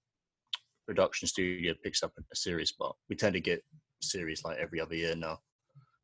production 0.86 1.28
studio 1.28 1.74
picks 1.82 2.02
up 2.02 2.12
a 2.18 2.36
series, 2.36 2.72
but 2.78 2.94
we 3.08 3.16
tend 3.16 3.34
to 3.34 3.40
get 3.40 3.64
series 4.02 4.44
like 4.44 4.58
every 4.58 4.80
other 4.80 4.94
year 4.94 5.14
now. 5.14 5.38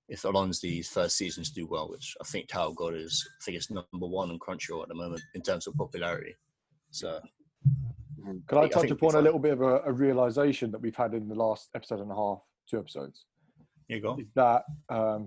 If 0.08 0.24
Alon's 0.24 0.60
these 0.60 0.88
first 0.88 1.16
seasons 1.16 1.50
do 1.50 1.66
well, 1.66 1.88
which 1.88 2.16
I 2.20 2.24
think 2.24 2.48
Tower 2.48 2.68
of 2.68 2.76
God 2.76 2.94
is, 2.94 3.28
I 3.40 3.44
think 3.44 3.56
it's 3.56 3.70
number 3.70 3.86
one 3.92 4.30
on 4.30 4.38
Crunchyroll 4.38 4.82
at 4.82 4.88
the 4.88 4.94
moment 4.94 5.22
in 5.34 5.42
terms 5.42 5.66
of 5.66 5.74
popularity. 5.74 6.34
So 6.90 7.20
Could 8.46 8.58
I 8.58 8.62
I 8.62 8.68
touch 8.68 8.82
think 8.82 8.92
upon 8.92 9.14
a 9.14 9.20
little 9.20 9.38
bit 9.38 9.52
of 9.52 9.62
a, 9.62 9.82
a 9.82 9.92
realization 9.92 10.72
that 10.72 10.80
we've 10.80 10.96
had 10.96 11.14
in 11.14 11.28
the 11.28 11.36
last 11.36 11.68
episode 11.76 12.00
and 12.00 12.10
a 12.10 12.14
half, 12.14 12.40
two 12.68 12.78
episodes? 12.78 13.26
here 13.90 13.96
you 13.96 14.02
go. 14.02 14.16
Is 14.18 14.32
that 14.36 14.62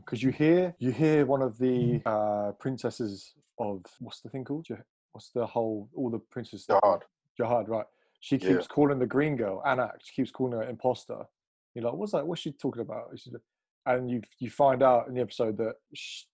because 0.05 0.23
you 0.23 0.31
hear 0.31 0.73
you 0.79 0.91
hear 0.91 1.25
one 1.25 1.41
of 1.41 1.57
the 1.57 2.01
uh, 2.05 2.53
princesses 2.59 3.33
of 3.59 3.83
what's 3.99 4.21
the 4.21 4.29
thing 4.29 4.45
called? 4.45 4.65
What's 5.11 5.31
the 5.31 5.45
whole 5.45 5.89
all 5.93 6.09
the 6.09 6.19
princesses? 6.19 6.65
Zahard. 6.67 7.01
Zahard, 7.39 7.67
right? 7.67 7.85
She 8.23 8.37
Yeah. 8.37 8.53
keeps 8.53 8.67
calling 8.67 8.99
the 8.99 9.05
green 9.05 9.35
girl 9.35 9.61
Anak. 9.65 9.99
She 10.01 10.13
keeps 10.15 10.31
calling 10.31 10.53
her 10.53 10.63
imposter. 10.63 11.25
You're 11.75 11.83
like, 11.83 11.95
what's 11.95 12.13
that? 12.13 12.25
What's 12.25 12.39
she 12.39 12.53
talking 12.53 12.81
about? 12.81 13.13
And 13.85 14.09
you 14.09 14.21
you 14.39 14.49
find 14.49 14.81
out 14.81 15.09
in 15.09 15.13
the 15.13 15.19
episode 15.19 15.57
that 15.57 15.75
she, 15.93 16.25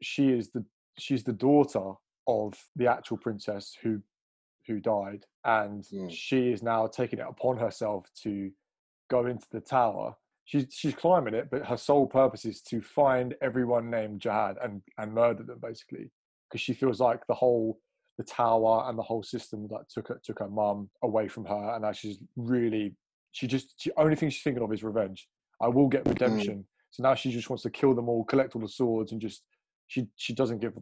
she 0.00 0.28
is 0.30 0.50
the 0.52 0.64
she's 1.00 1.24
the 1.24 1.32
daughter 1.32 1.94
of 2.28 2.54
the 2.76 2.86
actual 2.86 3.16
princess 3.16 3.76
who 3.82 4.00
who 4.68 4.78
died, 4.78 5.26
and 5.44 5.82
Mm. 5.82 6.10
she 6.12 6.52
is 6.52 6.62
now 6.62 6.86
taking 6.86 7.18
it 7.18 7.26
upon 7.28 7.58
herself 7.58 8.06
to 8.22 8.52
go 9.10 9.26
into 9.26 9.48
the 9.50 9.60
tower. 9.60 10.14
She's 10.44 10.66
she's 10.70 10.94
climbing 10.94 11.34
it, 11.34 11.50
but 11.50 11.66
her 11.66 11.76
sole 11.76 12.06
purpose 12.06 12.44
is 12.44 12.62
to 12.70 12.80
find 12.80 13.34
everyone 13.42 13.90
named 13.90 14.20
Zahard 14.20 14.64
and 14.64 14.80
and 14.96 15.12
murder 15.12 15.42
them 15.42 15.58
basically, 15.58 16.12
because 16.48 16.60
she 16.60 16.72
feels 16.72 17.00
like 17.00 17.26
the 17.26 17.34
whole 17.34 17.80
the 18.18 18.24
tower 18.24 18.84
and 18.88 18.98
the 18.98 19.02
whole 19.02 19.22
system 19.22 19.66
that 19.68 19.88
took 19.88 20.08
her 20.08 20.20
took 20.24 20.38
her 20.38 20.48
mum 20.48 20.90
away 21.02 21.28
from 21.28 21.44
her, 21.46 21.72
and 21.74 21.82
now 21.82 21.92
she's 21.92 22.18
really 22.36 22.94
she 23.32 23.46
just 23.46 23.82
the 23.84 23.92
only 23.96 24.16
thing 24.16 24.30
she's 24.30 24.42
thinking 24.42 24.62
of 24.62 24.72
is 24.72 24.82
revenge. 24.82 25.28
I 25.60 25.68
will 25.68 25.88
get 25.88 26.06
redemption. 26.06 26.66
So 26.90 27.02
now 27.02 27.14
she 27.14 27.30
just 27.30 27.48
wants 27.48 27.62
to 27.62 27.70
kill 27.70 27.94
them 27.94 28.08
all, 28.08 28.24
collect 28.24 28.54
all 28.54 28.60
the 28.60 28.68
swords, 28.68 29.12
and 29.12 29.20
just 29.20 29.42
she 29.86 30.06
she 30.16 30.34
doesn't 30.34 30.58
give 30.60 30.74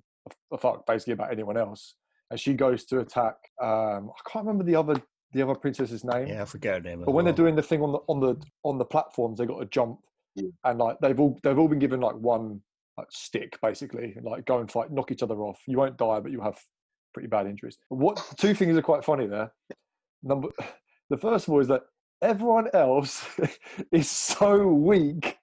a, 0.52 0.58
fuck 0.58 0.86
basically 0.86 1.12
about 1.12 1.32
anyone 1.32 1.56
else. 1.56 1.94
And 2.30 2.38
she 2.38 2.54
goes 2.54 2.84
to 2.86 3.00
attack. 3.00 3.34
Um, 3.62 4.10
I 4.10 4.30
can't 4.30 4.44
remember 4.46 4.64
the 4.64 4.76
other 4.76 4.96
the 5.32 5.42
other 5.42 5.54
princess's 5.54 6.02
name. 6.04 6.26
Yeah, 6.26 6.42
I 6.42 6.44
forget 6.44 6.74
her 6.74 6.80
name. 6.80 7.04
But 7.04 7.12
when 7.12 7.24
they're 7.24 7.34
doing 7.34 7.54
the 7.54 7.62
thing 7.62 7.82
on 7.82 7.92
the 7.92 7.98
on 8.08 8.20
the 8.20 8.36
on 8.64 8.78
the 8.78 8.84
platforms, 8.84 9.38
they 9.38 9.46
got 9.46 9.60
to 9.60 9.66
jump, 9.66 10.00
Yeah. 10.34 10.48
and 10.64 10.78
like 10.78 10.98
they've 11.00 11.18
all 11.18 11.38
they've 11.44 11.58
all 11.58 11.68
been 11.68 11.78
given 11.78 12.00
like 12.00 12.16
one 12.16 12.60
like, 12.98 13.06
stick 13.10 13.56
basically, 13.62 14.14
and 14.16 14.24
like 14.24 14.44
go 14.46 14.58
and 14.58 14.70
fight, 14.70 14.90
knock 14.90 15.12
each 15.12 15.22
other 15.22 15.36
off. 15.36 15.60
You 15.66 15.78
won't 15.78 15.96
die, 15.96 16.18
but 16.20 16.32
you 16.32 16.40
have 16.40 16.58
pretty 17.12 17.28
bad 17.28 17.46
injuries. 17.46 17.78
What 17.88 18.22
two 18.38 18.54
things 18.54 18.76
are 18.76 18.82
quite 18.82 19.04
funny 19.04 19.26
there. 19.26 19.52
Number 20.22 20.48
the 21.08 21.16
first 21.16 21.48
of 21.48 21.54
all 21.54 21.60
is 21.60 21.68
that 21.68 21.82
everyone 22.22 22.68
else 22.74 23.24
is 23.92 24.10
so 24.10 24.66
weak 24.66 25.38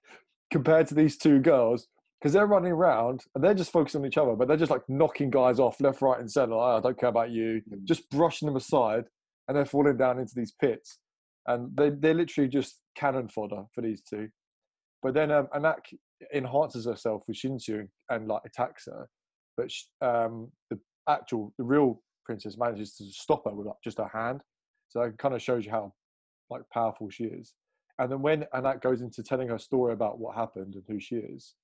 compared 0.50 0.86
to 0.88 0.94
these 0.94 1.18
two 1.18 1.40
girls 1.40 1.88
because 2.20 2.32
they're 2.32 2.46
running 2.46 2.72
around 2.72 3.24
and 3.34 3.44
they're 3.44 3.54
just 3.54 3.72
focusing 3.72 4.00
on 4.00 4.06
each 4.06 4.18
other, 4.18 4.34
but 4.34 4.48
they're 4.48 4.56
just 4.56 4.70
like 4.70 4.82
knocking 4.88 5.30
guys 5.30 5.58
off 5.60 5.80
left, 5.80 6.02
right, 6.02 6.18
and 6.20 6.30
center. 6.30 6.54
Like, 6.54 6.74
"Oh, 6.74 6.76
I 6.78 6.80
don't 6.80 6.98
care 6.98 7.10
about 7.10 7.30
you, 7.30 7.62
Mm. 7.70 7.84
just 7.84 8.08
brushing 8.10 8.46
them 8.46 8.56
aside, 8.56 9.04
and 9.46 9.56
they're 9.56 9.64
falling 9.64 9.96
down 9.96 10.18
into 10.18 10.34
these 10.34 10.52
pits 10.52 10.98
and 11.48 11.74
they 11.76 11.90
they're 11.90 12.14
literally 12.14 12.48
just 12.48 12.80
cannon 12.94 13.28
fodder 13.28 13.64
for 13.74 13.80
these 13.80 14.02
two. 14.02 14.28
But 15.02 15.14
then 15.14 15.30
um, 15.32 15.48
Anak 15.54 15.84
enhances 16.34 16.84
herself 16.86 17.22
with 17.26 17.36
Shinsu 17.36 17.88
and 18.10 18.28
like 18.28 18.42
attacks 18.44 18.86
her, 18.86 19.08
but 19.56 19.70
um, 20.00 20.50
the 20.70 20.78
actual 21.08 21.52
the 21.58 21.64
real 21.64 22.02
princess 22.24 22.56
manages 22.58 22.94
to 22.96 23.04
stop 23.04 23.44
her 23.44 23.54
with 23.54 23.66
like 23.66 23.76
just 23.82 23.98
her 23.98 24.10
hand. 24.12 24.42
So 24.88 25.00
it 25.02 25.18
kind 25.18 25.34
of 25.34 25.42
shows 25.42 25.64
you 25.64 25.70
how 25.70 25.92
like 26.50 26.62
powerful 26.72 27.10
she 27.10 27.24
is. 27.24 27.54
And 27.98 28.10
then 28.10 28.22
when 28.22 28.46
Anak 28.54 28.80
goes 28.80 29.00
into 29.00 29.22
telling 29.22 29.48
her 29.48 29.58
story 29.58 29.92
about 29.92 30.18
what 30.18 30.36
happened 30.36 30.74
and 30.74 30.84
who 30.86 31.00
she 31.00 31.16
is, 31.16 31.54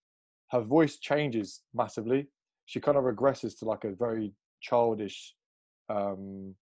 her 0.50 0.61
voice 0.61 0.98
changes 0.98 1.62
massively. 1.72 2.26
She 2.66 2.80
kind 2.80 2.96
of 2.96 3.04
regresses 3.04 3.59
to 3.59 3.66
like 3.66 3.85
a 3.85 3.94
very 3.94 4.33
childish, 4.61 5.35
um, 5.88 6.54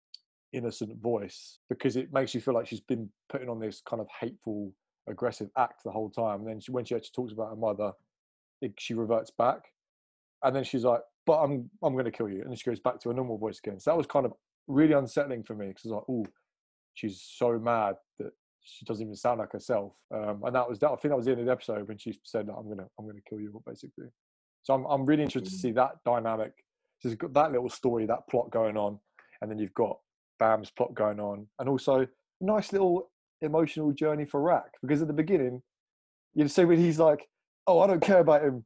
innocent 0.52 1.00
voice 1.00 1.58
because 1.68 1.96
it 1.96 2.12
makes 2.12 2.34
you 2.34 2.40
feel 2.40 2.54
like 2.54 2.66
she's 2.66 2.80
been 2.80 3.08
putting 3.28 3.48
on 3.48 3.58
this 3.58 3.80
kind 3.88 4.00
of 4.00 4.08
hateful, 4.20 4.72
aggressive 5.08 5.48
act 5.56 5.82
the 5.84 5.90
whole 5.90 6.10
time. 6.10 6.40
And 6.40 6.48
then 6.48 6.60
she, 6.60 6.70
when 6.72 6.84
she 6.84 6.94
actually 6.94 7.12
talks 7.14 7.32
about 7.32 7.50
her 7.50 7.56
mother, 7.56 7.92
it, 8.60 8.74
she 8.78 8.94
reverts 8.94 9.30
back, 9.30 9.62
and 10.44 10.54
then 10.54 10.64
she's 10.64 10.84
like, 10.84 11.00
"But 11.26 11.42
I'm 11.42 11.70
I'm 11.82 11.92
going 11.94 12.04
to 12.04 12.10
kill 12.10 12.28
you," 12.28 12.42
and 12.42 12.58
she 12.58 12.68
goes 12.68 12.80
back 12.80 13.00
to 13.00 13.08
her 13.10 13.14
normal 13.14 13.38
voice 13.38 13.58
again. 13.58 13.78
So 13.80 13.90
that 13.90 13.96
was 13.96 14.06
kind 14.06 14.26
of 14.26 14.32
really 14.66 14.92
unsettling 14.94 15.42
for 15.42 15.54
me 15.54 15.68
because 15.68 15.84
I 15.86 15.88
was 15.88 16.04
like, 16.08 16.10
"Oh, 16.10 16.26
she's 16.94 17.20
so 17.22 17.58
mad 17.58 17.96
that 18.18 18.32
she 18.60 18.84
doesn't 18.84 19.02
even 19.02 19.14
sound 19.16 19.38
like 19.40 19.52
herself." 19.52 19.92
Um, 20.14 20.42
and 20.44 20.54
that 20.54 20.68
was 20.68 20.78
that. 20.80 20.88
I 20.90 20.96
think 20.96 21.10
that 21.12 21.16
was 21.16 21.26
the 21.26 21.32
end 21.32 21.40
of 21.40 21.46
the 21.46 21.52
episode 21.52 21.86
when 21.88 21.98
she 21.98 22.18
said, 22.24 22.48
"I'm 22.48 22.68
gonna 22.68 22.88
I'm 22.98 23.06
gonna 23.06 23.20
kill 23.28 23.40
you," 23.40 23.62
basically. 23.66 24.08
So 24.62 24.74
I'm 24.74 24.84
I'm 24.86 25.04
really 25.06 25.22
interested 25.22 25.50
to 25.50 25.56
Mm. 25.56 25.60
see 25.60 25.72
that 25.72 26.02
dynamic. 26.04 26.52
So 27.00 27.08
you've 27.08 27.18
got 27.18 27.32
that 27.34 27.52
little 27.52 27.68
story, 27.68 28.06
that 28.06 28.28
plot 28.28 28.50
going 28.50 28.76
on, 28.76 29.00
and 29.40 29.50
then 29.50 29.58
you've 29.58 29.74
got 29.74 29.98
Bam's 30.38 30.70
plot 30.70 30.94
going 30.94 31.18
on, 31.20 31.48
and 31.58 31.68
also 31.68 32.02
a 32.02 32.08
nice 32.40 32.72
little 32.72 33.10
emotional 33.40 33.90
journey 33.92 34.24
for 34.24 34.40
Rak 34.40 34.70
because 34.82 35.02
at 35.02 35.08
the 35.08 35.14
beginning, 35.14 35.62
you 36.34 36.46
see 36.46 36.64
when 36.64 36.78
he's 36.78 37.00
like, 37.00 37.28
"Oh, 37.66 37.80
I 37.80 37.88
don't 37.88 38.00
care 38.00 38.20
about 38.20 38.42
him. 38.44 38.64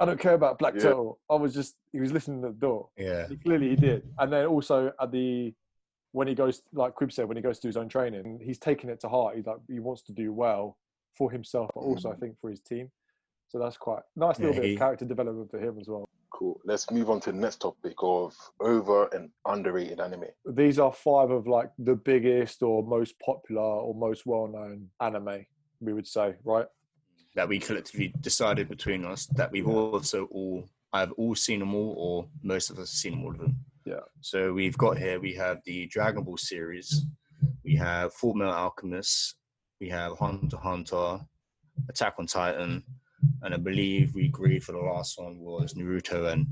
I 0.00 0.04
don't 0.06 0.18
care 0.18 0.34
about 0.34 0.58
Black 0.58 0.74
Yeah. 0.74 0.82
Turtle." 0.82 1.18
I 1.30 1.34
was 1.34 1.54
just 1.54 1.76
he 1.92 2.00
was 2.00 2.12
listening 2.12 2.42
to 2.42 2.48
the 2.48 2.54
door. 2.54 2.88
Yeah. 2.96 3.28
He 3.28 3.36
clearly 3.36 3.68
he 3.70 3.76
did, 3.76 4.02
and 4.18 4.32
then 4.32 4.46
also 4.46 4.92
at 5.00 5.12
the 5.12 5.54
when 6.12 6.26
he 6.26 6.34
goes 6.34 6.62
like 6.72 6.94
Quib 6.96 7.12
said 7.12 7.28
when 7.28 7.36
he 7.36 7.42
goes 7.42 7.58
to 7.58 7.62
do 7.62 7.68
his 7.68 7.76
own 7.76 7.88
training, 7.88 8.40
he's 8.42 8.58
taking 8.58 8.90
it 8.90 9.00
to 9.00 9.08
heart. 9.08 9.36
He's 9.36 9.46
like 9.46 9.58
he 9.68 9.78
wants 9.78 10.02
to 10.02 10.12
do 10.12 10.32
well, 10.32 10.76
for 11.16 11.30
himself, 11.30 11.70
but 11.74 11.80
also 11.80 12.10
I 12.10 12.14
mm. 12.14 12.20
think 12.20 12.36
for 12.40 12.50
his 12.50 12.60
team. 12.60 12.90
So 13.48 13.58
that's 13.58 13.76
quite 13.76 14.02
nice 14.16 14.38
little 14.38 14.54
Yeah, 14.54 14.60
bit 14.60 14.68
he- 14.68 14.74
of 14.74 14.78
character 14.78 15.04
development 15.04 15.50
for 15.50 15.58
him 15.58 15.78
as 15.80 15.88
well. 15.88 16.08
Cool. 16.32 16.60
Let's 16.64 16.90
move 16.90 17.10
on 17.10 17.20
to 17.22 17.32
the 17.32 17.38
next 17.38 17.60
topic 17.60 17.94
of 17.98 18.34
over 18.60 19.06
and 19.08 19.30
underrated 19.46 20.00
anime. 20.00 20.26
These 20.46 20.78
are 20.78 20.92
five 20.92 21.30
of 21.30 21.46
like 21.46 21.70
the 21.78 21.96
biggest 21.96 22.62
or 22.62 22.82
most 22.82 23.18
popular 23.18 23.60
or 23.60 23.94
most 23.94 24.24
well-known 24.24 24.88
anime, 25.00 25.44
we 25.80 25.92
would 25.92 26.06
say, 26.06 26.36
right? 26.44 26.66
That 27.34 27.48
we 27.48 27.58
collectively 27.58 28.12
decided 28.20 28.68
between 28.68 29.04
us 29.04 29.26
that 29.26 29.50
we've 29.52 29.68
also 29.68 30.24
all 30.26 30.64
I've 30.92 31.12
all 31.12 31.36
seen 31.36 31.60
them 31.60 31.74
all, 31.74 31.94
or 31.96 32.28
most 32.42 32.70
of 32.70 32.78
us 32.78 32.90
have 32.90 32.98
seen 32.98 33.22
all 33.22 33.30
of 33.30 33.38
them. 33.38 33.56
Yeah. 33.84 34.00
So 34.20 34.52
we've 34.52 34.76
got 34.76 34.98
here 34.98 35.20
we 35.20 35.34
have 35.34 35.60
the 35.64 35.86
Dragon 35.86 36.24
Ball 36.24 36.36
series, 36.36 37.06
we 37.64 37.76
have 37.76 38.12
Full 38.14 38.34
Metal 38.34 38.52
Alchemist, 38.52 39.36
we 39.80 39.88
have 39.88 40.18
Hunter 40.18 40.56
Hunter, 40.56 41.20
Attack 41.88 42.14
on 42.18 42.26
Titan, 42.26 42.82
and 43.42 43.54
I 43.54 43.56
believe 43.56 44.14
we 44.14 44.26
agreed 44.26 44.64
for 44.64 44.72
the 44.72 44.78
last 44.78 45.18
one 45.18 45.38
was 45.38 45.74
Naruto, 45.74 46.32
and 46.32 46.46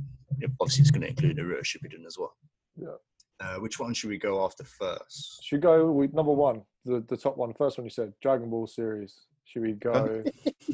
obviously 0.60 0.82
it's 0.82 0.90
going 0.90 1.02
to 1.02 1.08
include 1.08 1.36
Naruto 1.36 1.62
Shippuden 1.62 2.06
as 2.06 2.16
well. 2.18 2.34
Yeah. 2.76 2.96
Uh, 3.40 3.56
which 3.60 3.78
one 3.78 3.94
should 3.94 4.10
we 4.10 4.18
go 4.18 4.44
after 4.44 4.64
first? 4.64 5.40
Should 5.44 5.62
go 5.62 5.90
with 5.90 6.12
number 6.12 6.32
one, 6.32 6.62
the, 6.84 7.04
the 7.08 7.16
top 7.16 7.36
one, 7.36 7.54
first 7.54 7.78
one 7.78 7.84
you 7.84 7.90
said, 7.90 8.12
Dragon 8.20 8.50
Ball 8.50 8.66
series. 8.66 9.26
Should 9.48 9.62
we 9.62 9.72
go? 9.72 10.22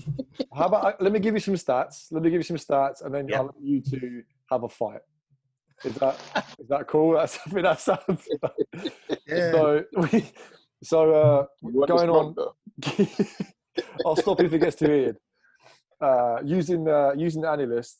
How 0.54 0.66
about 0.66 1.00
let 1.00 1.12
me 1.12 1.20
give 1.20 1.34
you 1.34 1.40
some 1.40 1.54
stats. 1.54 2.08
Let 2.10 2.22
me 2.22 2.30
give 2.30 2.40
you 2.40 2.42
some 2.42 2.56
stats, 2.56 3.04
and 3.04 3.14
then 3.14 3.28
Yeah. 3.28 3.38
I'll 3.38 3.46
let 3.46 3.62
you 3.62 3.80
two 3.80 4.22
have 4.50 4.64
a 4.64 4.68
fight. 4.68 5.00
Is 5.84 5.94
that 5.96 6.18
is 6.58 6.66
that 6.68 6.88
cool? 6.88 7.14
That's 7.14 7.38
I 7.46 7.54
mean 7.54 7.64
that 7.64 7.80
sounds. 7.80 8.28
yeah. 9.28 9.52
So 9.52 9.84
we, 9.96 10.32
so 10.82 11.12
uh, 11.12 11.46
going 11.86 12.10
on. 12.10 12.34
longer? 12.34 12.46
I'll 14.04 14.16
stop 14.16 14.40
if 14.40 14.52
it 14.52 14.58
gets 14.58 14.76
too 14.76 14.88
weird. 14.88 15.16
Uh, 16.00 16.38
using 16.44 16.88
uh, 16.88 17.12
using 17.16 17.42
the 17.42 17.48
AniList 17.48 17.94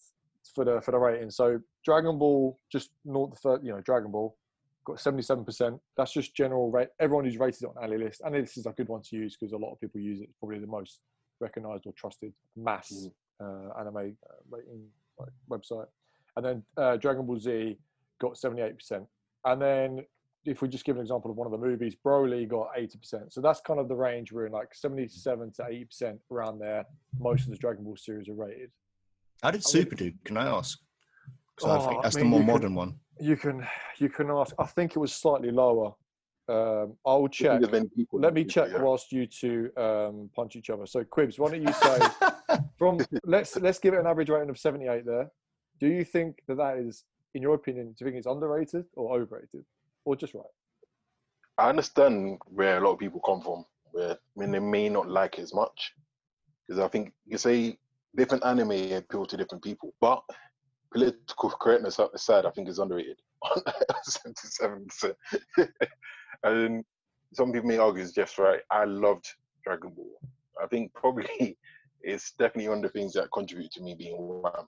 for 0.57 0.65
the 0.65 0.81
for 0.81 0.91
the 0.91 0.99
rating. 0.99 1.31
So 1.31 1.61
Dragon 1.85 2.19
Ball 2.19 2.59
just 2.71 2.91
not 3.05 3.31
the 3.31 3.37
third, 3.37 3.61
you 3.65 3.71
know, 3.71 3.81
Dragon 3.81 4.11
Ball 4.11 4.37
got 4.85 5.01
seventy 5.01 5.23
seven 5.23 5.45
percent. 5.45 5.81
That's 5.97 6.13
just 6.13 6.35
general 6.35 6.71
rate. 6.71 6.89
Everyone 7.01 7.25
who's 7.25 7.39
rated 7.39 7.63
it 7.63 7.71
on 7.77 7.89
AniList. 7.89 8.19
Annie 8.25 8.41
list 8.41 8.59
is 8.59 8.67
a 8.67 8.73
good 8.73 8.89
one 8.89 9.03
to 9.03 9.17
use 9.17 9.37
because 9.39 9.53
a 9.53 9.57
lot 9.57 9.73
of 9.73 9.81
people 9.81 10.01
use 10.01 10.21
it. 10.21 10.25
It's 10.25 10.39
probably 10.39 10.59
the 10.59 10.67
most 10.67 11.01
recognized 11.41 11.87
or 11.87 11.93
trusted 11.93 12.33
mass 12.57 13.09
uh, 13.41 13.79
anime 13.81 13.97
uh, 13.97 14.35
rating 14.51 14.85
like, 15.19 15.31
website. 15.51 15.87
And 16.37 16.45
then 16.45 16.63
uh, 16.77 16.97
Dragon 16.97 17.27
Ball 17.27 17.39
Z 17.39 17.79
got 18.21 18.37
seventy 18.37 18.63
eight 18.63 18.79
percent. 18.79 19.05
And 19.45 19.61
then 19.61 20.05
if 20.45 20.63
we 20.63 20.69
just 20.69 20.85
give 20.85 20.97
an 20.97 21.03
example 21.03 21.31
of 21.31 21.37
one 21.37 21.47
of 21.47 21.53
the 21.53 21.67
movies, 21.67 21.97
Broly 22.05 22.47
got 22.47 22.69
80%. 22.77 23.33
So 23.33 23.41
that's 23.41 23.61
kind 23.61 23.81
of 23.81 23.89
the 23.89 23.95
range 23.95 24.31
we're 24.33 24.47
in, 24.47 24.53
like 24.53 24.75
77 24.75 25.53
to 25.53 25.63
80% 25.63 26.19
around 26.31 26.59
there. 26.59 26.85
Most 27.19 27.45
of 27.45 27.51
the 27.51 27.57
Dragon 27.57 27.85
Ball 27.85 27.97
series 27.97 28.29
are 28.29 28.35
rated. 28.35 28.71
How 29.43 29.51
did 29.51 29.65
Super 29.65 29.97
do? 29.97 30.13
Can 30.25 30.37
I 30.37 30.47
ask? 30.47 30.79
'Cause 31.57 31.71
I 31.71 31.77
Oh, 31.77 31.89
think 31.89 31.99
I 31.99 32.03
that's 32.03 32.17
mean, 32.17 32.25
the 32.25 32.31
more 32.31 32.41
you 32.41 32.47
could- 32.47 32.53
modern 32.53 32.75
one. 32.75 33.01
You 33.21 33.37
can 33.37 33.67
you 33.99 34.09
can 34.09 34.31
ask. 34.31 34.55
I 34.59 34.67
think 34.67 34.97
it 34.97 34.99
was 34.99 35.15
slightly 35.15 35.51
lower. 35.51 35.95
Um, 36.49 36.99
I'll 37.07 37.29
check. 37.29 37.53
think 37.53 37.61
there's 37.63 37.73
many 37.83 37.89
people 37.89 38.19
Let 38.21 38.35
me 38.35 38.43
that- 38.43 38.51
check 38.51 38.71
yeah. 38.73 38.83
whilst 38.83 39.13
you 39.13 39.27
two 39.27 39.71
um, 39.77 40.31
punch 40.35 40.57
each 40.57 40.69
other. 40.71 40.85
So 40.87 41.05
Quibs, 41.05 41.39
why 41.39 41.51
don't 41.51 41.63
you 41.63 41.73
say 41.73 41.99
from 42.79 42.99
let's 43.25 43.57
let's 43.57 43.79
give 43.79 43.95
it 43.95 44.01
an 44.01 44.07
average 44.07 44.29
rating 44.31 44.51
of 44.51 44.59
78 44.59 45.07
there. 45.07 45.31
Do 45.81 45.87
you 45.87 46.05
think 46.05 46.43
that 46.49 46.57
that 46.57 46.79
is, 46.79 47.05
in 47.35 47.43
your 47.43 47.55
opinion, 47.55 47.87
do 47.93 48.05
you 48.05 48.07
think 48.11 48.17
it's 48.19 48.27
underrated 48.27 48.85
or 48.95 49.17
overrated, 49.17 49.65
or 50.05 50.17
just 50.17 50.35
right? 50.35 50.45
I 51.57 51.69
understand 51.69 52.41
where 52.47 52.79
a 52.79 52.81
lot 52.85 52.93
of 52.95 52.99
people 52.99 53.21
come 53.21 53.41
from. 53.41 53.65
Where 53.93 54.13
I 54.13 54.17
mean, 54.37 54.51
they 54.51 54.59
may 54.59 54.89
not 54.89 55.09
like 55.09 55.39
it 55.39 55.43
as 55.43 55.55
much 55.55 55.95
because 56.67 56.81
I 56.81 56.89
think 56.89 57.13
you 57.27 57.39
say 57.39 57.79
different 58.17 58.45
anime 58.45 58.93
appeal 58.93 59.25
to 59.27 59.37
different 59.37 59.63
people, 59.63 59.95
but 60.01 60.23
political 60.95 61.51
correctness 61.51 61.99
aside, 61.99 62.47
I 62.47 62.51
think 62.51 62.69
is 62.69 62.79
underrated. 62.79 63.19
Seventy-seven 64.03 64.87
percent. 64.87 65.17
And 66.43 66.85
some 67.33 67.53
people 67.53 67.69
may 67.69 67.79
argue 67.79 68.03
it's 68.03 68.13
just 68.13 68.37
right. 68.39 68.61
I 68.71 68.85
loved 68.85 69.25
Dragon 69.65 69.91
Ball. 69.97 70.11
I 70.63 70.67
think 70.67 70.93
probably 70.93 71.57
it's 72.03 72.33
definitely 72.33 72.69
one 72.69 72.85
of 72.85 72.93
the 72.93 72.99
things 72.99 73.15
that 73.15 73.33
contribute 73.33 73.71
to 73.73 73.83
me 73.83 73.95
being 73.95 74.17
one. 74.19 74.67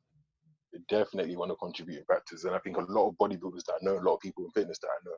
It 0.73 0.81
definitely 0.89 1.37
one 1.37 1.51
of 1.51 1.59
the 1.61 1.67
contributing 1.67 2.05
factors, 2.09 2.45
and 2.45 2.55
I 2.55 2.59
think 2.61 2.79
a 2.79 2.81
lot 2.81 3.09
of 3.09 3.15
bodybuilders 3.19 3.65
that 3.67 3.75
I 3.75 3.85
know, 3.85 3.99
a 3.99 4.01
lot 4.01 4.15
of 4.15 4.21
people 4.21 4.45
in 4.45 4.51
fitness 4.53 4.79
that 4.79 4.89
I 4.89 5.05
know, 5.05 5.17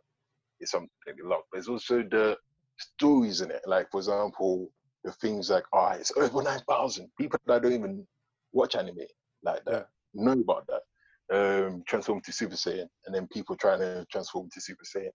it's 0.58 0.72
something 0.72 0.90
they 1.06 1.12
love. 1.22 1.42
But 1.52 1.58
it's 1.58 1.68
also 1.68 2.02
the 2.02 2.36
stories 2.76 3.40
in 3.40 3.52
it. 3.52 3.62
Like 3.66 3.88
for 3.92 3.98
example, 3.98 4.68
the 5.04 5.12
things 5.12 5.50
like, 5.50 5.64
oh, 5.72 5.90
it's 5.90 6.12
over 6.16 6.42
nine 6.42 6.62
thousand 6.68 7.08
people 7.16 7.38
that 7.46 7.62
don't 7.62 7.72
even 7.72 8.04
watch 8.52 8.74
anime 8.74 8.98
like 9.44 9.64
that 9.66 9.88
know 10.14 10.32
about 10.32 10.66
that. 10.66 10.82
Um, 11.30 11.82
transform 11.86 12.22
to 12.22 12.32
Super 12.32 12.54
Saiyan, 12.54 12.88
and 13.04 13.14
then 13.14 13.28
people 13.28 13.54
trying 13.54 13.80
to 13.80 14.06
transform 14.10 14.48
to 14.52 14.60
Super 14.60 14.84
Saiyan. 14.84 15.10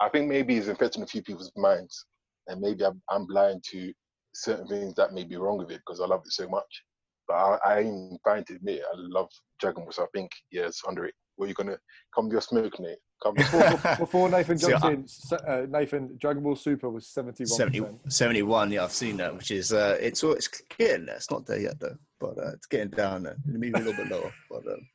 I 0.00 0.10
think 0.10 0.28
maybe 0.28 0.56
it's 0.56 0.68
infecting 0.68 1.02
a 1.02 1.06
few 1.06 1.22
people's 1.22 1.52
minds, 1.56 2.04
and 2.48 2.60
maybe 2.60 2.84
I'm, 2.84 3.00
I'm 3.08 3.26
blind 3.26 3.64
to 3.70 3.92
certain 4.34 4.66
things 4.66 4.94
that 4.94 5.14
may 5.14 5.24
be 5.24 5.36
wrong 5.36 5.56
with 5.56 5.70
it 5.70 5.80
because 5.86 6.00
I 6.00 6.06
love 6.06 6.22
it 6.26 6.32
so 6.32 6.48
much. 6.48 6.82
But 7.26 7.34
I, 7.36 7.78
I'm 7.78 8.18
fine 8.24 8.44
to 8.44 8.56
admit 8.56 8.82
I 8.82 8.96
love 8.96 9.28
Dragon 9.58 9.84
Ball, 9.84 9.92
so 9.92 10.02
I 10.02 10.06
think 10.14 10.30
yeah, 10.50 10.66
it's 10.66 10.82
it. 10.86 11.14
Well, 11.36 11.48
you're 11.48 11.54
gonna 11.54 11.78
come 12.14 12.28
to 12.28 12.32
your 12.32 12.42
smoke, 12.42 12.78
Nate. 12.78 12.98
Come 13.24 13.34
Before, 13.36 13.96
before 13.98 14.28
Nathan 14.28 14.58
See, 14.58 14.68
jumps 14.68 15.32
I- 15.32 15.36
in, 15.36 15.48
uh, 15.48 15.66
Nathan, 15.78 16.14
Dragon 16.20 16.42
Ball 16.42 16.56
Super 16.56 16.90
was 16.90 17.06
71%. 17.06 17.48
70, 17.48 17.82
71, 18.06 18.70
yeah, 18.70 18.84
I've 18.84 18.92
seen 18.92 19.16
that, 19.16 19.34
which 19.34 19.50
is, 19.50 19.72
uh, 19.72 19.96
it's, 19.98 20.22
it's 20.22 20.48
getting 20.76 21.06
there. 21.06 21.16
It's 21.16 21.30
not 21.30 21.46
there 21.46 21.58
yet, 21.58 21.80
though, 21.80 21.96
but 22.20 22.36
uh, 22.36 22.52
it's 22.52 22.66
getting 22.66 22.90
down 22.90 23.22
there. 23.22 23.36
Maybe 23.46 23.72
a 23.72 23.78
little 23.78 23.94
bit 23.94 24.10
lower, 24.10 24.30
but 24.50 24.66
um, 24.66 24.86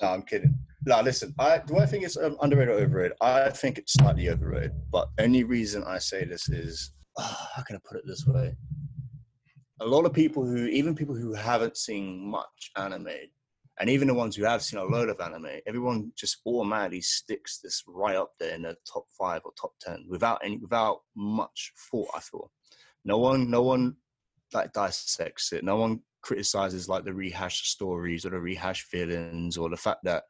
no, 0.00 0.08
I'm 0.08 0.22
kidding. 0.22 0.54
No, 0.86 1.00
listen, 1.00 1.34
I, 1.36 1.58
do 1.58 1.78
I 1.78 1.86
think 1.86 2.04
it's 2.04 2.16
um, 2.16 2.36
underrated 2.42 2.76
or 2.76 2.78
overrated? 2.78 3.16
I 3.20 3.50
think 3.50 3.78
it's 3.78 3.94
slightly 3.94 4.28
overrated, 4.28 4.72
but 4.92 5.08
only 5.18 5.42
reason 5.42 5.82
I 5.82 5.98
say 5.98 6.24
this 6.24 6.48
is, 6.48 6.92
ah, 7.18 7.50
how 7.56 7.62
can 7.62 7.74
I 7.74 7.80
put 7.84 7.98
it 7.98 8.04
this 8.06 8.24
way? 8.24 8.54
A 9.80 9.86
lot 9.86 10.06
of 10.06 10.12
people 10.12 10.44
who, 10.44 10.66
even 10.66 10.94
people 10.94 11.16
who 11.16 11.32
haven't 11.34 11.76
seen 11.76 12.20
much 12.30 12.70
anime, 12.76 13.08
and 13.82 13.90
even 13.90 14.06
the 14.06 14.14
ones 14.14 14.36
who 14.36 14.44
have 14.44 14.62
seen 14.62 14.78
a 14.78 14.84
load 14.84 15.08
of 15.08 15.20
anime, 15.20 15.58
everyone 15.66 16.12
just 16.16 16.36
automatically 16.46 17.00
sticks 17.00 17.58
this 17.58 17.82
right 17.88 18.14
up 18.14 18.30
there 18.38 18.54
in 18.54 18.62
the 18.62 18.76
top 18.90 19.06
five 19.18 19.40
or 19.44 19.50
top 19.60 19.72
ten 19.80 20.06
without 20.08 20.40
any 20.44 20.56
without 20.56 21.00
much 21.16 21.72
thought. 21.90 22.08
I 22.14 22.20
thought 22.20 22.48
no 23.04 23.18
one, 23.18 23.50
no 23.50 23.62
one 23.62 23.96
like 24.54 24.72
dissects 24.72 25.52
it. 25.52 25.64
No 25.64 25.78
one 25.78 25.98
criticizes 26.22 26.88
like 26.88 27.04
the 27.04 27.12
rehashed 27.12 27.72
stories 27.72 28.24
or 28.24 28.30
the 28.30 28.38
rehashed 28.38 28.88
villains 28.92 29.58
or 29.58 29.68
the 29.68 29.76
fact 29.76 30.04
that 30.04 30.22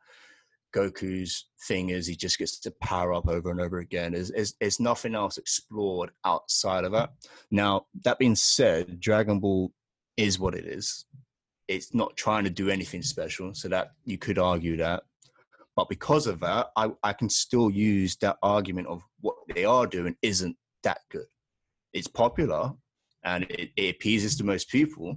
Goku's 0.74 1.50
thing 1.68 1.90
is 1.90 2.06
he 2.06 2.16
just 2.16 2.38
gets 2.38 2.58
to 2.60 2.70
power 2.80 3.12
up 3.12 3.28
over 3.28 3.50
and 3.50 3.60
over 3.60 3.80
again. 3.80 4.12
There's, 4.12 4.54
there's 4.58 4.80
nothing 4.80 5.14
else 5.14 5.36
explored 5.36 6.12
outside 6.24 6.84
of 6.84 6.92
that. 6.92 7.10
Now, 7.50 7.84
that 8.04 8.18
being 8.18 8.34
said, 8.34 8.98
Dragon 8.98 9.40
Ball 9.40 9.70
is 10.16 10.38
what 10.38 10.54
it 10.54 10.64
is. 10.64 11.04
It's 11.68 11.94
not 11.94 12.16
trying 12.16 12.44
to 12.44 12.50
do 12.50 12.68
anything 12.68 13.02
special, 13.02 13.54
so 13.54 13.68
that 13.68 13.92
you 14.04 14.18
could 14.18 14.38
argue 14.38 14.76
that. 14.78 15.04
But 15.76 15.88
because 15.88 16.26
of 16.26 16.40
that, 16.40 16.70
I, 16.76 16.90
I 17.02 17.12
can 17.12 17.30
still 17.30 17.70
use 17.70 18.16
that 18.16 18.36
argument 18.42 18.88
of 18.88 19.02
what 19.20 19.36
they 19.54 19.64
are 19.64 19.86
doing 19.86 20.16
isn't 20.20 20.56
that 20.82 21.00
good. 21.10 21.26
It's 21.92 22.08
popular 22.08 22.72
and 23.24 23.44
it, 23.44 23.70
it 23.76 23.94
appeases 23.94 24.36
to 24.36 24.44
most 24.44 24.68
people, 24.68 25.16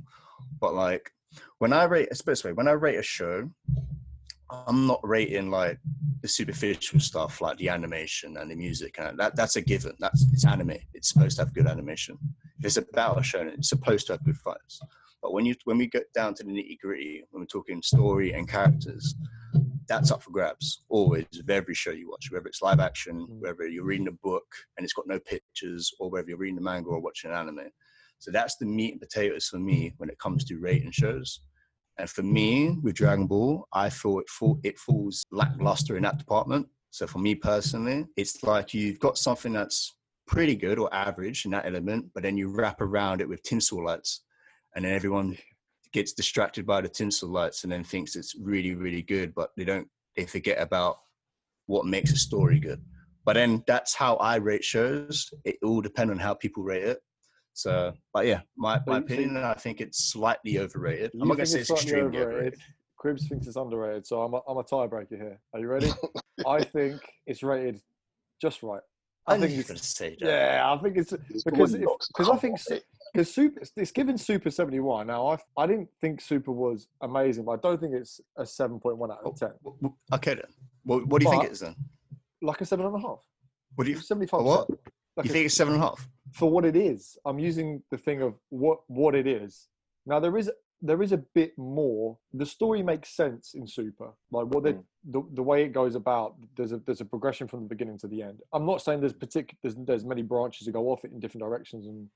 but 0.60 0.74
like 0.74 1.12
when 1.58 1.74
I 1.74 1.84
rate, 1.86 2.10
especially 2.12 2.54
when 2.54 2.68
I 2.68 2.72
rate 2.72 2.98
a 2.98 3.04
show, 3.04 3.50
I'm 4.50 4.86
not 4.86 5.00
rating 5.04 5.50
like 5.50 5.80
the 6.22 6.28
superficial 6.28 7.00
stuff 7.00 7.42
like 7.42 7.58
the 7.58 7.70
animation 7.70 8.38
and 8.38 8.50
the 8.52 8.56
music 8.56 8.96
and 9.00 9.18
that 9.20 9.36
that's 9.36 9.56
a 9.56 9.62
given. 9.62 9.96
That's 10.00 10.26
it's 10.32 10.46
anime. 10.46 10.78
It's 10.94 11.10
supposed 11.10 11.38
to 11.38 11.44
have 11.44 11.54
good 11.54 11.68
animation. 11.68 12.18
If 12.60 12.66
it's 12.66 12.78
about 12.78 13.20
a 13.20 13.24
show, 13.24 13.42
it's 13.42 13.70
supposed 13.70 14.08
to 14.08 14.14
have 14.14 14.24
good 14.24 14.38
fights. 14.38 14.80
But 15.26 15.34
when 15.34 15.44
you 15.44 15.56
when 15.64 15.80
we 15.80 15.88
get 15.88 16.14
down 16.14 16.36
to 16.36 16.44
the 16.44 16.52
nitty 16.52 16.78
gritty, 16.80 17.24
when 17.32 17.42
we're 17.42 17.48
talking 17.48 17.82
story 17.82 18.34
and 18.34 18.48
characters, 18.48 19.16
that's 19.88 20.12
up 20.12 20.22
for 20.22 20.30
grabs 20.30 20.84
always 20.88 21.26
with 21.36 21.50
every 21.50 21.74
show 21.74 21.90
you 21.90 22.12
watch, 22.12 22.28
whether 22.30 22.46
it's 22.46 22.62
live 22.62 22.80
action, 22.80 23.26
mm. 23.28 23.40
whether 23.40 23.68
you're 23.68 23.86
reading 23.86 24.08
a 24.08 24.12
book 24.12 24.46
and 24.78 24.84
it's 24.84 24.94
got 24.94 25.08
no 25.08 25.18
pictures, 25.18 25.92
or 26.00 26.12
whether 26.12 26.30
you're 26.30 26.38
reading 26.38 26.58
the 26.58 26.62
manga 26.62 26.90
or 26.90 27.00
watching 27.00 27.32
an 27.32 27.38
anime. 27.38 27.72
So 28.20 28.30
that's 28.30 28.58
the 28.58 28.68
meat 28.68 28.92
and 28.92 29.02
potatoes 29.02 29.48
for 29.48 29.58
me 29.58 29.96
when 29.98 30.12
it 30.12 30.20
comes 30.20 30.46
to 30.46 30.60
rating 30.60 30.92
shows. 30.92 31.40
And 31.98 32.08
for 32.08 32.22
me, 32.22 32.78
with 32.84 32.94
Dragon 32.94 33.26
Ball, 33.26 33.68
I 33.74 33.90
feel 33.90 34.20
it, 34.20 34.30
fall, 34.30 34.60
it 34.62 34.78
falls 34.78 35.24
lackluster 35.32 35.98
in 35.98 36.04
that 36.04 36.20
department. 36.20 36.68
So 36.92 37.08
for 37.08 37.18
me 37.18 37.34
personally, 37.34 38.06
it's 38.16 38.44
like 38.44 38.76
you've 38.76 39.00
got 39.00 39.18
something 39.18 39.54
that's 39.54 39.96
pretty 40.28 40.56
good 40.56 40.78
or 40.78 40.94
average 40.94 41.46
in 41.46 41.52
that 41.52 41.66
element, 41.66 42.12
but 42.14 42.22
then 42.22 42.38
you 42.38 42.48
wrap 42.48 42.80
around 42.80 43.22
it 43.22 43.30
with 43.30 43.42
tinsel 43.42 43.84
lights, 43.84 44.22
and 44.76 44.86
then 44.86 44.94
everyone 44.94 45.38
gets 45.94 46.14
distracted 46.14 46.66
by 46.66 46.82
the 46.82 46.90
tinsel 46.90 47.30
lights 47.30 47.64
and 47.64 47.72
then 47.72 47.84
thinks 47.84 48.16
it's 48.16 48.36
really, 48.40 48.76
really 48.76 49.02
good, 49.02 49.34
but 49.34 49.52
they 49.58 49.64
don't. 49.64 49.88
They 50.16 50.26
forget 50.26 50.62
about 50.62 50.98
what 51.66 51.86
makes 51.86 52.12
a 52.12 52.18
story 52.18 52.60
good. 52.60 52.82
But 53.26 53.34
then 53.34 53.64
that's 53.68 53.96
how 53.96 54.16
I 54.18 54.36
rate 54.36 54.64
shows. 54.64 55.30
It 55.44 55.58
all 55.64 55.82
depends 55.82 56.12
on 56.12 56.20
how 56.20 56.36
people 56.36 56.64
rate 56.64 56.84
it. 56.84 57.00
So, 57.54 57.92
hmm. 57.92 57.98
but 58.14 58.28
yeah, 58.28 58.42
my, 58.58 58.80
my 58.86 58.98
opinion, 58.98 59.38
I 59.38 59.54
think 59.54 59.82
it's 59.82 60.12
slightly 60.12 60.60
overrated. 60.60 61.12
I'm 61.20 61.28
not 61.28 61.36
gonna 61.38 61.46
say 61.46 61.62
it's 61.62 61.72
extremely 61.72 62.20
overrated. 62.20 62.60
Cribs 62.98 63.28
thinks 63.28 63.48
it's 63.48 63.56
underrated, 63.56 64.06
so 64.06 64.22
I'm 64.22 64.34
a, 64.34 64.42
I'm 64.48 64.58
a 64.58 64.64
tiebreaker 64.64 65.18
here. 65.18 65.40
Are 65.54 65.60
you 65.60 65.68
ready? 65.68 65.92
I 66.48 66.64
think 66.64 67.02
it's 67.26 67.44
rated 67.44 67.80
just 68.42 68.64
right. 68.64 68.82
I 69.28 69.36
I 69.36 69.40
think 69.40 69.54
it's 69.54 69.68
gonna 69.68 69.80
say 69.80 70.18
that. 70.20 70.28
yeah. 70.28 70.74
I 70.74 70.78
think 70.82 70.98
it's 70.98 71.14
It's 71.14 71.44
because 71.44 71.74
if- 71.74 71.88
I 72.20 72.36
think 72.38 72.54
on, 72.54 72.60
s- 72.60 72.70
mate. 72.70 72.84
Because 73.16 73.34
Super 73.34 73.62
it's 73.78 73.92
given 73.92 74.18
Super 74.18 74.50
71. 74.50 75.08
Now 75.08 75.28
I 75.30 75.38
I 75.58 75.68
didn't 75.68 75.90
think 76.02 76.20
Super 76.22 76.52
was 76.52 76.88
amazing, 77.02 77.46
but 77.46 77.54
I 77.54 77.56
don't 77.58 77.80
think 77.80 77.94
it's 77.96 78.20
a 78.38 78.44
7.1 78.44 79.10
out 79.12 79.20
of 79.24 79.40
10. 79.40 79.50
W- 79.64 79.78
w- 79.82 79.96
Okay 80.14 80.36
then. 80.36 80.44
What, 80.84 81.08
what 81.08 81.22
do 81.22 81.26
you 81.26 81.32
think 81.32 81.46
it 81.46 81.52
is 81.52 81.62
then? 81.62 81.76
Like 82.42 82.62
a 82.62 82.66
seven 82.66 82.86
and 82.86 82.96
a 82.96 83.00
half. 83.00 83.20
What 83.76 83.86
do 83.86 83.92
you? 83.92 83.98
75. 84.00 84.42
what? 84.44 84.70
Like 85.16 85.26
You 85.26 85.30
a- 85.32 85.34
think 85.34 85.46
it's 85.46 85.56
seven 85.56 85.74
and 85.76 85.84
a 85.84 85.86
half? 85.88 86.08
for 86.34 86.50
what 86.52 86.66
it 86.66 86.76
is. 86.76 87.18
I'm 87.26 87.40
using 87.40 87.82
the 87.92 87.98
thing 87.98 88.22
of 88.22 88.34
what 88.50 88.80
what 88.88 89.16
it 89.16 89.28
is. 89.28 89.68
Now 90.06 90.20
there 90.20 90.38
is 90.38 90.52
there 90.82 91.02
is 91.02 91.14
a 91.14 91.18
bit 91.18 91.58
more. 91.58 92.18
The 92.34 92.46
story 92.46 92.84
makes 92.84 93.10
sense 93.16 93.54
in 93.54 93.66
Super, 93.66 94.10
like 94.32 94.48
what 94.48 94.64
they 94.66 94.74
Mm. 94.74 94.84
the, 95.06 95.22
the 95.34 95.42
way 95.44 95.64
it 95.64 95.72
goes 95.72 95.96
about. 95.96 96.36
There's 96.58 96.74
a 96.74 96.80
there's 96.86 97.00
a 97.02 97.06
progression 97.06 97.48
from 97.48 97.62
the 97.64 97.70
beginning 97.70 97.98
to 98.00 98.08
the 98.08 98.22
end. 98.22 98.42
I'm 98.52 98.66
not 98.66 98.82
saying 98.82 99.00
there's 99.00 99.14
particular 99.14 99.58
there's, 99.64 99.76
there's 99.76 100.04
many 100.04 100.22
branches 100.22 100.66
that 100.66 100.74
go 100.74 100.90
off 100.92 101.06
it 101.06 101.12
in 101.14 101.20
different 101.22 101.44
directions 101.48 101.88
and 101.88 102.10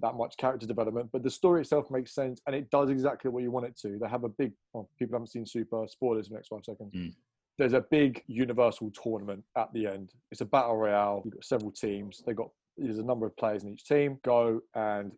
that 0.00 0.14
much 0.14 0.36
character 0.36 0.66
development, 0.66 1.10
but 1.12 1.22
the 1.22 1.30
story 1.30 1.60
itself 1.60 1.90
makes 1.90 2.14
sense 2.14 2.40
and 2.46 2.56
it 2.56 2.70
does 2.70 2.90
exactly 2.90 3.30
what 3.30 3.42
you 3.42 3.50
want 3.50 3.66
it 3.66 3.76
to. 3.78 3.98
They 3.98 4.08
have 4.08 4.24
a 4.24 4.28
big. 4.28 4.52
Well, 4.72 4.88
people 4.98 5.14
haven't 5.14 5.28
seen 5.28 5.46
Super. 5.46 5.86
Spoilers 5.88 6.26
in 6.26 6.32
the 6.32 6.38
next 6.38 6.48
five 6.48 6.64
seconds. 6.64 6.94
Mm. 6.94 7.14
There's 7.58 7.74
a 7.74 7.84
big 7.90 8.22
universal 8.26 8.90
tournament 8.90 9.44
at 9.56 9.72
the 9.72 9.86
end. 9.86 10.12
It's 10.30 10.40
a 10.40 10.46
battle 10.46 10.76
royale. 10.76 11.22
You've 11.24 11.34
got 11.34 11.44
several 11.44 11.70
teams. 11.70 12.22
They 12.26 12.32
got 12.32 12.48
there's 12.76 12.98
a 12.98 13.04
number 13.04 13.26
of 13.26 13.36
players 13.36 13.64
in 13.64 13.70
each 13.70 13.84
team. 13.84 14.18
Go 14.24 14.60
and 14.74 15.12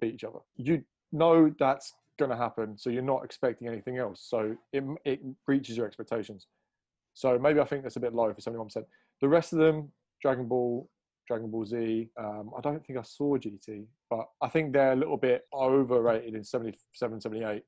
beat 0.00 0.14
each 0.14 0.24
other. 0.24 0.38
You 0.56 0.82
know 1.12 1.52
that's 1.58 1.92
going 2.18 2.30
to 2.30 2.36
happen, 2.36 2.78
so 2.78 2.90
you're 2.90 3.02
not 3.02 3.24
expecting 3.24 3.66
anything 3.66 3.98
else. 3.98 4.26
So 4.28 4.56
it 4.72 4.84
it 5.04 5.20
reaches 5.46 5.76
your 5.76 5.86
expectations. 5.86 6.46
So 7.14 7.38
maybe 7.38 7.60
I 7.60 7.64
think 7.64 7.82
that's 7.82 7.96
a 7.96 8.00
bit 8.00 8.14
low 8.14 8.32
for 8.32 8.40
71%. 8.40 8.84
The 9.20 9.28
rest 9.28 9.52
of 9.52 9.58
them, 9.58 9.90
Dragon 10.22 10.46
Ball, 10.46 10.88
Dragon 11.30 11.48
Ball 11.48 11.64
Z. 11.64 12.08
Um, 12.18 12.50
I 12.58 12.60
don't 12.60 12.84
think 12.84 12.98
I 12.98 13.02
saw 13.02 13.36
GT, 13.38 13.84
but 14.10 14.26
I 14.42 14.48
think 14.48 14.72
they're 14.72 14.94
a 14.94 14.96
little 14.96 15.16
bit 15.16 15.44
overrated 15.54 16.34
in 16.34 16.42
77, 16.42 17.20
78, 17.20 17.62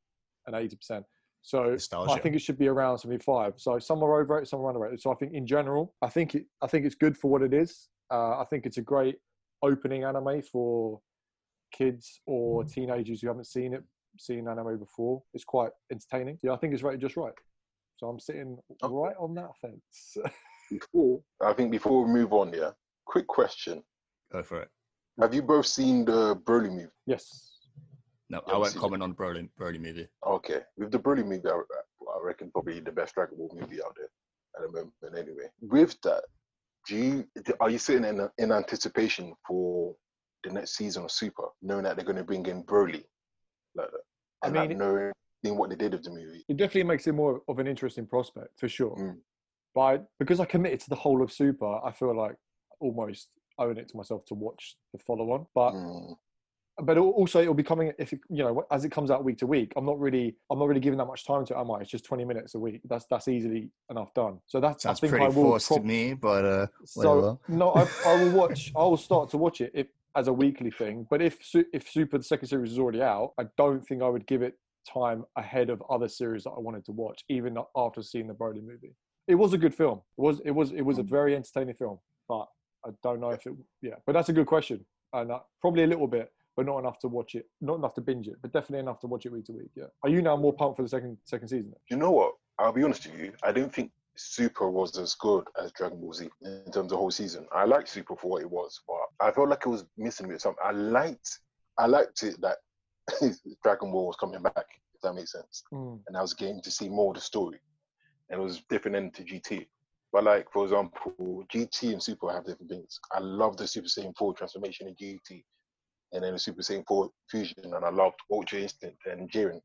and 0.48 0.56
80%. 0.56 1.04
So 1.42 1.76
I 2.08 2.18
think 2.18 2.34
it 2.34 2.40
should 2.40 2.58
be 2.58 2.66
around 2.66 2.98
75. 2.98 3.54
So 3.58 3.78
some 3.78 4.02
are 4.02 4.20
overrated, 4.20 4.48
some 4.48 4.60
are 4.62 4.68
underrated. 4.68 5.00
So 5.00 5.12
I 5.12 5.14
think 5.14 5.32
in 5.32 5.46
general, 5.46 5.94
I 6.02 6.08
think 6.08 6.34
it, 6.34 6.46
I 6.60 6.66
think 6.66 6.84
it's 6.84 6.96
good 6.96 7.16
for 7.16 7.30
what 7.30 7.42
it 7.42 7.54
is. 7.54 7.88
Uh, 8.10 8.40
I 8.40 8.44
think 8.50 8.66
it's 8.66 8.78
a 8.78 8.82
great 8.82 9.18
opening 9.62 10.02
anime 10.02 10.42
for 10.42 11.00
kids 11.72 12.20
or 12.26 12.64
teenagers 12.64 13.22
who 13.22 13.28
haven't 13.28 13.46
seen 13.46 13.74
it, 13.74 13.84
seen 14.18 14.48
anime 14.48 14.76
before. 14.76 15.22
It's 15.34 15.44
quite 15.44 15.70
entertaining. 15.92 16.38
Yeah, 16.42 16.52
I 16.52 16.56
think 16.56 16.74
it's 16.74 16.82
rated 16.82 17.00
just 17.00 17.16
right. 17.16 17.32
So 17.96 18.08
I'm 18.08 18.18
sitting 18.18 18.58
right 18.82 19.14
on 19.20 19.34
that 19.36 19.50
fence. 19.60 20.16
Before, 20.70 21.20
I 21.42 21.52
think 21.52 21.70
before 21.70 22.04
we 22.04 22.12
move 22.12 22.32
on, 22.32 22.50
yeah. 22.54 22.70
Quick 23.06 23.26
question: 23.26 23.82
Go 24.32 24.42
for 24.42 24.62
it. 24.62 24.68
Have 25.20 25.34
you 25.34 25.42
both 25.42 25.66
seen 25.66 26.04
the 26.04 26.36
Broly 26.36 26.70
movie? 26.70 26.86
yes. 27.06 27.48
No, 28.30 28.40
Yeah, 28.46 28.54
I 28.54 28.56
won't 28.56 28.72
see. 28.72 28.78
comment 28.78 29.02
on 29.02 29.10
the 29.10 29.14
Broly, 29.16 29.46
Broly 29.60 29.78
movie. 29.78 30.08
Okay, 30.26 30.60
with 30.78 30.90
the 30.90 30.98
Broly 30.98 31.22
movie, 31.24 31.46
I, 31.46 31.50
I 31.52 32.18
reckon 32.22 32.50
probably 32.50 32.80
the 32.80 32.90
best 32.90 33.14
Dragon 33.14 33.36
Ball 33.36 33.50
movie 33.60 33.82
out 33.82 33.94
there 33.94 34.08
at 34.56 34.62
the 34.62 34.68
moment. 34.72 34.94
Anyway, 35.14 35.50
with 35.60 36.00
that, 36.02 36.22
do 36.88 36.96
you 36.96 37.28
are 37.60 37.68
you 37.68 37.78
sitting 37.78 38.04
in 38.04 38.26
in 38.38 38.50
anticipation 38.52 39.34
for 39.46 39.94
the 40.44 40.50
next 40.52 40.76
season 40.76 41.04
of 41.04 41.10
Super, 41.10 41.44
knowing 41.60 41.84
that 41.84 41.96
they're 41.96 42.06
going 42.06 42.16
to 42.16 42.24
bring 42.24 42.46
in 42.46 42.64
Broly, 42.64 43.04
like 43.74 43.90
that, 43.90 44.00
I 44.42 44.46
and 44.46 44.56
like, 44.56 44.68
mean- 44.70 44.78
knowing 44.78 45.12
seeing 45.44 45.58
what 45.58 45.68
they 45.70 45.76
did 45.76 45.92
of 45.92 46.02
the 46.02 46.10
movie? 46.10 46.42
It 46.48 46.56
definitely 46.56 46.84
makes 46.84 47.06
it 47.06 47.12
more 47.12 47.42
of 47.48 47.58
an 47.58 47.66
interesting 47.66 48.06
prospect 48.06 48.58
for 48.58 48.68
sure. 48.68 48.96
Mm. 48.96 49.16
But 49.74 49.80
I, 49.80 49.98
because 50.18 50.38
I 50.40 50.44
committed 50.46 50.80
to 50.80 50.88
the 50.88 50.94
whole 50.96 51.22
of 51.22 51.30
Super, 51.32 51.80
I 51.84 51.92
feel 51.92 52.16
like 52.16 52.36
almost 52.82 53.28
own 53.58 53.78
it 53.78 53.88
to 53.88 53.96
myself 53.96 54.24
to 54.26 54.34
watch 54.34 54.76
the 54.92 54.98
follow 54.98 55.30
on. 55.32 55.46
But 55.54 55.72
Mm, 55.74 56.16
but 56.84 56.96
also 56.96 57.40
it'll 57.40 57.54
be 57.54 57.62
coming 57.62 57.92
if 57.98 58.12
it, 58.14 58.20
you 58.30 58.42
know 58.42 58.64
as 58.70 58.84
it 58.84 58.90
comes 58.90 59.10
out 59.10 59.24
week 59.24 59.38
to 59.38 59.46
week. 59.46 59.72
I'm 59.76 59.84
not 59.84 60.00
really 60.00 60.34
I'm 60.50 60.58
not 60.58 60.68
really 60.68 60.80
giving 60.80 60.98
that 60.98 61.04
much 61.06 61.26
time 61.26 61.44
to 61.46 61.54
it, 61.54 61.58
am 61.58 61.70
I? 61.70 61.80
It's 61.80 61.90
just 61.90 62.04
20 62.04 62.24
minutes 62.24 62.54
a 62.54 62.58
week. 62.58 62.80
That's 62.88 63.06
that's 63.10 63.28
easily 63.28 63.70
enough 63.90 64.12
done. 64.14 64.38
So 64.46 64.60
that's 64.60 64.82
Sounds 64.82 64.98
I 64.98 65.00
think 65.00 65.10
pretty 65.10 65.26
I 65.26 65.28
will 65.28 65.34
forced 65.34 65.68
prob- 65.68 65.82
to 65.82 65.86
me, 65.86 66.14
but 66.14 66.44
uh, 66.44 66.66
So 66.86 67.38
no, 67.48 67.70
I, 67.74 67.82
I 68.08 68.12
will 68.12 68.30
watch. 68.30 68.72
I 68.74 68.82
will 68.82 68.96
start 68.96 69.30
to 69.30 69.36
watch 69.36 69.60
it 69.60 69.70
if, 69.74 69.86
as 70.16 70.28
a 70.28 70.32
weekly 70.32 70.70
thing. 70.70 71.06
But 71.10 71.20
if 71.20 71.38
if 71.72 71.90
Super 71.90 72.18
the 72.18 72.24
second 72.24 72.48
series 72.48 72.72
is 72.72 72.78
already 72.78 73.02
out, 73.02 73.32
I 73.38 73.44
don't 73.56 73.86
think 73.86 74.02
I 74.02 74.08
would 74.08 74.26
give 74.26 74.42
it 74.42 74.54
time 74.92 75.24
ahead 75.36 75.70
of 75.70 75.82
other 75.90 76.08
series 76.08 76.44
that 76.44 76.50
I 76.50 76.58
wanted 76.58 76.84
to 76.86 76.92
watch, 76.92 77.22
even 77.28 77.56
after 77.76 78.02
seeing 78.02 78.26
the 78.26 78.34
Broly 78.34 78.62
movie. 78.62 78.94
It 79.28 79.36
was 79.36 79.52
a 79.52 79.58
good 79.58 79.74
film. 79.74 80.00
It 80.18 80.22
was 80.22 80.40
it 80.44 80.50
was 80.50 80.72
it 80.72 80.82
was 80.82 80.98
a 80.98 81.02
very 81.02 81.36
entertaining 81.36 81.74
film, 81.74 81.98
but 82.28 82.46
I 82.84 82.90
don't 83.02 83.20
know 83.20 83.30
if 83.30 83.46
it. 83.46 83.52
Yeah, 83.80 83.94
but 84.06 84.12
that's 84.12 84.28
a 84.28 84.32
good 84.32 84.46
question, 84.46 84.84
and 85.12 85.30
uh, 85.30 85.40
probably 85.60 85.84
a 85.84 85.86
little 85.86 86.06
bit, 86.06 86.32
but 86.56 86.66
not 86.66 86.78
enough 86.78 86.98
to 87.00 87.08
watch 87.08 87.34
it. 87.34 87.46
Not 87.60 87.76
enough 87.76 87.94
to 87.94 88.00
binge 88.00 88.28
it, 88.28 88.36
but 88.42 88.52
definitely 88.52 88.80
enough 88.80 89.00
to 89.00 89.06
watch 89.06 89.26
it 89.26 89.32
week 89.32 89.46
to 89.46 89.52
week. 89.52 89.70
Yeah. 89.74 89.86
Are 90.02 90.10
you 90.10 90.22
now 90.22 90.36
more 90.36 90.52
pumped 90.52 90.76
for 90.76 90.82
the 90.82 90.88
second 90.88 91.18
second 91.24 91.48
season? 91.48 91.72
you 91.88 91.96
know 91.96 92.10
what? 92.10 92.34
I'll 92.58 92.72
be 92.72 92.82
honest 92.82 93.06
with 93.10 93.18
you. 93.20 93.32
I 93.42 93.52
don't 93.52 93.72
think 93.72 93.90
Super 94.16 94.70
was 94.70 94.98
as 94.98 95.14
good 95.14 95.44
as 95.62 95.72
Dragon 95.72 96.00
Ball 96.00 96.12
Z 96.12 96.28
in 96.42 96.64
terms 96.66 96.76
of 96.76 96.88
the 96.90 96.96
whole 96.96 97.10
season. 97.10 97.46
I 97.52 97.64
liked 97.64 97.88
Super 97.88 98.14
for 98.16 98.28
what 98.28 98.42
it 98.42 98.50
was, 98.50 98.80
but 98.86 99.26
I 99.26 99.30
felt 99.30 99.48
like 99.48 99.62
it 99.64 99.70
was 99.70 99.84
missing 99.96 100.28
with 100.28 100.40
something. 100.40 100.62
I 100.64 100.72
liked, 100.72 101.38
I 101.78 101.86
liked 101.86 102.22
it 102.22 102.36
that 102.42 102.58
Dragon 103.62 103.90
Ball 103.90 104.06
was 104.06 104.16
coming 104.16 104.42
back. 104.42 104.66
If 104.94 105.00
that 105.02 105.14
makes 105.14 105.32
sense. 105.32 105.64
Mm. 105.72 106.00
and 106.06 106.16
I 106.16 106.20
was 106.20 106.34
getting 106.34 106.60
to 106.62 106.70
see 106.70 106.88
more 106.88 107.10
of 107.10 107.14
the 107.14 107.20
story. 107.20 107.60
And 108.28 108.40
it 108.40 108.44
was 108.44 108.62
different 108.68 108.96
end 108.96 109.14
to 109.14 109.24
GT. 109.24 109.66
But 110.12 110.24
like 110.24 110.46
for 110.52 110.64
example, 110.64 111.44
GT 111.52 111.92
and 111.92 112.02
Super 112.02 112.30
have 112.32 112.44
different 112.44 112.70
things. 112.70 112.98
I 113.12 113.20
love 113.20 113.56
the 113.56 113.66
Super 113.66 113.88
Saiyan 113.88 114.16
4 114.16 114.34
transformation 114.34 114.88
in 114.88 114.94
GT 114.94 115.42
and 116.12 116.22
then 116.22 116.34
the 116.34 116.38
Super 116.38 116.60
Saiyan 116.62 116.84
4 116.86 117.10
fusion 117.30 117.64
and 117.64 117.84
I 117.84 117.88
loved 117.90 118.16
Ultra 118.30 118.60
Instinct 118.60 118.98
and 119.06 119.30
Jiren 119.30 119.60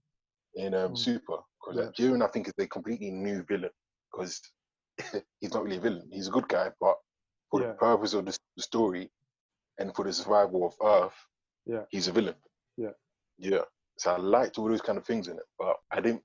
in 0.56 0.74
um, 0.74 0.94
Mm. 0.94 0.98
Super. 0.98 1.38
Because 1.62 1.92
Yeah. 1.98 2.06
Jiren 2.06 2.24
I 2.24 2.28
think 2.32 2.48
is 2.48 2.54
a 2.60 2.68
completely 2.68 3.12
new 3.12 3.44
villain 3.44 3.72
because 4.12 4.42
he's 5.42 5.54
not 5.54 5.64
really 5.64 5.78
a 5.78 5.82
villain. 5.82 6.10
He's 6.12 6.28
a 6.30 6.32
good 6.32 6.48
guy, 6.48 6.72
but 6.80 6.96
for 7.52 7.62
Yeah. 7.62 7.68
the 7.68 7.74
purpose 7.74 8.14
of 8.14 8.26
the, 8.26 8.38
the 8.56 8.64
story 8.64 9.12
and 9.80 9.94
for 9.96 10.06
the 10.06 10.14
survival 10.14 10.66
of 10.66 10.76
Earth, 10.82 11.14
Yeah. 11.66 11.84
he's 11.90 12.08
a 12.08 12.12
villain. 12.14 12.36
Yeah. 12.78 12.94
Yeah. 13.38 13.66
So 13.98 14.14
I 14.14 14.18
liked 14.18 14.58
all 14.58 14.70
those 14.70 14.82
kind 14.82 14.98
of 14.98 15.06
things 15.06 15.28
in 15.28 15.36
it, 15.38 15.46
but 15.60 15.76
I 15.92 16.00
didn't. 16.00 16.24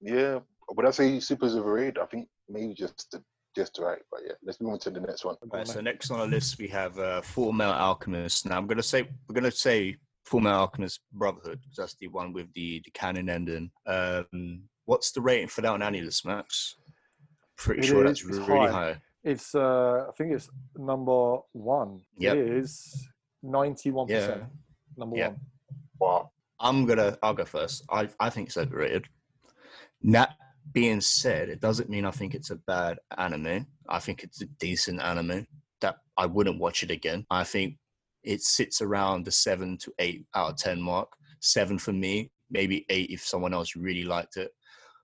Yeah, 0.00 0.40
would 0.68 0.84
I 0.86 0.90
say 0.90 1.20
Super's 1.20 1.56
overrated? 1.56 1.98
I 1.98 2.06
think 2.06 2.28
maybe 2.48 2.74
just 2.74 3.10
the, 3.12 3.22
just 3.56 3.78
right. 3.80 3.98
But 4.12 4.20
yeah, 4.26 4.34
let's 4.44 4.60
move 4.60 4.72
on 4.74 4.78
to 4.80 4.90
the 4.90 5.00
next 5.00 5.24
one. 5.24 5.34
Go 5.50 5.58
on, 5.58 5.66
so 5.66 5.76
mate. 5.76 5.84
next 5.84 6.10
on 6.12 6.18
the 6.20 6.26
list 6.26 6.58
we 6.58 6.68
have 6.68 6.96
uh, 6.98 7.20
Full 7.22 7.52
Metal 7.52 7.74
Alchemist. 7.74 8.46
Now 8.46 8.56
I'm 8.58 8.66
gonna 8.68 8.82
say 8.82 9.08
we're 9.28 9.34
gonna 9.34 9.50
say 9.50 9.96
Full 10.26 10.40
Metal 10.40 10.60
Alchemist 10.60 11.00
Brotherhood. 11.12 11.60
'cause 11.64 11.76
That's 11.76 11.94
the 11.96 12.08
one 12.08 12.32
with 12.32 12.52
the 12.54 12.80
the 12.84 12.90
canon 12.92 13.28
ending. 13.28 13.70
Um, 13.86 14.62
what's 14.84 15.10
the 15.12 15.20
rating 15.20 15.48
for 15.48 15.62
that 15.62 15.72
on 15.72 15.80
AniList, 15.80 16.24
Max? 16.24 16.76
Pretty 17.56 17.80
It 17.80 17.86
sure 17.86 18.04
is- 18.04 18.22
that's 18.22 18.38
it's 18.38 18.48
really 18.48 18.66
high. 18.70 18.92
high. 18.92 19.02
It's 19.24 19.54
uh, 19.56 20.06
I 20.08 20.12
think 20.16 20.32
it's 20.34 20.48
number 20.76 21.38
one. 21.52 22.02
Yep. 22.18 22.36
It 22.36 22.48
is 22.58 23.08
ninety-one 23.42 24.06
Yeah. 24.08 24.20
percent. 24.26 24.44
Number 24.96 25.16
Yeah. 25.16 25.28
one. 25.28 25.40
Wow. 25.98 26.30
I'm 26.60 26.86
gonna 26.86 27.18
I'll 27.22 27.34
go 27.34 27.44
first. 27.44 27.82
I 27.90 28.08
I 28.20 28.30
think 28.30 28.48
it's 28.48 28.56
overrated. 28.56 29.06
That 30.04 30.36
being 30.72 31.00
said, 31.00 31.48
it 31.48 31.60
doesn't 31.60 31.90
mean 31.90 32.04
I 32.04 32.10
think 32.10 32.34
it's 32.34 32.50
a 32.50 32.56
bad 32.56 32.98
anime. 33.16 33.66
I 33.88 33.98
think 33.98 34.22
it's 34.22 34.42
a 34.42 34.46
decent 34.58 35.00
anime 35.00 35.46
that 35.80 35.96
I 36.16 36.26
wouldn't 36.26 36.60
watch 36.60 36.82
it 36.82 36.90
again. 36.90 37.26
I 37.30 37.44
think 37.44 37.76
it 38.24 38.42
sits 38.42 38.82
around 38.82 39.24
the 39.24 39.30
seven 39.30 39.78
to 39.78 39.92
eight 39.98 40.26
out 40.34 40.50
of 40.50 40.56
ten 40.56 40.80
mark. 40.80 41.08
Seven 41.40 41.78
for 41.78 41.92
me, 41.92 42.30
maybe 42.50 42.84
eight 42.88 43.10
if 43.10 43.24
someone 43.24 43.54
else 43.54 43.76
really 43.76 44.04
liked 44.04 44.36
it. 44.36 44.50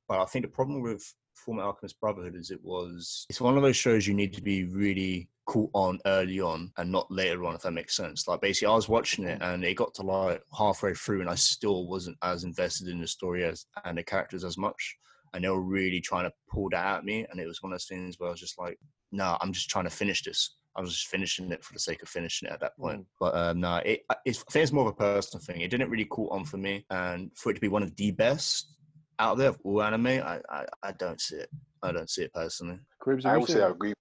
But 0.08 0.20
I 0.20 0.24
think 0.24 0.44
the 0.44 0.50
problem 0.50 0.82
with 0.82 1.02
Fullmetal 1.46 1.64
Alchemist 1.64 2.00
Brotherhood 2.00 2.36
is 2.36 2.50
it 2.50 2.62
was 2.62 3.26
it's 3.28 3.40
one 3.40 3.56
of 3.56 3.62
those 3.62 3.76
shows 3.76 4.06
you 4.06 4.14
need 4.14 4.32
to 4.34 4.42
be 4.42 4.64
really 4.64 5.28
caught 5.46 5.70
on 5.74 5.98
early 6.06 6.40
on 6.40 6.70
and 6.76 6.90
not 6.90 7.10
later 7.10 7.44
on, 7.44 7.54
if 7.54 7.62
that 7.62 7.72
makes 7.72 7.96
sense. 7.96 8.28
Like 8.28 8.40
basically, 8.40 8.72
I 8.72 8.76
was 8.76 8.88
watching 8.88 9.24
it 9.24 9.42
and 9.42 9.64
it 9.64 9.74
got 9.74 9.94
to 9.94 10.02
like 10.02 10.42
halfway 10.56 10.94
through, 10.94 11.20
and 11.20 11.30
I 11.30 11.34
still 11.34 11.86
wasn't 11.86 12.16
as 12.22 12.44
invested 12.44 12.88
in 12.88 13.00
the 13.00 13.06
story 13.06 13.44
as 13.44 13.66
and 13.84 13.98
the 13.98 14.02
characters 14.02 14.44
as 14.44 14.58
much. 14.58 14.96
And 15.34 15.44
they 15.44 15.48
were 15.48 15.62
really 15.62 16.00
trying 16.00 16.24
to 16.24 16.32
pull 16.50 16.68
that 16.70 16.84
out 16.84 16.98
at 16.98 17.04
me, 17.04 17.26
and 17.30 17.40
it 17.40 17.46
was 17.46 17.62
one 17.62 17.72
of 17.72 17.74
those 17.74 17.86
things 17.86 18.18
where 18.18 18.28
I 18.28 18.32
was 18.32 18.40
just 18.40 18.58
like, 18.58 18.78
"No, 19.12 19.36
I'm 19.40 19.52
just 19.52 19.70
trying 19.70 19.84
to 19.84 19.90
finish 19.90 20.22
this." 20.22 20.56
I 20.74 20.80
was 20.80 20.90
just 20.90 21.08
finishing 21.08 21.50
it 21.52 21.62
for 21.62 21.74
the 21.74 21.78
sake 21.78 22.02
of 22.02 22.08
finishing 22.08 22.48
it 22.48 22.52
at 22.52 22.60
that 22.60 22.76
point. 22.78 23.04
But 23.20 23.34
um, 23.34 23.60
no, 23.60 23.76
it, 23.76 24.02
it's, 24.24 24.42
I 24.48 24.50
think 24.52 24.62
it's 24.62 24.72
more 24.72 24.86
of 24.88 24.92
a 24.92 24.96
personal 24.96 25.44
thing. 25.44 25.60
It 25.60 25.70
didn't 25.70 25.90
really 25.90 26.06
caught 26.06 26.32
on 26.32 26.44
for 26.44 26.56
me, 26.56 26.84
and 26.90 27.30
for 27.36 27.50
it 27.50 27.54
to 27.54 27.60
be 27.60 27.68
one 27.68 27.82
of 27.82 27.94
the 27.96 28.10
best 28.10 28.74
out 29.18 29.36
there 29.38 29.50
of 29.50 29.58
all 29.64 29.82
anime, 29.82 30.06
I, 30.06 30.40
I, 30.50 30.64
I 30.82 30.92
don't 30.92 31.20
see 31.20 31.36
it. 31.36 31.50
I 31.82 31.92
don't 31.92 32.10
see 32.10 32.22
it 32.22 32.32
personally. 32.32 32.78
Cribs, 33.00 33.24
I 33.24 33.30
have 33.30 33.36
you 33.36 33.40
would 33.40 33.48
seen 33.48 33.56
say 33.56 33.62
I 33.62 33.66
it? 33.66 33.70
agree. 33.72 33.92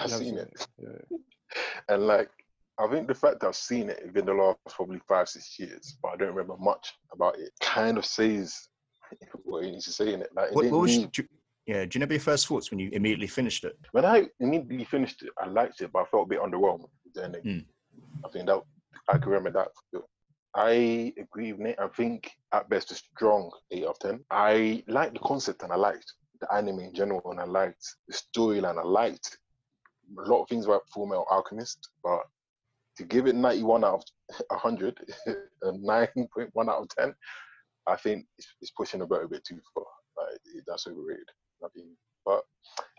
I've 0.00 0.10
have 0.10 0.18
seen 0.18 0.38
it, 0.38 0.66
Yeah. 0.78 1.18
and 1.88 2.06
like 2.06 2.30
I 2.78 2.88
think 2.88 3.06
the 3.06 3.14
fact 3.14 3.40
that 3.40 3.46
I've 3.46 3.56
seen 3.56 3.90
it 3.90 4.02
within 4.04 4.26
the 4.26 4.34
last 4.34 4.58
probably 4.68 5.00
five, 5.06 5.28
six 5.28 5.56
years, 5.58 5.96
but 6.02 6.08
I 6.08 6.16
don't 6.16 6.34
remember 6.34 6.56
much 6.58 6.92
about 7.12 7.38
it, 7.38 7.52
kind 7.60 7.96
of 7.96 8.04
says 8.04 8.68
what 9.44 9.64
it 9.64 9.70
needs 9.72 9.84
to 9.86 9.92
say 9.92 10.12
in 10.12 10.22
it. 10.22 10.30
Like, 10.34 10.50
it 10.50 10.54
What, 10.54 10.70
what 10.70 10.80
was, 10.82 10.96
do, 10.96 11.22
you- 11.22 11.28
yeah, 11.66 11.74
do 11.76 11.80
you 11.84 11.90
remember 11.94 12.14
your 12.14 12.20
first 12.20 12.46
thoughts 12.46 12.70
when 12.70 12.78
you 12.78 12.90
immediately 12.92 13.26
finished 13.26 13.64
it? 13.64 13.78
when 13.92 14.04
I 14.04 14.26
immediately 14.40 14.84
finished 14.84 15.22
it, 15.22 15.30
I 15.38 15.46
liked 15.46 15.80
it, 15.80 15.90
but 15.92 16.00
I 16.00 16.04
felt 16.06 16.26
a 16.26 16.28
bit 16.28 16.40
underwhelmed. 16.40 16.88
Then 17.14 17.32
Mm. 17.44 17.64
I 18.24 18.28
think 18.28 18.46
that 18.46 18.60
I 19.08 19.18
can 19.18 19.28
remember 19.30 19.50
that. 19.92 20.02
I 20.56 21.12
agree 21.18 21.52
with 21.52 21.60
Nate. 21.60 21.78
I 21.80 21.88
think 21.88 22.30
at 22.52 22.68
best 22.68 22.90
a 22.92 22.94
strong 22.94 23.50
eight 23.72 23.84
of 23.84 23.98
ten. 23.98 24.20
I 24.30 24.84
liked 24.86 25.14
the 25.14 25.20
concept 25.20 25.62
and 25.62 25.72
I 25.72 25.76
liked 25.76 26.12
the 26.40 26.52
anime 26.52 26.80
in 26.80 26.94
general, 26.94 27.22
and 27.30 27.40
I 27.40 27.44
liked 27.44 27.84
the 28.08 28.14
storyline. 28.14 28.78
I 28.78 28.82
liked 28.82 29.38
a 30.18 30.28
lot 30.28 30.42
of 30.42 30.48
things 30.48 30.66
about 30.66 30.88
Full 30.92 31.06
Metal 31.06 31.26
Alchemist, 31.30 31.88
but 32.02 32.22
to 32.96 33.04
give 33.04 33.26
it 33.26 33.34
91 33.34 33.84
out 33.84 34.04
of 34.28 34.34
100, 34.48 34.98
a 35.26 35.32
9.1 35.72 36.68
out 36.68 36.82
of 36.82 36.88
10, 36.90 37.14
I 37.86 37.96
think 37.96 38.26
it's, 38.38 38.48
it's 38.60 38.70
pushing 38.70 39.02
a 39.02 39.06
bit 39.06 39.24
a 39.24 39.28
bit 39.28 39.44
too 39.44 39.60
far. 39.74 39.84
Like, 40.16 40.38
that's 40.66 40.86
overrated. 40.86 41.28
I 41.62 41.68
mean, 41.74 41.96
but 42.24 42.42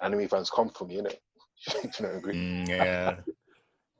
anime 0.01 0.27
fans 0.27 0.49
come 0.49 0.69
for 0.69 0.85
me, 0.85 0.97
innit? 0.97 1.17
Do 1.81 1.89
you 1.99 2.05
know, 2.05 2.17
agree? 2.17 2.35
Mm, 2.35 2.69
yeah. 2.69 3.15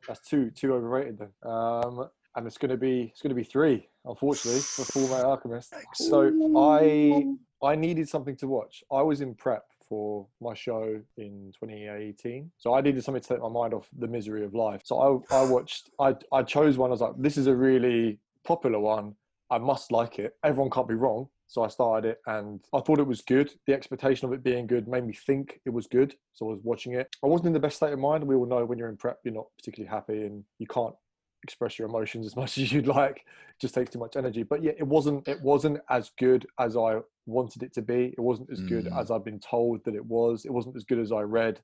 That's 0.08 0.28
too 0.28 0.52
too 0.52 0.74
overrated 0.74 1.18
then. 1.18 1.52
Um, 1.52 2.10
and 2.36 2.46
it's 2.46 2.58
gonna 2.58 2.78
be 2.78 3.10
it's 3.12 3.22
gonna 3.22 3.36
be 3.36 3.44
three, 3.44 3.88
unfortunately, 4.06 4.62
for 4.62 4.84
Full 4.86 5.08
Metal 5.08 5.32
Alchemist. 5.32 5.74
So 5.96 6.32
I 6.56 7.26
I 7.64 7.76
needed 7.76 8.08
something 8.08 8.36
to 8.38 8.48
watch. 8.48 8.84
I 8.92 9.02
was 9.02 9.22
in 9.22 9.34
prep 9.36 9.64
for 9.88 10.28
my 10.42 10.54
show 10.54 11.00
in 11.18 11.52
2018, 11.60 12.52
so 12.58 12.74
I 12.74 12.82
needed 12.82 13.04
something 13.04 13.22
to 13.22 13.28
take 13.28 13.42
my 13.42 13.50
mind 13.50 13.74
off 13.74 13.88
the 13.98 14.08
misery 14.08 14.44
of 14.44 14.54
life. 14.54 14.82
So 14.84 15.24
I 15.32 15.36
I 15.36 15.44
watched. 15.44 15.90
I 16.00 16.16
I 16.32 16.44
chose 16.44 16.78
one. 16.78 16.90
I 16.90 16.92
was 16.92 17.02
like, 17.02 17.14
this 17.18 17.38
is 17.38 17.48
a 17.48 17.56
really 17.56 18.20
popular 18.44 18.80
one. 18.80 19.16
I 19.52 19.58
must 19.58 19.92
like 19.92 20.20
it. 20.20 20.34
Everyone 20.44 20.72
can't 20.72 20.88
be 20.88 20.96
wrong. 20.96 21.28
So 21.48 21.62
I 21.64 21.68
started 21.68 22.10
it 22.10 22.22
and 22.26 22.60
I 22.74 22.80
thought 22.80 22.98
it 23.00 23.06
was 23.06 23.22
good. 23.22 23.52
The 23.68 23.74
expectation 23.74 24.26
of 24.28 24.34
it 24.34 24.44
being 24.44 24.66
good 24.66 24.88
made 24.88 25.06
me 25.06 25.14
think 25.14 25.60
it 25.66 25.70
was 25.70 25.86
good. 25.86 26.16
So 26.34 26.48
I 26.48 26.54
was 26.54 26.60
watching 26.64 26.94
it. 26.94 27.16
I 27.24 27.28
wasn't 27.28 27.48
in 27.48 27.54
the 27.54 27.60
best 27.60 27.76
state 27.78 27.94
of 27.94 28.00
mind. 28.00 28.24
We 28.24 28.34
all 28.36 28.48
know 28.48 28.66
when 28.66 28.80
you're 28.80 28.90
in 28.90 28.98
prep, 28.98 29.20
you're 29.24 29.34
not 29.34 29.46
particularly 29.58 29.90
happy 29.90 30.24
and 30.26 30.44
you 30.58 30.66
can't 30.66 30.96
express 31.44 31.78
your 31.78 31.88
emotions 31.88 32.26
as 32.32 32.36
much 32.36 32.58
as 32.58 32.72
you'd 32.72 32.88
like. 32.88 33.18
It 33.18 33.62
just 33.62 33.76
takes 33.76 33.92
too 33.92 34.00
much 34.00 34.16
energy. 34.16 34.42
But 34.42 34.64
yeah, 34.64 34.72
it 34.78 34.88
wasn't 34.88 35.28
it 35.28 35.40
wasn't 35.42 35.80
as 35.92 36.10
good 36.18 36.48
as 36.60 36.76
I 36.76 36.98
wanted 37.28 37.62
it 37.62 37.74
to 37.76 37.84
be. 37.84 38.16
It 38.18 38.22
wasn't 38.22 38.50
as 38.52 38.62
good 38.62 38.86
Mm. 38.86 39.00
as 39.00 39.12
I've 39.12 39.24
been 39.26 39.40
told 39.40 39.84
that 39.86 39.94
it 39.94 40.06
was. 40.06 40.46
It 40.46 40.52
wasn't 40.52 40.76
as 40.76 40.84
good 40.84 41.00
as 41.00 41.12
I 41.12 41.22
read 41.22 41.60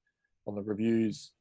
on 0.45 0.53
the 0.53 0.61
reviews, 0.61 1.31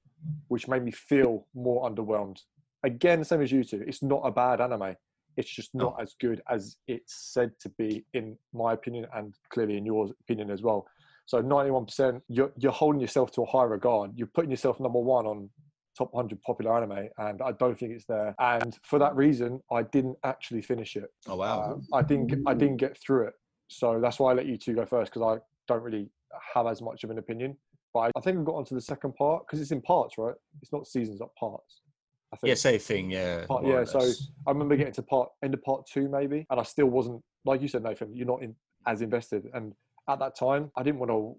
which 0.48 0.66
made 0.66 0.82
me 0.82 0.92
feel 0.92 1.46
more 1.54 1.88
underwhelmed. 1.88 2.38
Again, 2.84 3.22
same 3.24 3.42
as 3.42 3.52
you 3.52 3.62
two. 3.64 3.84
It's 3.86 4.02
not 4.02 4.22
a 4.24 4.30
bad 4.30 4.62
anime. 4.62 4.96
It's 5.40 5.48
just 5.50 5.74
No. 5.74 5.84
not 5.84 6.02
as 6.02 6.14
good 6.20 6.42
as 6.48 6.76
it's 6.86 7.14
said 7.32 7.58
to 7.60 7.70
be, 7.70 8.04
in 8.12 8.36
my 8.52 8.74
opinion, 8.74 9.06
and 9.14 9.34
clearly 9.48 9.78
in 9.78 9.86
your 9.86 10.10
opinion 10.20 10.50
as 10.50 10.62
well. 10.62 10.86
So 11.24 11.42
91%, 11.42 12.20
you're, 12.28 12.52
you're 12.58 12.72
holding 12.72 13.00
yourself 13.00 13.32
to 13.32 13.42
a 13.42 13.46
high 13.46 13.64
regard. 13.64 14.12
You're 14.16 14.26
putting 14.26 14.50
yourself 14.50 14.78
number 14.80 14.98
one 14.98 15.26
on 15.26 15.48
top 15.96 16.12
100 16.12 16.42
popular 16.42 16.76
anime, 16.76 17.08
and 17.18 17.40
I 17.40 17.52
don't 17.52 17.78
think 17.78 17.92
it's 17.92 18.04
there. 18.04 18.34
And 18.38 18.78
for 18.82 18.98
that 18.98 19.16
reason, 19.16 19.62
I 19.72 19.82
didn't 19.82 20.18
actually 20.24 20.60
finish 20.62 20.94
it. 20.96 21.10
Oh 21.26 21.36
wow. 21.36 21.80
Uh, 21.92 21.96
I 21.96 22.02
didn't. 22.02 22.42
I 22.46 22.54
didn't 22.54 22.76
get 22.76 22.98
through 22.98 23.28
it. 23.28 23.34
So 23.68 23.98
that's 24.00 24.18
why 24.18 24.32
I 24.32 24.34
let 24.34 24.46
you 24.46 24.58
two 24.58 24.74
go 24.74 24.84
first 24.84 25.12
because 25.12 25.38
I 25.38 25.40
don't 25.72 25.82
really 25.82 26.10
have 26.54 26.66
as 26.66 26.82
much 26.82 27.02
of 27.04 27.10
an 27.10 27.18
opinion. 27.18 27.56
But 27.94 28.00
I, 28.00 28.10
I 28.16 28.20
think 28.20 28.38
I've 28.38 28.44
got 28.44 28.56
onto 28.56 28.74
the 28.74 28.80
second 28.80 29.14
part 29.14 29.46
because 29.46 29.60
it's 29.60 29.70
in 29.72 29.80
parts, 29.80 30.18
right? 30.18 30.34
It's 30.60 30.72
not 30.72 30.86
seasons, 30.86 31.20
not 31.20 31.34
parts. 31.36 31.79
I 32.32 32.36
think. 32.36 32.48
yeah, 32.48 32.54
same 32.54 32.78
thing. 32.78 33.10
Yeah. 33.10 33.46
Part- 33.46 33.66
yeah, 33.66 33.84
so- 33.84 34.00
I 34.46 34.50
remember 34.50 34.76
getting 34.76 34.92
to 34.94 35.02
part 35.02 35.30
end 35.42 35.54
of 35.54 35.62
part 35.62 35.86
two 35.86 36.08
maybe, 36.08 36.46
and 36.50 36.60
I 36.60 36.62
still 36.62 36.86
wasn't 36.86 37.22
like 37.44 37.62
you 37.62 37.68
said, 37.68 37.82
Nathan. 37.82 38.14
You're 38.14 38.26
not 38.26 38.42
in, 38.42 38.54
as 38.86 39.00
invested, 39.02 39.48
and 39.54 39.72
at 40.08 40.18
that 40.20 40.36
time, 40.36 40.70
I 40.76 40.82
didn't 40.82 41.00
want 41.00 41.10
to 41.10 41.36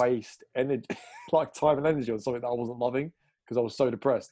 waste 0.00 0.44
energy, 0.56 0.84
like 1.32 1.52
time 1.54 1.78
and 1.78 1.86
energy 1.86 2.10
on 2.12 2.18
something 2.18 2.40
that 2.42 2.48
I 2.48 2.52
wasn't 2.52 2.78
loving 2.78 3.12
because 3.44 3.56
I 3.56 3.60
was 3.60 3.76
so 3.76 3.90
depressed. 3.90 4.30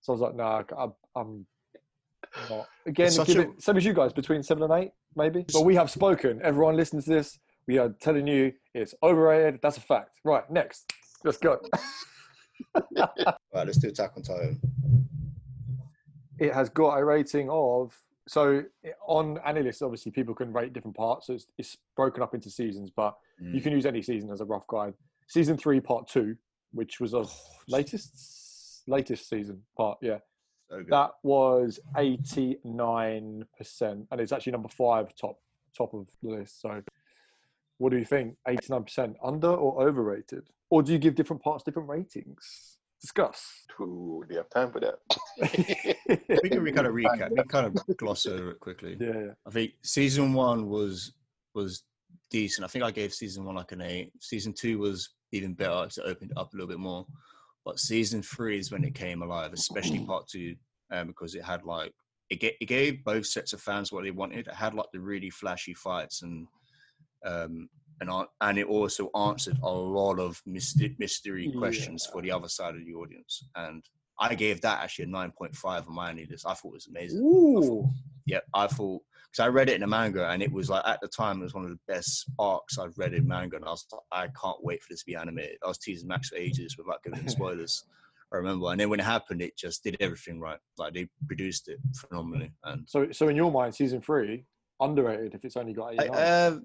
So 0.00 0.12
I 0.12 0.14
was 0.14 0.20
like, 0.22 0.34
nah, 0.34 0.62
I'm, 0.78 0.92
I'm 1.14 1.46
not. 2.48 2.66
Again, 2.86 3.12
give 3.24 3.36
a- 3.36 3.40
it, 3.42 3.62
same 3.62 3.76
as 3.76 3.84
you 3.84 3.92
guys, 3.92 4.12
between 4.12 4.42
seven 4.42 4.62
and 4.64 4.72
eight, 4.72 4.90
maybe. 5.16 5.44
But 5.52 5.64
we 5.64 5.74
have 5.76 5.90
spoken. 5.90 6.40
Everyone 6.42 6.76
listening 6.76 7.02
to 7.02 7.10
this, 7.10 7.38
we 7.66 7.78
are 7.78 7.90
telling 8.00 8.26
you 8.26 8.52
it's 8.74 8.94
overrated. 9.02 9.60
That's 9.62 9.76
a 9.76 9.80
fact. 9.82 10.10
Right, 10.24 10.48
next, 10.50 10.92
let's 11.24 11.38
go. 11.38 11.58
Right, 12.74 13.66
let's 13.66 13.78
do 13.78 13.88
Attack 13.88 14.12
on 14.16 14.22
Titan. 14.22 14.60
It 16.40 16.52
has 16.54 16.68
got 16.70 16.96
a 16.98 17.04
rating 17.04 17.48
of 17.50 17.94
so 18.26 18.62
on 19.06 19.36
AniList, 19.38 19.82
obviously 19.82 20.10
people 20.12 20.34
can 20.34 20.52
rate 20.52 20.72
different 20.72 20.96
parts. 20.96 21.26
So 21.26 21.34
it's, 21.34 21.46
it's 21.58 21.76
broken 21.96 22.22
up 22.22 22.34
into 22.34 22.50
seasons, 22.50 22.90
but 22.90 23.16
you 23.38 23.60
Mm. 23.60 23.62
can 23.62 23.72
use 23.72 23.86
any 23.86 24.02
season 24.02 24.30
as 24.30 24.40
a 24.40 24.44
rough 24.44 24.66
guide. 24.66 24.94
Season 25.26 25.56
three, 25.56 25.80
part 25.80 26.06
two, 26.08 26.36
which 26.72 27.00
was 27.00 27.14
of 27.14 27.32
latest 27.68 28.82
latest 28.86 29.28
season 29.28 29.62
part, 29.76 29.98
yeah, 30.00 30.18
So 30.68 30.82
that 30.88 31.10
was 31.22 31.78
eighty 31.96 32.58
nine 32.64 33.44
percent, 33.56 34.06
and 34.10 34.20
it's 34.20 34.32
actually 34.32 34.52
number 34.52 34.68
five 34.68 35.14
top 35.14 35.38
top 35.76 35.94
of 35.94 36.06
the 36.22 36.30
list. 36.30 36.60
So, 36.60 36.82
what 37.78 37.90
do 37.90 37.98
you 37.98 38.04
think? 38.04 38.36
Eighty 38.48 38.66
nine 38.70 38.84
percent 38.84 39.16
under 39.22 39.48
or 39.48 39.86
overrated, 39.86 40.48
or 40.70 40.82
do 40.82 40.92
you 40.92 40.98
give 40.98 41.14
different 41.14 41.42
parts 41.42 41.64
different 41.64 41.88
ratings? 41.88 42.78
Discuss. 43.00 43.64
Ooh, 43.80 44.22
do 44.28 44.34
you 44.34 44.38
have 44.38 44.50
time 44.50 44.70
for 44.70 44.80
that? 44.80 44.98
we 46.42 46.50
can 46.50 46.62
re- 46.62 46.72
kind 46.72 46.86
of 46.86 46.92
recap. 46.92 47.30
We 47.30 47.42
kind 47.44 47.66
of 47.66 47.96
gloss 47.96 48.26
over 48.26 48.50
it 48.50 48.60
quickly. 48.60 48.96
Yeah, 49.00 49.12
yeah. 49.14 49.32
I 49.46 49.50
think 49.50 49.72
season 49.82 50.34
one 50.34 50.68
was 50.68 51.14
was 51.54 51.84
decent. 52.30 52.64
I 52.64 52.68
think 52.68 52.84
I 52.84 52.90
gave 52.90 53.14
season 53.14 53.44
one 53.44 53.54
like 53.54 53.72
an 53.72 53.80
eight. 53.80 54.12
Season 54.20 54.52
two 54.52 54.78
was 54.78 55.14
even 55.32 55.54
better 55.54 55.82
because 55.82 55.98
it 55.98 56.04
opened 56.04 56.32
it 56.32 56.38
up 56.38 56.52
a 56.52 56.56
little 56.56 56.68
bit 56.68 56.78
more. 56.78 57.06
But 57.64 57.80
season 57.80 58.22
three 58.22 58.58
is 58.58 58.70
when 58.70 58.84
it 58.84 58.94
came 58.94 59.22
alive, 59.22 59.52
especially 59.52 60.04
part 60.04 60.28
two, 60.28 60.56
um, 60.92 61.06
because 61.06 61.34
it 61.34 61.44
had 61.44 61.64
like 61.64 61.92
it, 62.28 62.40
ga- 62.40 62.56
it 62.60 62.66
gave 62.66 63.04
both 63.04 63.26
sets 63.26 63.52
of 63.52 63.60
fans 63.60 63.92
what 63.92 64.04
they 64.04 64.10
wanted. 64.10 64.46
It 64.46 64.54
had 64.54 64.74
like 64.74 64.86
the 64.92 65.00
really 65.00 65.30
flashy 65.30 65.74
fights 65.74 66.22
and 66.22 66.46
um, 67.24 67.68
and 68.00 68.10
an- 68.10 68.26
and 68.40 68.58
it 68.58 68.66
also 68.66 69.10
answered 69.14 69.58
a 69.62 69.70
lot 69.70 70.18
of 70.18 70.40
mystery, 70.46 70.96
mystery 70.98 71.52
questions 71.56 72.06
for 72.10 72.22
the 72.22 72.30
other 72.30 72.48
side 72.48 72.74
of 72.74 72.84
the 72.84 72.94
audience. 72.94 73.44
And 73.54 73.84
I 74.18 74.34
gave 74.34 74.60
that 74.62 74.82
actually 74.82 75.06
a 75.06 75.08
nine 75.08 75.32
point 75.36 75.54
five 75.54 75.86
on 75.88 75.94
my 75.94 76.12
list. 76.12 76.46
I 76.46 76.54
thought 76.54 76.68
it 76.70 76.74
was 76.74 76.86
amazing. 76.88 77.20
Ooh. 77.20 77.88
Yep, 78.26 78.44
I 78.54 78.66
thought 78.66 79.02
because 79.30 79.44
I 79.44 79.48
read 79.48 79.68
it 79.68 79.76
in 79.76 79.82
a 79.82 79.86
manga 79.86 80.28
and 80.28 80.42
it 80.42 80.50
was 80.52 80.68
like 80.68 80.82
at 80.86 81.00
the 81.00 81.08
time 81.08 81.40
it 81.40 81.44
was 81.44 81.54
one 81.54 81.64
of 81.64 81.70
the 81.70 81.78
best 81.86 82.28
arcs 82.38 82.78
I've 82.78 82.98
read 82.98 83.14
in 83.14 83.26
manga, 83.26 83.56
and 83.56 83.64
I 83.64 83.70
was 83.70 83.86
like, 83.92 84.00
I 84.12 84.28
can't 84.40 84.62
wait 84.62 84.82
for 84.82 84.88
this 84.92 85.00
to 85.00 85.06
be 85.06 85.16
animated. 85.16 85.58
I 85.64 85.68
was 85.68 85.78
teasing 85.78 86.08
Max 86.08 86.30
for 86.30 86.36
ages 86.36 86.76
without 86.76 87.02
giving 87.02 87.20
him 87.20 87.28
spoilers. 87.38 87.84
I 88.32 88.36
remember, 88.36 88.70
and 88.70 88.78
then 88.78 88.90
when 88.90 89.00
it 89.00 89.04
happened, 89.06 89.42
it 89.42 89.56
just 89.56 89.82
did 89.82 89.96
everything 89.98 90.38
right. 90.38 90.58
Like 90.78 90.94
they 90.94 91.08
produced 91.26 91.68
it 91.68 91.78
phenomenally, 91.96 92.52
and 92.64 92.88
So, 92.88 93.10
so 93.10 93.26
in 93.28 93.34
your 93.36 93.50
mind, 93.50 93.74
season 93.74 94.00
three 94.00 94.44
underrated 94.80 95.34
if 95.34 95.44
it's 95.44 95.56
only 95.56 95.72
got 95.72 95.94
I, 95.98 96.04
89. 96.04 96.10
uh, 96.16 96.58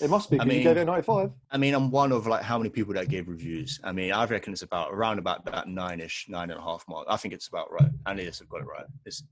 it 0.00 0.10
must 0.10 0.30
be. 0.30 0.40
I 0.40 0.44
'cause 0.44 0.54
you 0.54 0.62
gave 0.62 0.76
it 0.76 0.82
a 0.82 0.84
95. 0.84 1.32
I 1.50 1.58
mean, 1.58 1.74
I'm 1.74 1.90
one 1.90 2.12
of 2.12 2.26
like 2.26 2.42
how 2.42 2.56
many 2.58 2.70
people 2.70 2.94
that 2.94 3.08
gave 3.08 3.28
reviews. 3.28 3.80
I 3.84 3.92
mean, 3.92 4.12
I 4.12 4.24
reckon 4.24 4.52
it's 4.52 4.62
about 4.62 4.92
around 4.92 5.18
about 5.18 5.44
that 5.46 5.68
nine-ish, 5.68 6.26
nine 6.28 6.50
and 6.50 6.58
a 6.58 6.62
half 6.62 6.84
mark. 6.88 7.06
I 7.08 7.16
think 7.16 7.34
it's 7.34 7.48
about 7.48 7.70
right. 7.72 7.90
And 8.06 8.18
yes, 8.18 8.40
I've 8.40 8.48
got 8.48 8.60
it 8.62 8.66
right. 8.66 8.86
It's 9.04 9.22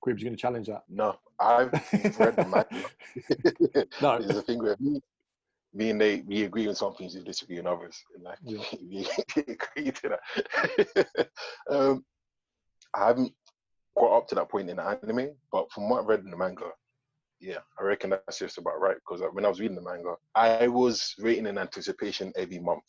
Quib's 0.00 0.22
going 0.22 0.34
to 0.34 0.40
challenge 0.40 0.66
that. 0.68 0.82
No, 0.88 1.16
I've 1.40 1.72
read 2.18 2.36
the 2.36 2.46
manga. 2.46 3.86
No. 4.02 4.18
There's 4.18 4.36
a 4.36 4.42
thing 4.42 4.58
where 4.58 4.76
me, 4.78 5.00
me 5.72 5.90
and 5.90 6.00
they 6.00 6.20
we 6.26 6.44
agree 6.44 6.68
on 6.68 6.74
some 6.74 6.94
things, 6.94 7.14
we 7.14 7.22
disagree 7.22 7.58
on 7.58 7.66
others. 7.66 7.96
And 8.14 8.22
like 8.22 8.38
Yeah. 8.42 8.62
we 8.82 9.06
agree 9.36 9.90
to 9.92 10.18
that. 10.36 11.28
um, 11.70 12.04
I 12.94 13.06
haven't 13.08 13.32
got 13.98 14.16
up 14.16 14.28
to 14.28 14.34
that 14.36 14.48
point 14.50 14.68
in 14.70 14.76
the 14.76 14.82
anime, 14.82 15.30
but 15.50 15.70
from 15.72 15.88
what 15.88 16.00
I've 16.02 16.06
read 16.08 16.20
in 16.20 16.30
the 16.30 16.36
manga, 16.36 16.70
yeah, 17.40 17.58
I 17.78 17.84
reckon 17.84 18.10
that's 18.10 18.38
just 18.38 18.58
about 18.58 18.80
right. 18.80 18.96
Because 18.96 19.24
when 19.32 19.44
I 19.44 19.48
was 19.48 19.60
reading 19.60 19.76
the 19.76 19.82
manga, 19.82 20.14
I 20.34 20.68
was 20.68 21.14
waiting 21.18 21.46
in 21.46 21.58
anticipation 21.58 22.32
every 22.36 22.58
month 22.58 22.84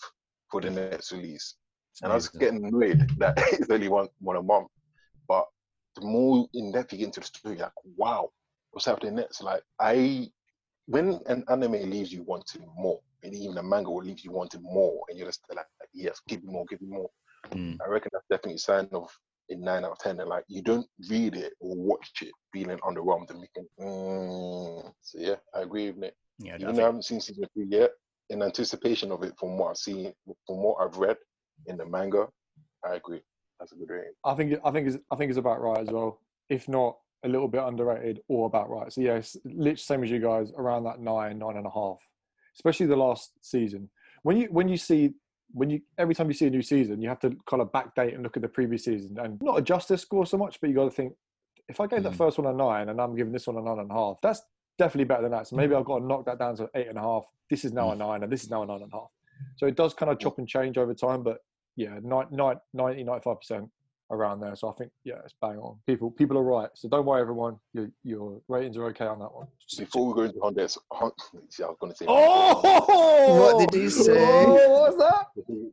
for 0.50 0.62
the 0.62 0.70
next 0.70 1.12
release, 1.12 1.56
and 2.02 2.12
I 2.12 2.16
was 2.16 2.30
getting 2.30 2.66
annoyed 2.66 3.10
that 3.18 3.34
it's 3.54 3.70
only 3.70 3.88
one 3.88 4.08
one 4.20 4.38
a 4.38 4.44
month. 4.44 4.68
But 5.28 5.46
the 5.96 6.02
more 6.06 6.48
in 6.54 6.72
depth 6.72 6.94
you 6.94 7.00
get 7.00 7.06
into 7.06 7.20
the 7.22 7.26
story, 7.26 7.58
like 7.58 7.72
wow, 7.98 8.30
what's 8.72 8.86
happening 8.86 9.16
next? 9.16 9.42
Like 9.42 9.64
I, 9.80 10.30
when 10.86 11.20
an 11.26 11.44
anime 11.50 11.90
leaves 11.90 12.14
you 12.14 12.24
wanting 12.24 12.68
more, 12.78 13.00
and 13.24 13.34
even 13.34 13.58
a 13.58 13.64
manga 13.64 13.90
will 13.90 14.04
leave 14.04 14.20
you 14.22 14.32
wanting 14.32 14.64
more, 14.64 15.02
and 15.10 15.18
you're 15.18 15.28
just 15.28 15.42
like, 15.54 15.66
yes, 15.94 16.22
give 16.28 16.44
me 16.44 16.54
more, 16.54 16.66
give 16.70 16.82
me 16.82 16.90
more. 16.90 17.10
Mm. 17.52 17.78
I 17.84 17.90
reckon 17.90 18.10
that's 18.14 18.26
definitely 18.30 18.56
a 18.56 18.60
sign 18.60 18.88
of 18.92 19.10
a 19.50 19.56
nine 19.56 19.86
out 19.86 19.92
of 19.92 20.00
ten. 20.00 20.20
And 20.20 20.30
like 20.30 20.44
you 20.48 20.62
don't 20.62 20.88
read 21.10 21.36
it 21.36 21.54
or 21.60 21.76
watch 21.76 22.12
it 22.22 22.32
feeling 22.54 22.78
underwhelmed 22.80 23.30
and 23.30 23.40
thinking, 23.40 23.68
mm. 23.80 24.94
so 25.02 25.20
yeah, 25.20 25.36
I 25.54 25.62
agree 25.62 25.88
with 25.88 25.98
Nick. 25.98 26.14
Yeah, 26.40 26.54
I 26.54 26.56
Even 26.58 26.76
though 26.76 26.84
I 26.84 26.86
haven't 26.86 27.06
seen 27.06 27.22
season 27.22 27.46
three 27.54 27.68
yet, 27.70 27.92
in 28.30 28.42
anticipation 28.42 29.12
of 29.12 29.24
it, 29.24 29.34
from 29.40 29.58
what 29.58 29.70
I've 29.72 29.78
seen, 29.78 30.14
from 30.48 30.58
what 30.58 30.78
I've 30.82 30.98
read 30.98 31.18
in 31.68 31.78
the 31.78 31.86
manga, 31.86 32.28
I 32.86 32.96
agree. 32.96 33.22
That's 33.60 33.72
a 33.72 33.76
good 33.76 33.90
rating. 33.90 34.14
I 34.24 34.34
think 34.34 34.60
I 34.64 34.72
think 34.72 34.88
it's 34.88 34.98
I 35.12 35.16
think 35.16 35.30
it's 35.30 35.40
about 35.40 35.62
right 35.62 35.80
as 35.80 35.88
well. 35.88 36.20
If 36.50 36.68
not 36.68 36.98
a 37.24 37.28
little 37.30 37.48
bit 37.48 37.64
underrated 37.64 38.22
or 38.28 38.46
about 38.46 38.70
right. 38.70 38.92
So 38.92 39.02
yes, 39.02 39.36
literally 39.46 39.76
same 39.78 40.04
as 40.04 40.12
you 40.12 40.20
guys, 40.20 40.52
around 40.58 40.84
that 40.84 41.00
nine, 41.00 41.40
nine 41.40 41.58
and 41.58 41.66
a 41.66 41.72
half. 41.72 41.98
Especially 42.56 42.86
the 42.86 42.96
last 42.96 43.32
season. 43.42 43.90
When 44.24 44.38
you 44.38 44.48
when 44.52 44.68
you 44.68 44.78
see 44.78 45.14
when 45.54 45.70
you 45.70 45.82
every 45.98 46.16
time 46.16 46.28
you 46.28 46.34
see 46.34 46.48
a 46.48 46.50
new 46.50 46.62
season, 46.62 47.02
you 47.02 47.10
have 47.10 47.20
to 47.20 47.36
kind 47.50 47.62
of 47.62 47.72
backdate 47.72 48.14
and 48.14 48.24
look 48.24 48.36
at 48.36 48.42
the 48.42 48.50
previous 48.50 48.84
season 48.86 49.18
and 49.20 49.42
not 49.42 49.58
adjust 49.58 49.88
their 49.90 49.98
score 49.98 50.26
so 50.26 50.38
much, 50.38 50.60
but 50.60 50.70
you 50.70 50.76
got 50.76 50.86
to 50.86 50.92
think 50.92 51.14
if 51.68 51.80
I 51.80 51.88
gave 51.88 52.04
that 52.04 52.14
Mm. 52.14 52.18
first 52.18 52.38
one 52.38 52.48
a 52.54 52.56
nine 52.56 52.90
and 52.90 53.00
I'm 53.02 53.16
giving 53.16 53.34
this 53.34 53.48
one 53.48 53.58
a 53.58 53.62
nine 53.62 53.80
and 53.80 53.90
a 53.90 53.94
half, 53.94 54.18
that's 54.22 54.42
definitely 54.78 55.06
better 55.06 55.24
than 55.24 55.32
that. 55.32 55.48
So 55.48 55.56
maybe 55.56 55.74
I've 55.74 55.86
got 55.86 56.00
to 56.00 56.06
knock 56.06 56.26
that 56.26 56.38
down 56.40 56.56
to 56.58 56.70
eight 56.76 56.88
and 56.88 56.98
a 56.98 57.02
half. 57.02 57.24
This 57.50 57.64
is 57.66 57.74
now 57.74 57.92
a 57.92 57.96
nine, 57.96 58.24
and 58.24 58.32
this 58.32 58.44
is 58.44 58.50
now 58.50 58.64
a 58.64 58.66
nine 58.66 58.82
and 58.82 58.92
a 58.92 58.96
half. 58.96 59.10
So 59.56 59.66
it 59.68 59.76
does 59.76 59.94
kind 59.94 60.12
of 60.12 60.20
chop 60.20 60.38
and 60.40 60.48
change 60.48 60.78
over 60.78 60.94
time, 60.94 61.24
but 61.24 61.40
yeah, 61.76 62.00
nine, 62.04 62.28
nine, 62.32 62.58
90, 62.74 63.04
95% 63.04 63.70
around 64.12 64.40
there. 64.40 64.56
So 64.56 64.70
I 64.70 64.74
think, 64.74 64.92
yeah, 65.04 65.16
it's 65.24 65.34
bang 65.42 65.58
on. 65.58 65.78
People 65.88 66.12
people 66.12 66.38
are 66.38 66.44
right. 66.44 66.70
So 66.76 66.88
don't 66.88 67.06
worry, 67.06 67.22
everyone. 67.22 67.58
Your, 67.74 67.90
your 68.04 68.42
ratings 68.48 68.78
are 68.78 68.86
okay 68.88 69.06
on 69.06 69.20
that 69.20 69.34
one. 69.34 69.48
Before 69.78 70.08
we 70.08 70.14
go 70.14 70.22
into 70.24 70.40
Hondas, 70.40 70.78
see, 71.50 71.64
I 71.64 71.68
was 71.68 71.78
going 71.80 71.92
to 71.92 71.98
say. 71.98 72.06
Oh! 72.08 73.40
What 73.40 73.60
did 73.72 73.80
he 73.82 73.90
say? 73.90 74.46
Oh, 74.46 74.70
what 74.70 74.98
was 74.98 75.26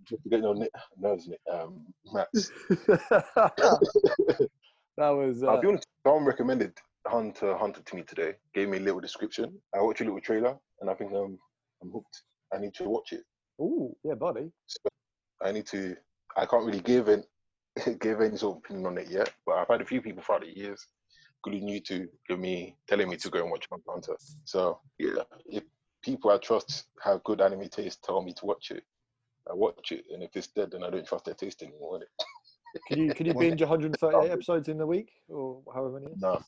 Just 0.09 0.22
to 0.22 0.28
get 0.28 0.41
your 0.41 0.55
ni- 0.55 0.68
nerves, 0.99 1.28
Nick. 1.28 1.41
Um, 1.53 1.87
Max. 2.12 2.51
that? 2.68 4.49
that 4.97 5.09
was. 5.11 5.43
I'll 5.43 5.51
Uh, 5.57 5.61
be 5.61 5.68
honest. 5.68 5.87
Someone 6.07 6.24
recommended 6.24 6.72
Hunter 7.07 7.57
Hunter 7.57 7.83
to 7.83 7.97
me 7.97 8.03
today. 8.03 8.35
Gave 8.55 8.68
me 8.68 8.78
a 8.78 8.80
little 8.80 9.01
description. 9.01 9.59
I 9.74 9.80
watched 9.80 10.01
a 10.01 10.05
little 10.05 10.20
trailer, 10.20 10.57
and 10.80 10.91
I 10.91 10.95
think 10.95 11.12
um, 11.12 11.39
I'm 11.83 11.91
hooked. 11.91 12.22
I 12.55 12.59
need 12.59 12.74
to 12.74 12.85
watch 12.89 13.12
it. 13.12 13.22
ooh, 13.61 13.95
yeah, 14.05 14.14
buddy. 14.14 14.51
So 14.66 14.78
I 15.43 15.53
need 15.53 15.66
to. 15.66 15.97
I 16.37 16.47
can't 16.47 16.64
really 16.64 16.80
give 16.80 17.09
an, 17.09 17.24
give 18.00 18.20
any 18.20 18.36
sort 18.36 18.56
of 18.56 18.62
opinion 18.64 18.86
on 18.86 18.98
it 18.98 19.08
yet, 19.08 19.32
but 19.46 19.56
I've 19.56 19.68
had 19.68 19.80
a 19.80 19.86
few 19.86 20.02
people 20.02 20.22
throughout 20.22 20.42
the 20.42 20.56
years, 20.56 20.86
including 21.38 21.68
you 21.68 21.80
two, 21.80 22.08
give 22.28 22.38
me 22.38 22.76
telling 22.88 23.08
me 23.08 23.16
to 23.16 23.30
go 23.30 23.40
and 23.40 23.50
watch 23.50 23.66
Hunter. 23.88 24.16
So 24.44 24.80
yeah, 24.98 25.22
if 25.46 25.64
people 26.02 26.30
I 26.30 26.38
trust 26.38 26.86
have 27.02 27.24
good 27.24 27.40
anime 27.40 27.68
taste, 27.68 28.02
tell 28.02 28.22
me 28.22 28.32
to 28.34 28.46
watch 28.46 28.70
it. 28.70 28.84
I 29.50 29.54
watch 29.54 29.90
it, 29.90 30.04
and 30.12 30.22
if 30.22 30.36
it's 30.36 30.48
dead, 30.48 30.70
then 30.72 30.84
I 30.84 30.90
don't 30.90 31.06
trust 31.06 31.24
their 31.24 31.34
taste 31.34 31.62
anymore. 31.62 32.00
Can 32.88 32.98
you 33.00 33.14
can 33.14 33.26
you 33.26 33.34
binge 33.38 33.60
138 33.60 34.14
um, 34.14 34.30
episodes 34.30 34.68
in 34.68 34.80
a 34.80 34.86
week 34.86 35.10
or 35.28 35.62
however 35.74 36.00
many? 36.00 36.14
No, 36.18 36.40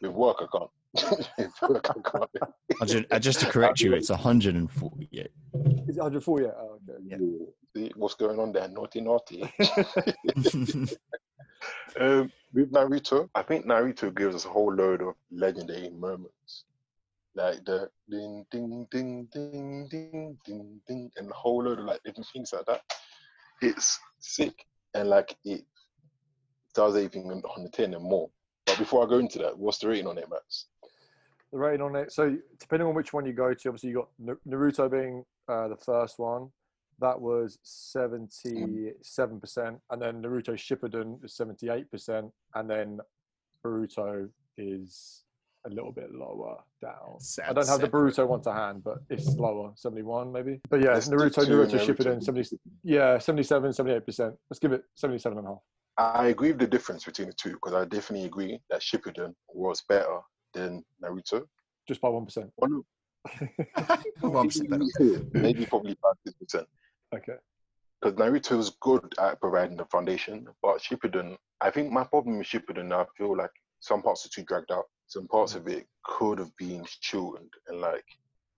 with 0.00 0.12
work 0.12 0.36
I 0.40 0.46
can't. 0.56 0.70
With 0.94 1.52
work 1.68 1.90
I 1.90 2.10
can't. 2.10 2.52
I 3.10 3.18
just, 3.18 3.42
uh, 3.42 3.46
to 3.46 3.46
correct 3.52 3.80
you, 3.80 3.94
it's 3.94 4.10
148. 4.10 5.20
Is 5.20 5.96
it 5.96 6.00
148? 6.00 6.50
Oh, 6.56 6.78
okay. 6.90 6.98
Yeah. 7.04 7.16
See 7.76 7.92
what's 7.96 8.14
going 8.14 8.38
on 8.38 8.52
there? 8.52 8.68
Naughty, 8.68 9.00
naughty. 9.00 9.52
Um, 11.98 12.30
with 12.52 12.72
Naruto, 12.72 13.28
I 13.34 13.42
think 13.42 13.66
Naruto 13.66 14.14
gives 14.14 14.34
us 14.34 14.44
a 14.44 14.48
whole 14.48 14.72
load 14.72 15.02
of 15.02 15.14
legendary 15.30 15.90
moments, 15.90 16.64
like 17.34 17.64
the 17.64 17.90
ding 18.08 18.46
ding 18.50 18.86
ding 18.90 19.28
ding 19.32 19.88
ding 19.90 20.38
ding 20.44 20.80
ding, 20.86 21.10
and 21.16 21.30
a 21.30 21.34
whole 21.34 21.64
load 21.64 21.80
of 21.80 21.84
like 21.86 22.02
different 22.04 22.28
things 22.32 22.52
like 22.52 22.66
that. 22.66 22.82
It's 23.62 23.98
sick, 24.20 24.64
and 24.94 25.08
like 25.08 25.36
it 25.44 25.64
does 26.74 26.94
everything 26.94 27.30
on 27.30 27.42
on 27.56 27.64
the 27.64 27.70
ten 27.70 27.94
and 27.94 28.04
more. 28.04 28.30
But 28.66 28.78
before 28.78 29.04
I 29.04 29.08
go 29.08 29.18
into 29.18 29.38
that, 29.38 29.58
what's 29.58 29.78
the 29.78 29.88
rating 29.88 30.06
on 30.06 30.18
it, 30.18 30.30
Max? 30.30 30.66
The 31.52 31.58
rating 31.58 31.82
on 31.82 31.96
it. 31.96 32.12
So 32.12 32.36
depending 32.58 32.88
on 32.88 32.94
which 32.94 33.12
one 33.12 33.26
you 33.26 33.32
go 33.32 33.54
to, 33.54 33.68
obviously 33.68 33.90
you 33.90 34.06
got 34.26 34.38
Naruto 34.48 34.90
being 34.90 35.24
uh, 35.48 35.68
the 35.68 35.76
first 35.76 36.18
one. 36.18 36.48
That 37.00 37.20
was 37.20 37.58
seventy-seven 37.62 39.40
percent, 39.40 39.78
and 39.90 40.02
then 40.02 40.20
Naruto 40.20 40.54
Shippuden 40.54 41.24
is 41.24 41.36
seventy-eight 41.36 41.88
percent, 41.92 42.26
and 42.56 42.68
then 42.68 42.98
Boruto 43.64 44.28
is 44.56 45.22
a 45.64 45.70
little 45.70 45.92
bit 45.92 46.12
lower 46.12 46.56
down. 46.82 47.18
I 47.46 47.52
don't 47.52 47.68
have 47.68 47.80
the 47.80 47.88
Boruto 47.88 48.26
one 48.26 48.42
to 48.42 48.52
hand, 48.52 48.82
but 48.82 48.98
it's 49.10 49.28
lower, 49.36 49.70
seventy-one 49.76 50.32
maybe. 50.32 50.60
But 50.68 50.82
yeah, 50.82 50.94
Let's 50.94 51.08
Naruto, 51.08 51.46
two 51.46 51.52
Naruto, 51.52 51.78
Naruto. 51.78 51.86
Shippuden, 51.86 52.22
70, 52.22 52.58
yeah, 52.82 53.18
77, 53.18 53.72
78 53.74 54.04
percent. 54.04 54.34
Let's 54.50 54.58
give 54.58 54.72
it 54.72 54.82
77 54.96 55.38
and 55.38 55.46
a 55.46 55.50
half. 55.50 55.58
I 55.98 56.28
agree 56.28 56.48
with 56.48 56.60
the 56.60 56.66
difference 56.66 57.04
between 57.04 57.28
the 57.28 57.34
two 57.34 57.52
because 57.52 57.74
I 57.74 57.84
definitely 57.84 58.26
agree 58.26 58.60
that 58.70 58.80
Shippuden 58.80 59.34
was 59.54 59.82
better 59.88 60.18
than 60.54 60.84
Naruto. 61.02 61.44
just 61.86 62.00
by 62.00 62.08
one 62.08 62.24
percent. 62.24 62.50
One, 62.56 62.82
One 64.20 64.48
percent 64.48 65.34
maybe 65.34 65.66
probably 65.66 65.96
five 66.02 66.14
six 66.26 66.36
percent. 66.38 66.66
Okay. 67.14 67.34
because 68.00 68.16
Naruto 68.18 68.56
was 68.56 68.70
good 68.80 69.12
at 69.18 69.40
providing 69.40 69.76
the 69.76 69.84
foundation, 69.86 70.46
but 70.62 70.78
Shippuden, 70.78 71.36
I 71.60 71.70
think 71.70 71.90
my 71.90 72.04
problem 72.04 72.38
with 72.38 72.46
Shippuden, 72.46 72.92
I 72.92 73.04
feel 73.16 73.36
like 73.36 73.50
some 73.80 74.02
parts 74.02 74.24
are 74.26 74.28
too 74.30 74.44
dragged 74.44 74.70
out. 74.72 74.84
Some 75.06 75.26
parts 75.26 75.54
of 75.54 75.66
it 75.68 75.86
could 76.04 76.38
have 76.38 76.54
been 76.56 76.84
shortened 77.00 77.52
and 77.68 77.80
like 77.80 78.04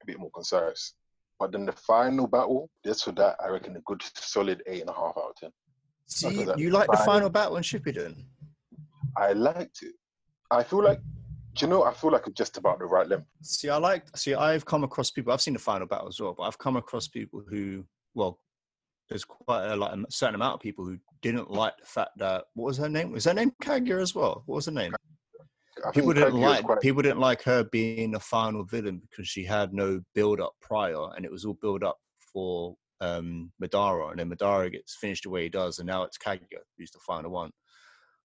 a 0.02 0.06
bit 0.06 0.18
more 0.18 0.30
concise. 0.32 0.94
But 1.38 1.52
then 1.52 1.64
the 1.64 1.72
final 1.72 2.26
battle, 2.26 2.68
just 2.84 3.04
for 3.04 3.12
that, 3.12 3.36
I 3.42 3.48
reckon 3.48 3.76
a 3.76 3.80
good 3.80 4.02
solid 4.14 4.62
eight 4.66 4.80
and 4.82 4.90
a 4.90 4.92
half 4.92 5.16
out 5.16 5.30
of 5.30 5.36
ten. 5.36 5.50
See, 6.06 6.28
Because 6.38 6.58
you 6.60 6.70
like 6.70 6.90
the 6.90 6.98
final 6.98 7.30
battle 7.30 7.56
in 7.56 7.62
Shippuden? 7.62 8.24
I 9.16 9.32
liked 9.32 9.82
it. 9.82 9.94
I 10.50 10.62
feel 10.64 10.82
like, 10.82 11.00
do 11.54 11.64
you 11.66 11.70
know, 11.70 11.82
I 11.84 11.92
feel 11.92 12.12
like 12.12 12.26
it's 12.26 12.36
just 12.36 12.56
about 12.56 12.78
the 12.78 12.84
right 12.86 13.06
length. 13.08 13.26
See, 13.42 13.68
I 13.68 13.76
like. 13.76 14.04
See, 14.16 14.34
I've 14.34 14.64
come 14.64 14.84
across 14.84 15.10
people. 15.10 15.32
I've 15.32 15.40
seen 15.40 15.54
the 15.54 15.60
final 15.60 15.86
battle 15.86 16.08
as 16.08 16.20
well, 16.20 16.34
but 16.36 16.44
I've 16.44 16.58
come 16.58 16.76
across 16.76 17.08
people 17.08 17.42
who, 17.48 17.84
well, 18.14 18.38
there's 19.08 19.24
quite 19.24 19.66
a, 19.66 19.76
like, 19.76 19.92
a 19.92 20.04
certain 20.10 20.36
amount 20.36 20.54
of 20.54 20.60
people 20.60 20.84
who 20.84 20.96
didn't 21.22 21.50
like 21.50 21.74
the 21.80 21.86
fact 21.86 22.10
that 22.18 22.44
what 22.54 22.66
was 22.66 22.76
her 22.78 22.88
name? 22.88 23.10
Was 23.12 23.24
her 23.24 23.34
name 23.34 23.52
Kaguya 23.62 24.00
as 24.00 24.14
well? 24.14 24.42
What 24.46 24.56
was 24.56 24.66
her 24.66 24.72
name? 24.72 24.94
People 25.92 26.12
didn't 26.12 26.34
like. 26.34 26.64
quite- 26.64 26.80
People 26.80 27.02
didn't 27.02 27.20
like 27.20 27.42
her 27.42 27.64
being 27.64 28.12
the 28.12 28.20
final 28.20 28.64
villain 28.64 29.00
because 29.00 29.26
she 29.28 29.44
had 29.44 29.72
no 29.72 30.00
build 30.14 30.40
up 30.40 30.52
prior, 30.60 31.12
and 31.16 31.24
it 31.24 31.32
was 31.32 31.44
all 31.44 31.58
build 31.60 31.82
up 31.82 31.96
for 32.32 32.76
um, 33.00 33.50
Madara, 33.62 34.10
and 34.10 34.20
then 34.20 34.30
Madara 34.30 34.70
gets 34.70 34.96
finished 35.00 35.24
the 35.24 35.30
way 35.30 35.44
he 35.44 35.48
does, 35.48 35.78
and 35.78 35.86
now 35.86 36.02
it's 36.04 36.18
Kaguya 36.18 36.60
who's 36.78 36.90
the 36.92 36.98
final 37.00 37.30
one. 37.30 37.50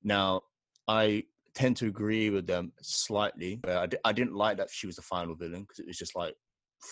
Now, 0.04 0.42
I 0.88 1.24
tend 1.56 1.78
to 1.78 1.88
agree 1.88 2.30
with 2.30 2.46
them 2.46 2.72
slightly. 2.82 3.62
Uh, 3.68 3.88
I, 4.04 4.12
didn't 4.12 4.36
like 4.36 4.58
that 4.58 4.70
she 4.70 4.88
was 4.88 4.98
the 4.98 5.02
final 5.02 5.36
villain 5.36 5.62
because 5.62 5.80
it 5.80 5.88
was 5.88 5.98
just 5.98 6.16
like 6.16 6.36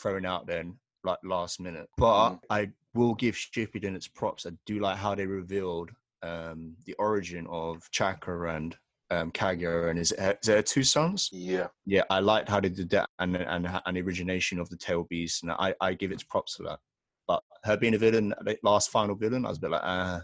thrown 0.01 0.25
out 0.25 0.47
then, 0.47 0.77
like 1.03 1.19
last 1.23 1.59
minute. 1.59 1.89
But 1.97 2.29
Mhm. 2.29 2.39
I 2.49 2.71
will 2.93 3.13
give 3.13 3.35
Shippuden 3.35 3.95
its 3.95 4.07
props. 4.07 4.45
I 4.45 4.51
do 4.65 4.79
like 4.79 4.97
how 4.97 5.15
they 5.15 5.25
revealed 5.25 5.91
um, 6.21 6.75
the 6.85 6.93
origin 6.93 7.45
of 7.47 7.89
Chakra 7.91 8.55
and 8.55 8.75
um, 9.11 9.31
Kaguya 9.31 9.89
and 9.89 9.99
his, 9.99 10.13
is 10.13 10.35
there 10.43 10.63
two 10.63 10.83
sons? 10.83 11.29
Yeah, 11.31 11.67
Yeah, 11.85 12.03
I 12.09 12.19
liked 12.19 12.47
how 12.49 12.61
they 12.61 12.69
did 12.69 12.89
that 12.91 13.09
and 13.19 13.35
and 13.35 13.67
and 13.85 13.97
the 13.97 14.01
origination 14.01 14.59
of 14.59 14.69
the 14.69 14.77
tail 14.77 15.03
beast, 15.03 15.43
and 15.43 15.51
I, 15.51 15.75
I 15.81 15.93
give 15.93 16.11
its 16.11 16.23
props 16.23 16.55
for 16.55 16.63
that. 16.63 16.79
But 17.27 17.43
her 17.65 17.77
being 17.77 17.93
a 17.93 17.97
villain, 17.97 18.33
last 18.63 18.89
final 18.89 19.15
villain, 19.15 19.45
I 19.45 19.49
was 19.49 19.57
a 19.57 19.61
bit 19.61 19.71
like, 19.71 19.81
ah, 19.83 20.21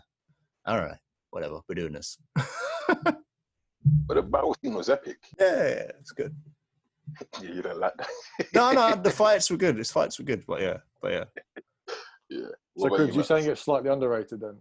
all 0.66 0.80
right, 0.80 0.98
whatever, 1.32 1.60
we're 1.68 1.76
doing 1.76 1.94
this. 1.94 2.18
but 4.08 4.16
the 4.16 4.22
battle 4.22 4.56
scene 4.62 4.74
was 4.74 4.90
epic. 4.90 5.18
yeah, 5.40 5.92
it's 6.00 6.12
good. 6.12 6.36
Yeah, 7.42 7.50
you 7.52 7.62
don't 7.64 7.80
like 7.80 7.98
that. 7.98 8.08
No, 8.54 8.72
no, 8.72 8.96
the 9.02 9.10
fights 9.10 9.50
were 9.50 9.58
good. 9.58 9.78
His 9.78 9.90
fights 9.92 10.20
were 10.20 10.26
good, 10.26 10.44
but 10.46 10.62
yeah, 10.62 10.78
but 11.02 11.12
yeah. 11.12 11.24
yeah. 12.30 12.40
So, 12.40 12.52
What 12.76 12.88
about 12.88 12.96
Cribs, 12.98 13.12
you 13.14 13.18
Max? 13.18 13.28
saying 13.28 13.46
it's 13.46 13.62
slightly 13.62 13.90
underrated 13.90 14.42
then? 14.42 14.58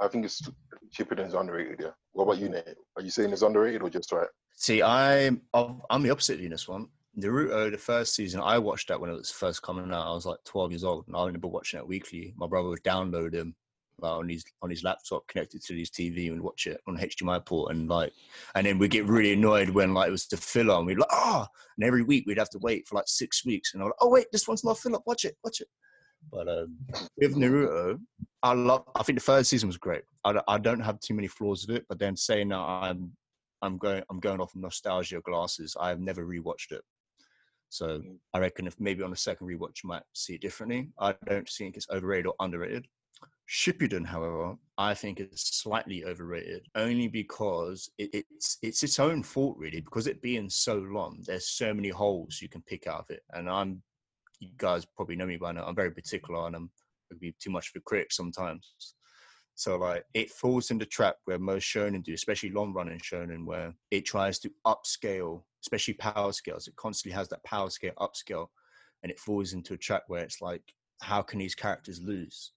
I 0.00 0.06
think 0.06 0.24
it's 0.26 0.48
Shippuden's 0.96 1.34
underrated. 1.34 1.80
Yeah. 1.80 1.90
What 2.12 2.24
about 2.24 2.38
you, 2.38 2.48
Nate? 2.50 2.76
Are 2.96 3.02
you 3.02 3.10
saying 3.10 3.32
it's 3.32 3.42
underrated 3.42 3.82
or 3.82 3.90
just 3.90 4.12
right? 4.12 4.28
See, 4.54 4.80
I'm 4.80 5.42
I'm 5.52 5.82
I'm 5.90 6.02
the 6.04 6.10
opposite 6.10 6.34
of 6.34 6.40
you 6.40 6.46
in 6.46 6.52
this 6.52 6.68
one. 6.68 6.86
Naruto, 7.18 7.70
the 7.70 7.78
first 7.78 8.14
season, 8.14 8.40
I 8.40 8.58
watched 8.58 8.88
that 8.88 9.00
when 9.00 9.10
it 9.10 9.14
was 9.14 9.30
first 9.30 9.62
coming 9.62 9.92
out. 9.92 10.06
I 10.06 10.14
was 10.14 10.26
like 10.26 10.38
12 10.44 10.70
years 10.72 10.84
old, 10.84 11.06
and 11.08 11.16
I 11.16 11.26
remember 11.26 11.48
watching 11.48 11.78
it 11.78 11.86
weekly. 11.86 12.32
My 12.36 12.46
brother 12.46 12.68
would 12.68 12.82
download 12.82 13.34
him 13.34 13.54
like, 14.00 14.12
on 14.12 14.28
his 14.28 14.44
on 14.62 14.70
his 14.70 14.82
laptop, 14.84 15.26
connected 15.28 15.62
to 15.64 15.74
his 15.74 15.90
TV, 15.90 16.30
and 16.30 16.42
watch 16.42 16.66
it 16.66 16.80
on 16.86 16.96
HDMI 16.98 17.44
port. 17.44 17.72
And 17.74 17.88
like, 17.88 18.12
and 18.54 18.66
then 18.66 18.78
we 18.78 18.88
get 18.88 19.06
really 19.06 19.32
annoyed 19.32 19.70
when 19.70 19.94
like 19.94 20.08
it 20.08 20.12
was 20.12 20.26
the 20.26 20.36
fill 20.36 20.76
and 20.76 20.86
we'd 20.86 20.98
like, 20.98 21.08
ah, 21.12 21.46
and 21.76 21.86
every 21.86 22.02
week 22.02 22.24
we'd 22.26 22.38
have 22.38 22.50
to 22.50 22.58
wait 22.58 22.86
for 22.86 22.96
like 22.96 23.08
six 23.08 23.44
weeks, 23.44 23.74
and 23.74 23.82
I'm 23.82 23.88
like, 23.88 23.96
oh 24.00 24.08
wait, 24.10 24.26
this 24.32 24.48
one's 24.48 24.64
not 24.64 24.78
filler. 24.78 24.98
Watch 25.06 25.24
it, 25.24 25.36
watch 25.44 25.60
it. 25.60 25.68
But 26.32 26.48
um, 26.48 26.76
with 27.18 27.36
Naruto, 27.36 27.98
I 28.42 28.52
love. 28.54 28.84
I 28.94 29.02
think 29.02 29.18
the 29.18 29.24
first 29.24 29.50
season 29.50 29.68
was 29.68 29.76
great. 29.76 30.02
I, 30.24 30.32
don't- 30.32 30.44
I 30.48 30.58
don't 30.58 30.80
have 30.80 30.98
too 31.00 31.14
many 31.14 31.28
flaws 31.28 31.66
with 31.66 31.76
it, 31.76 31.84
but 31.88 31.98
then 31.98 32.16
saying 32.16 32.48
that 32.48 32.58
I'm 32.58 33.12
I'm 33.62 33.76
going 33.78 34.02
I'm 34.10 34.20
going 34.20 34.40
off 34.40 34.52
nostalgia 34.54 35.20
glasses. 35.20 35.76
I've 35.78 36.00
never 36.00 36.26
rewatched 36.26 36.72
it, 36.72 36.82
so 37.68 38.02
I 38.32 38.38
reckon 38.38 38.66
if 38.66 38.78
maybe 38.80 39.02
on 39.02 39.12
a 39.12 39.16
second 39.16 39.46
rewatch 39.48 39.82
you 39.82 39.88
might 39.88 40.02
see 40.14 40.34
it 40.34 40.40
differently. 40.40 40.90
I 40.98 41.14
don't 41.26 41.48
think 41.48 41.76
it's 41.76 41.88
overrated 41.90 42.26
or 42.26 42.34
underrated. 42.40 42.86
Shippuden, 43.48 44.06
however, 44.06 44.54
I 44.78 44.94
think 44.94 45.20
is 45.20 45.28
slightly 45.34 46.04
overrated, 46.04 46.66
only 46.74 47.08
because 47.08 47.90
it, 47.98 48.10
it's 48.12 48.58
it's 48.62 48.82
its 48.82 48.98
own 48.98 49.22
fault 49.22 49.56
really. 49.58 49.80
Because 49.80 50.06
it 50.06 50.22
being 50.22 50.48
so 50.48 50.76
long, 50.76 51.22
there's 51.26 51.48
so 51.48 51.74
many 51.74 51.90
holes 51.90 52.40
you 52.40 52.48
can 52.48 52.62
pick 52.62 52.86
out 52.86 53.00
of 53.00 53.10
it, 53.10 53.22
and 53.32 53.48
I'm 53.48 53.82
you 54.40 54.50
guys 54.56 54.84
probably 54.84 55.16
know 55.16 55.26
me 55.26 55.36
by 55.36 55.52
now. 55.52 55.64
I'm 55.64 55.76
very 55.76 55.90
particular, 55.90 56.46
and 56.46 56.56
I'm 56.56 56.70
be 57.20 57.34
too 57.40 57.50
much 57.50 57.68
of 57.68 57.80
a 57.80 57.80
critic 57.80 58.12
sometimes. 58.12 58.74
So 59.54 59.76
like 59.76 60.04
it 60.14 60.30
falls 60.30 60.70
into 60.70 60.86
trap 60.86 61.16
where 61.26 61.38
most 61.38 61.64
shonen 61.64 62.02
do, 62.02 62.12
especially 62.12 62.50
long 62.50 62.72
running 62.72 62.98
shonen, 62.98 63.44
where 63.44 63.72
it 63.90 64.04
tries 64.04 64.38
to 64.40 64.50
upscale, 64.66 65.42
especially 65.62 65.94
power 65.94 66.32
scales. 66.32 66.66
It 66.66 66.76
constantly 66.76 67.14
has 67.16 67.28
that 67.28 67.44
power 67.44 67.70
scale 67.70 67.92
upscale, 67.98 68.48
and 69.02 69.12
it 69.12 69.18
falls 69.18 69.52
into 69.52 69.74
a 69.74 69.78
trap 69.78 70.04
where 70.08 70.24
it's 70.24 70.40
like, 70.40 70.62
how 71.02 71.22
can 71.22 71.38
these 71.38 71.54
characters 71.54 72.00
lose? 72.02 72.52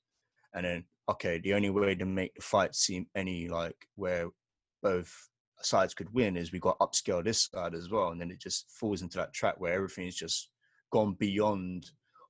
And 0.54 0.66
then 0.66 0.86
okay, 1.10 1.40
the 1.40 1.54
only 1.54 1.70
way 1.70 1.96
to 1.96 2.06
make 2.06 2.36
the 2.36 2.42
fight 2.42 2.76
seem 2.76 3.08
any 3.16 3.48
like 3.48 3.88
where 3.96 4.28
both 4.84 5.12
sides 5.62 5.94
could 5.94 6.14
win 6.14 6.38
is 6.38 6.52
we 6.52 6.60
got 6.60 6.80
upscale 6.80 7.24
this 7.24 7.50
side 7.54 7.74
as 7.74 7.90
well, 7.90 8.10
and 8.10 8.20
then 8.22 8.32
it 8.32 8.40
just 8.40 8.70
falls 8.72 9.02
into 9.02 9.18
that 9.18 9.34
trap 9.34 9.56
where 9.58 9.74
everything's 9.74 10.16
just 10.16 10.50
gone 10.92 11.16
beyond 11.20 11.90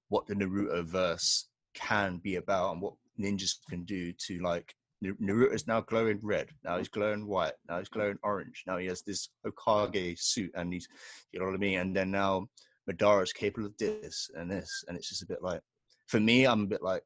what 0.09 0.26
the 0.28 0.34
Naruto 0.34 0.84
verse 0.86 1.49
can 1.74 2.18
be 2.18 2.36
about 2.36 2.74
and 2.74 2.82
what 2.82 2.93
ninjas 3.20 3.55
can 3.70 3.84
do 3.84 4.13
to 4.13 4.39
like 4.39 4.74
Naruto 5.03 5.53
is 5.53 5.68
now 5.68 5.82
glowing 5.82 6.20
red. 6.24 6.49
Now 6.63 6.78
he's 6.78 6.88
glowing 6.88 7.28
white. 7.28 7.53
Now 7.70 7.78
he's 7.80 7.89
glowing 7.89 8.18
orange. 8.24 8.63
Now 8.65 8.78
he 8.78 8.88
has 8.88 9.03
this 9.03 9.30
Okage 9.45 10.20
suit, 10.20 10.51
and 10.55 10.74
he's, 10.74 10.88
you 11.32 11.39
know 11.39 11.45
what 11.45 11.55
I 11.55 11.57
mean. 11.57 11.80
And 11.80 11.95
then 11.95 12.11
now 12.11 12.47
Madara 12.89 13.24
is 13.24 13.34
capable 13.34 13.68
of 13.68 13.78
this 13.78 14.30
and 14.36 14.49
this, 14.49 14.84
and 14.88 14.97
it's 14.97 15.09
just 15.09 15.22
a 15.22 15.28
bit 15.28 15.43
like, 15.43 15.61
for 16.07 16.20
me, 16.20 16.45
I'm 16.45 16.63
a 16.63 16.68
bit 16.68 16.82
like, 16.82 17.03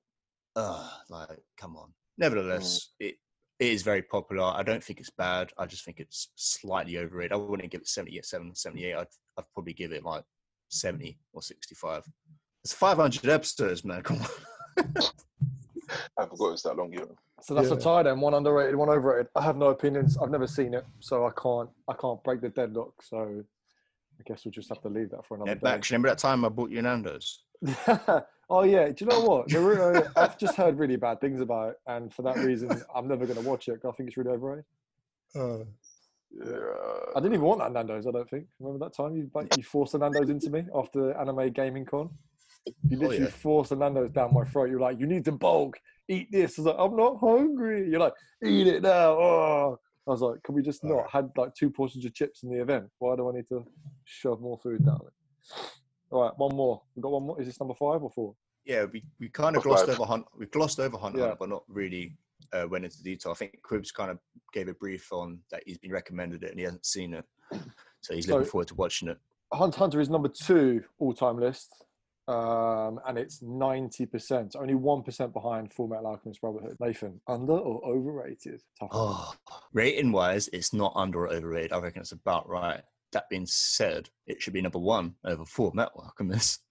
uh, 0.55 0.89
like 1.09 1.39
come 1.57 1.75
on. 1.75 1.93
Nevertheless, 2.17 2.91
mm. 3.01 3.07
it 3.07 3.15
it 3.59 3.67
is 3.67 3.83
very 3.83 4.01
popular. 4.01 4.43
I 4.43 4.63
don't 4.63 4.83
think 4.83 4.99
it's 4.99 5.11
bad. 5.11 5.51
I 5.57 5.65
just 5.65 5.85
think 5.85 5.99
it's 5.99 6.29
slightly 6.35 6.97
overrated. 6.97 7.33
I 7.33 7.35
wouldn't 7.35 7.71
give 7.71 7.81
it 7.81 7.87
77, 7.87 8.55
78. 8.55 8.95
I'd 8.95 9.07
I'd 9.37 9.45
probably 9.53 9.73
give 9.73 9.91
it 9.91 10.03
like 10.03 10.23
70 10.69 11.17
or 11.33 11.41
65. 11.41 12.03
It's 12.63 12.73
500 12.73 13.29
episodes, 13.29 13.85
man. 13.85 14.01
Come 14.03 14.19
on. 14.19 14.27
I 16.17 16.25
forgot 16.25 16.53
it's 16.53 16.63
that 16.63 16.77
long, 16.77 16.93
you 16.93 17.15
So 17.41 17.53
that's 17.53 17.69
yeah. 17.69 17.75
a 17.75 17.79
tie 17.79 18.03
then. 18.03 18.19
One 18.19 18.33
underrated, 18.33 18.75
one 18.75 18.89
overrated. 18.89 19.27
I 19.35 19.43
have 19.43 19.57
no 19.57 19.67
opinions. 19.67 20.17
I've 20.17 20.29
never 20.29 20.47
seen 20.47 20.73
it, 20.73 20.85
so 20.99 21.25
I 21.25 21.31
can't. 21.39 21.69
I 21.87 21.93
can't 21.93 22.23
break 22.23 22.41
the 22.41 22.49
deadlock. 22.49 23.01
So 23.03 23.43
I 24.19 24.23
guess 24.25 24.45
we'll 24.45 24.51
just 24.51 24.69
have 24.69 24.81
to 24.81 24.89
leave 24.89 25.11
that 25.11 25.25
for 25.25 25.35
another. 25.35 25.51
Yeah, 25.51 25.75
day. 25.77 25.81
Remember 25.89 26.09
that 26.09 26.17
time 26.17 26.45
I 26.45 26.49
bought 26.49 26.69
you 26.69 26.81
Nando's? 26.81 27.43
oh 28.51 28.63
yeah. 28.63 28.89
Do 28.89 28.95
you 28.99 29.05
know 29.07 29.21
what? 29.21 29.47
Naruto, 29.47 30.11
I've 30.15 30.37
just 30.37 30.55
heard 30.55 30.77
really 30.77 30.97
bad 30.97 31.19
things 31.21 31.41
about 31.41 31.69
it, 31.69 31.75
and 31.87 32.13
for 32.13 32.21
that 32.23 32.37
reason, 32.37 32.69
I'm 32.95 33.07
never 33.07 33.25
going 33.25 33.41
to 33.41 33.49
watch 33.49 33.67
it. 33.67 33.79
I 33.87 33.91
think 33.91 34.09
it's 34.09 34.17
really 34.17 34.31
overrated. 34.31 34.65
Uh, 35.35 35.59
yeah. 36.31 36.59
I 37.15 37.19
didn't 37.19 37.33
even 37.33 37.45
want 37.45 37.59
that 37.61 37.71
Nando's. 37.71 38.07
I 38.07 38.11
don't 38.11 38.29
think. 38.29 38.45
Remember 38.59 38.85
that 38.85 38.95
time 38.95 39.15
you 39.15 39.29
you 39.57 39.63
forced 39.63 39.93
the 39.93 39.99
Nando's 39.99 40.29
into 40.29 40.49
me 40.49 40.65
after 40.75 41.17
Anime 41.17 41.51
Gaming 41.51 41.85
Con? 41.85 42.09
You 42.87 42.97
literally 42.97 43.19
oh, 43.19 43.23
yeah. 43.23 43.29
forced 43.29 43.71
the 43.71 43.75
Nando's 43.75 44.11
down 44.11 44.33
my 44.33 44.45
throat. 44.45 44.69
You're 44.69 44.79
like, 44.79 44.99
you 44.99 45.07
need 45.07 45.25
to 45.25 45.31
bulk, 45.31 45.79
eat 46.07 46.31
this. 46.31 46.59
I 46.59 46.61
was 46.61 46.67
like, 46.67 46.75
I'm 46.79 46.95
not 46.95 47.19
hungry. 47.19 47.89
You're 47.89 47.99
like, 47.99 48.13
eat 48.45 48.67
it 48.67 48.83
now. 48.83 49.11
Oh. 49.13 49.79
I 50.07 50.11
was 50.11 50.21
like, 50.21 50.41
can 50.43 50.55
we 50.55 50.63
just 50.63 50.83
not 50.83 51.09
had 51.11 51.29
like 51.37 51.53
two 51.53 51.69
portions 51.69 52.05
of 52.05 52.13
chips 52.13 52.41
in 52.43 52.49
the 52.49 52.59
event? 52.59 52.85
Why 52.97 53.15
do 53.15 53.29
I 53.29 53.33
need 53.33 53.47
to 53.49 53.63
shove 54.05 54.41
more 54.41 54.57
food 54.57 54.83
down 54.83 54.99
it? 55.05 55.13
All 56.11 56.23
right, 56.23 56.37
one 56.37 56.55
more. 56.55 56.81
We 56.95 57.01
got 57.01 57.11
one 57.11 57.23
more. 57.23 57.41
Is 57.41 57.47
this 57.47 57.59
number 57.59 57.73
five 57.73 58.03
or 58.03 58.09
four? 58.09 58.35
Yeah, 58.65 58.85
we, 58.85 59.03
we 59.19 59.29
kind 59.29 59.55
of 59.55 59.63
glossed 59.63 59.89
over 59.89 60.05
Hunt. 60.05 60.25
We 60.37 60.45
glossed 60.45 60.79
over 60.79 60.97
Hunt, 60.97 61.17
yeah. 61.17 61.27
Hunt, 61.27 61.39
but 61.39 61.49
not 61.49 61.63
really 61.67 62.15
uh, 62.53 62.67
went 62.69 62.85
into 62.85 63.01
detail. 63.01 63.31
I 63.31 63.35
think 63.35 63.61
Cribs 63.63 63.91
kind 63.91 64.11
of 64.11 64.19
gave 64.53 64.67
a 64.67 64.73
brief 64.73 65.11
on 65.11 65.39
that 65.49 65.63
he's 65.65 65.77
been 65.77 65.91
recommended 65.91 66.43
it 66.43 66.51
and 66.51 66.59
he 66.59 66.65
hasn't 66.65 66.85
seen 66.85 67.13
it, 67.13 67.25
so 68.01 68.13
he's 68.13 68.27
looking 68.27 68.47
forward 68.47 68.67
to 68.67 68.75
watching 68.75 69.07
it. 69.07 69.17
Hunt 69.53 69.75
Hunter 69.75 69.99
is 69.99 70.09
number 70.09 70.29
two 70.29 70.83
all 70.99 71.13
time 71.13 71.39
list 71.39 71.81
um, 72.27 72.99
and 73.07 73.17
it's 73.17 73.41
90%, 73.41 74.55
only 74.55 74.73
1% 74.73 75.33
behind 75.33 75.73
Full 75.73 75.87
Metal 75.87 76.07
Alchemist 76.07 76.39
Brotherhood. 76.39 76.77
Nathan, 76.79 77.19
under 77.27 77.53
or 77.53 77.83
overrated? 77.85 78.61
Tough 78.79 78.89
oh, 78.91 79.33
rating 79.73 80.11
wise, 80.11 80.47
it's 80.53 80.73
not 80.73 80.93
under 80.95 81.25
or 81.25 81.33
overrated. 81.33 81.73
I 81.73 81.79
reckon 81.79 82.01
it's 82.01 82.11
about 82.11 82.47
right. 82.47 82.81
That 83.13 83.29
being 83.29 83.45
said, 83.45 84.09
it 84.25 84.41
should 84.41 84.53
be 84.53 84.61
number 84.61 84.79
one 84.79 85.15
over 85.25 85.45
Full 85.45 85.71
Metal 85.73 86.01
Alchemist. 86.03 86.61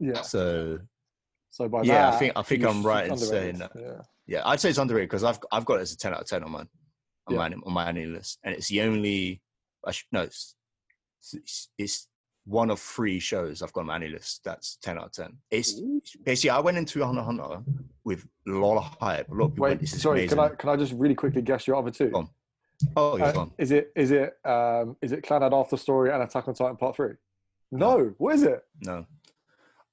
Yeah. 0.00 0.22
So, 0.22 0.78
so 1.50 1.68
by 1.68 1.82
yeah, 1.82 2.10
that, 2.10 2.14
I 2.14 2.18
think 2.18 2.32
I 2.36 2.42
think 2.42 2.64
I'm 2.64 2.84
right 2.84 3.08
in 3.08 3.16
saying 3.16 3.58
that. 3.58 3.72
Yeah. 3.74 4.00
yeah, 4.26 4.42
I'd 4.44 4.60
say 4.60 4.70
it's 4.70 4.78
underrated 4.78 5.08
because 5.08 5.24
I've 5.24 5.38
I've 5.50 5.64
got 5.64 5.78
it 5.78 5.82
as 5.82 5.92
a 5.92 5.96
10 5.96 6.14
out 6.14 6.20
of 6.20 6.26
10 6.26 6.44
on 6.44 6.50
mine 6.52 6.68
on 7.26 7.34
yeah. 7.34 7.38
my 7.38 7.54
on 7.64 7.72
my 7.72 7.88
annual 7.88 8.12
list, 8.12 8.38
and 8.44 8.54
it's 8.54 8.68
the 8.68 8.82
only. 8.82 9.42
I 9.86 9.92
should, 9.92 10.06
no, 10.10 10.22
it's, 10.22 10.56
it's, 11.32 11.68
it's 11.78 12.08
one 12.48 12.70
of 12.70 12.80
three 12.80 13.20
shows 13.20 13.62
I've 13.62 13.72
got 13.72 13.82
on 13.82 13.86
my 13.86 13.98
list 13.98 14.40
that's 14.44 14.78
10 14.82 14.98
out 14.98 15.04
of 15.04 15.12
10. 15.12 15.36
It's 15.50 15.80
basically, 16.24 16.50
I 16.50 16.60
went 16.60 16.78
into 16.78 17.04
Hunter 17.04 17.22
Hunter 17.22 17.62
with 18.04 18.26
a 18.48 18.50
lot 18.50 18.78
of 18.78 18.84
hype. 19.00 19.28
A 19.30 19.34
lot 19.34 19.46
of 19.46 19.50
people 19.52 19.64
Wait, 19.64 19.68
went, 19.70 19.80
this 19.82 19.92
is 19.92 20.02
sorry, 20.02 20.20
amazing. 20.20 20.38
can 20.38 20.44
I, 20.44 20.48
can 20.54 20.68
I 20.70 20.76
just 20.76 20.94
really 20.94 21.14
quickly 21.14 21.42
guess 21.42 21.66
your 21.66 21.76
other 21.76 21.90
two? 21.90 22.10
Oh, 22.96 23.16
yeah, 23.16 23.24
uh, 23.26 23.46
Is 23.58 23.70
it, 23.70 23.92
is 23.96 24.10
it, 24.10 24.36
um, 24.44 24.96
is 25.02 25.12
it 25.12 25.24
Clannad 25.24 25.52
After 25.52 25.76
Story 25.76 26.12
and 26.12 26.22
Attack 26.22 26.48
on 26.48 26.54
Titan 26.54 26.76
Part 26.76 26.96
3? 26.96 27.10
No. 27.72 28.14
What 28.18 28.34
is 28.36 28.42
it? 28.42 28.62
No. 28.82 29.04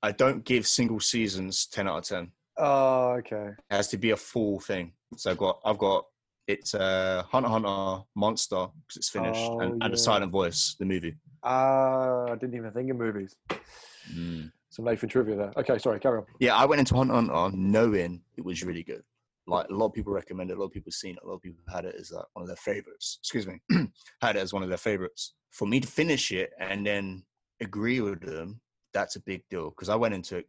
I 0.03 0.11
don't 0.11 0.43
give 0.45 0.67
single 0.67 0.99
seasons 0.99 1.65
10 1.67 1.87
out 1.87 1.97
of 1.97 2.03
10. 2.03 2.31
Oh, 2.57 3.09
okay. 3.19 3.49
It 3.69 3.75
has 3.75 3.87
to 3.89 3.97
be 3.97 4.11
a 4.11 4.17
full 4.17 4.59
thing. 4.59 4.93
So 5.17 5.31
I've 5.31 5.37
got, 5.37 5.59
I've 5.65 5.77
got, 5.77 6.05
it's 6.47 6.75
uh, 6.75 7.23
Hunter 7.27 7.49
Hunter 7.49 8.03
Monster 8.13 8.67
because 8.85 8.97
it's 8.97 9.09
finished, 9.09 9.39
oh, 9.39 9.61
and, 9.61 9.79
yeah. 9.79 9.85
and 9.85 9.93
a 9.93 9.97
Silent 9.97 10.31
Voice, 10.31 10.75
the 10.77 10.85
movie. 10.85 11.15
Ah, 11.43 12.25
I 12.25 12.35
didn't 12.35 12.55
even 12.55 12.71
think 12.71 12.91
of 12.91 12.97
movies. 12.97 13.35
Mm. 14.13 14.51
Some 14.69 14.85
Nathan 14.85 15.09
trivia 15.09 15.35
there. 15.35 15.53
Okay, 15.57 15.77
sorry, 15.79 15.99
carry 15.99 16.19
on. 16.19 16.25
Yeah, 16.39 16.55
I 16.55 16.65
went 16.65 16.79
into 16.79 16.95
Hunt 16.95 17.09
Hunter 17.09 17.55
knowing 17.55 18.21
it 18.37 18.45
was 18.45 18.63
really 18.63 18.83
good. 18.83 19.03
Like 19.47 19.69
a 19.69 19.73
lot 19.73 19.87
of 19.87 19.93
people 19.93 20.13
recommend 20.13 20.49
it, 20.49 20.57
a 20.57 20.59
lot 20.59 20.67
of 20.67 20.71
people 20.71 20.91
seen 20.91 21.15
it, 21.15 21.23
a 21.23 21.27
lot 21.27 21.35
of 21.35 21.41
people 21.41 21.63
had 21.71 21.85
it 21.85 21.95
as 21.99 22.11
like 22.11 22.25
one 22.33 22.43
of 22.43 22.47
their 22.47 22.55
favorites. 22.55 23.19
Excuse 23.21 23.47
me, 23.47 23.59
had 24.21 24.35
it 24.35 24.39
as 24.39 24.53
one 24.53 24.63
of 24.63 24.69
their 24.69 24.77
favorites. 24.77 25.33
For 25.51 25.67
me 25.67 25.79
to 25.79 25.87
finish 25.87 26.31
it 26.31 26.51
and 26.59 26.85
then 26.85 27.23
agree 27.61 28.01
with 28.01 28.21
them, 28.21 28.61
that's 28.93 29.15
a 29.15 29.21
big 29.21 29.43
deal 29.49 29.69
because 29.69 29.89
I 29.89 29.95
went 29.95 30.13
into 30.13 30.37
it 30.37 30.47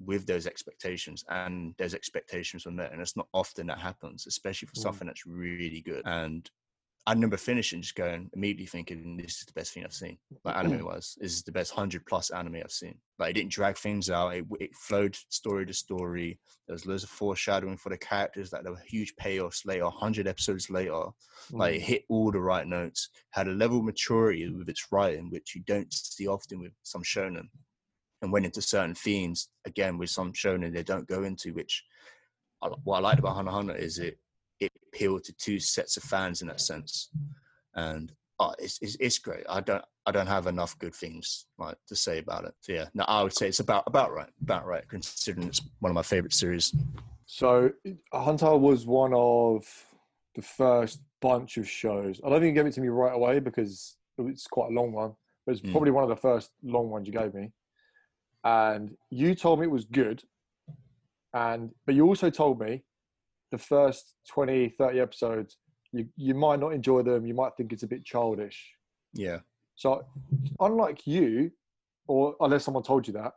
with 0.00 0.26
those 0.26 0.46
expectations 0.46 1.24
and 1.28 1.74
those 1.78 1.94
expectations 1.94 2.64
were 2.64 2.72
met 2.72 2.92
and 2.92 3.00
it's 3.00 3.16
not 3.16 3.26
often 3.34 3.66
that 3.66 3.78
happens 3.78 4.26
especially 4.28 4.66
for 4.68 4.74
mm. 4.74 4.82
something 4.82 5.08
that's 5.08 5.26
really 5.26 5.80
good 5.80 6.02
and 6.04 6.48
I 7.06 7.12
remember 7.12 7.38
finishing 7.38 7.80
just 7.80 7.94
going 7.94 8.28
immediately 8.34 8.66
thinking 8.66 9.16
this 9.16 9.38
is 9.38 9.46
the 9.46 9.54
best 9.54 9.72
thing 9.72 9.82
I've 9.82 9.94
seen. 9.94 10.18
Like 10.44 10.56
anime 10.56 10.84
was, 10.84 11.16
this 11.18 11.32
is 11.32 11.42
the 11.42 11.52
best 11.52 11.72
hundred 11.72 12.04
plus 12.04 12.28
anime 12.28 12.56
I've 12.56 12.70
seen. 12.70 12.98
Like 13.18 13.30
it 13.30 13.32
didn't 13.32 13.52
drag 13.52 13.78
things 13.78 14.10
out. 14.10 14.34
It, 14.34 14.44
it 14.60 14.74
flowed 14.74 15.16
story 15.30 15.64
to 15.64 15.72
story. 15.72 16.38
There 16.66 16.74
was 16.74 16.84
loads 16.84 17.04
of 17.04 17.08
foreshadowing 17.08 17.78
for 17.78 17.88
the 17.88 17.96
characters. 17.96 18.52
Like 18.52 18.62
there 18.62 18.72
were 18.72 18.82
huge 18.86 19.14
payoffs 19.16 19.64
later, 19.64 19.88
hundred 19.88 20.28
episodes 20.28 20.68
later. 20.68 21.04
Like 21.50 21.76
it 21.76 21.80
mm. 21.80 21.84
hit 21.84 22.04
all 22.10 22.30
the 22.30 22.40
right 22.40 22.66
notes. 22.66 23.08
Had 23.30 23.48
a 23.48 23.52
level 23.52 23.78
of 23.78 23.84
maturity 23.84 24.46
with 24.50 24.68
its 24.68 24.92
writing, 24.92 25.30
which 25.30 25.54
you 25.54 25.62
don't 25.66 25.90
see 25.90 26.26
often 26.26 26.60
with 26.60 26.72
some 26.82 27.02
shonen. 27.02 27.48
And 28.20 28.32
went 28.32 28.44
into 28.44 28.60
certain 28.60 28.94
themes 28.94 29.48
again 29.64 29.96
with 29.96 30.10
some 30.10 30.32
shonen 30.34 30.74
they 30.74 30.82
don't 30.82 31.08
go 31.08 31.22
into. 31.22 31.54
Which 31.54 31.84
what 32.84 32.98
I 32.98 33.00
liked 33.00 33.20
about 33.20 33.36
Hunter 33.36 33.52
Hunter 33.52 33.76
is 33.76 33.98
it 33.98 34.18
it 34.88 34.96
appealed 34.96 35.24
to 35.24 35.32
two 35.34 35.58
sets 35.58 35.96
of 35.96 36.02
fans 36.02 36.42
in 36.42 36.48
that 36.48 36.60
sense, 36.60 37.10
and 37.74 38.12
oh, 38.38 38.54
it's, 38.58 38.78
it's, 38.80 38.96
it's 39.00 39.18
great. 39.18 39.44
I 39.48 39.60
don't 39.60 39.84
I 40.06 40.10
don't 40.10 40.26
have 40.26 40.46
enough 40.46 40.78
good 40.78 40.94
things 40.94 41.46
like 41.58 41.76
to 41.88 41.96
say 41.96 42.18
about 42.18 42.44
it. 42.44 42.54
So 42.60 42.72
yeah, 42.72 42.86
no, 42.94 43.04
I 43.04 43.22
would 43.22 43.36
say 43.36 43.48
it's 43.48 43.60
about 43.60 43.84
about 43.86 44.12
right, 44.12 44.30
about 44.42 44.66
right, 44.66 44.88
considering 44.88 45.48
it's 45.48 45.60
one 45.80 45.90
of 45.90 45.94
my 45.94 46.02
favorite 46.02 46.32
series. 46.32 46.74
So 47.26 47.70
Hunter 48.12 48.56
was 48.56 48.86
one 48.86 49.12
of 49.12 49.66
the 50.34 50.42
first 50.42 51.00
bunch 51.20 51.56
of 51.56 51.68
shows. 51.68 52.20
I 52.24 52.30
don't 52.30 52.40
think 52.40 52.56
you 52.56 52.62
gave 52.62 52.66
it 52.66 52.74
to 52.74 52.80
me 52.80 52.88
right 52.88 53.14
away 53.14 53.40
because 53.40 53.96
it's 54.18 54.46
quite 54.46 54.70
a 54.70 54.74
long 54.74 54.92
one. 54.92 55.12
But 55.44 55.52
it's 55.52 55.60
mm. 55.60 55.70
probably 55.70 55.90
one 55.90 56.04
of 56.04 56.10
the 56.10 56.16
first 56.16 56.50
long 56.62 56.90
ones 56.90 57.06
you 57.06 57.12
gave 57.12 57.34
me. 57.34 57.52
And 58.44 58.96
you 59.10 59.34
told 59.34 59.60
me 59.60 59.66
it 59.66 59.70
was 59.70 59.84
good. 59.84 60.22
And 61.34 61.70
but 61.84 61.94
you 61.94 62.06
also 62.06 62.30
told 62.30 62.60
me 62.60 62.84
the 63.50 63.58
first 63.58 64.14
20, 64.28 64.70
30 64.70 65.00
episodes, 65.00 65.56
you, 65.92 66.06
you 66.16 66.34
might 66.34 66.60
not 66.60 66.72
enjoy 66.72 67.02
them. 67.02 67.26
You 67.26 67.34
might 67.34 67.52
think 67.56 67.72
it's 67.72 67.82
a 67.82 67.88
bit 67.88 68.04
childish. 68.04 68.72
Yeah. 69.14 69.38
So, 69.74 70.04
unlike 70.60 71.06
you, 71.06 71.50
or 72.06 72.34
unless 72.40 72.64
someone 72.64 72.82
told 72.82 73.06
you 73.06 73.12
that, 73.14 73.32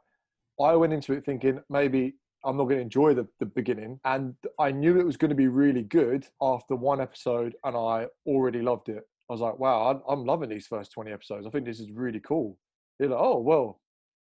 I 0.60 0.76
went 0.76 0.94
into 0.94 1.14
it 1.14 1.26
thinking 1.26 1.62
maybe 1.70 2.16
I'm 2.44 2.58
not 2.58 2.64
going 2.64 2.78
to 2.78 2.82
enjoy 2.82 3.14
the, 3.14 3.28
the 3.40 3.46
beginning. 3.46 4.00
And 4.06 4.34
I 4.60 4.72
knew 4.72 5.00
it 5.00 5.06
was 5.06 5.18
going 5.18 5.30
to 5.30 5.36
be 5.36 5.48
really 5.48 5.84
good 5.84 6.26
after 6.42 6.76
one 6.76 7.02
episode, 7.02 7.56
and 7.64 7.76
I 7.76 8.08
already 8.26 8.62
loved 8.62 8.90
it. 8.90 9.04
I 9.30 9.34
was 9.34 9.42
like, 9.42 9.60
wow, 9.60 10.02
I'm 10.10 10.26
loving 10.26 10.50
these 10.50 10.68
first 10.68 10.92
20 10.92 11.12
episodes. 11.12 11.48
I 11.48 11.50
think 11.52 11.66
this 11.66 11.80
is 11.80 11.92
really 11.92 12.20
cool. 12.20 12.58
You're 13.00 13.10
like, 13.10 13.20
oh, 13.22 13.40
well, 13.40 13.80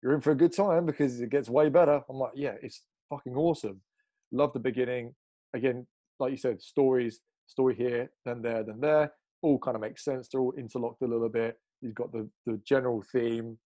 you're 0.02 0.14
in 0.14 0.20
for 0.20 0.30
a 0.30 0.36
good 0.36 0.54
time 0.54 0.86
because 0.86 1.20
it 1.20 1.30
gets 1.30 1.48
way 1.48 1.68
better. 1.68 2.00
I'm 2.08 2.16
like, 2.16 2.32
yeah, 2.34 2.54
it's 2.62 2.82
fucking 3.10 3.34
awesome. 3.34 3.80
Love 4.30 4.52
the 4.52 4.60
beginning 4.60 5.14
again, 5.54 5.86
like 6.20 6.30
you 6.30 6.36
said, 6.36 6.60
stories, 6.60 7.20
story 7.46 7.74
here, 7.74 8.10
then 8.24 8.42
there, 8.42 8.62
then 8.62 8.80
there, 8.80 9.12
all 9.42 9.58
kind 9.58 9.74
of 9.74 9.80
makes 9.80 10.04
sense. 10.04 10.28
They're 10.28 10.40
all 10.40 10.54
interlocked 10.58 11.02
a 11.02 11.06
little 11.06 11.28
bit. 11.28 11.56
You've 11.80 11.94
got 11.94 12.12
the 12.12 12.28
the 12.46 12.60
general 12.66 13.02
theme, 13.12 13.58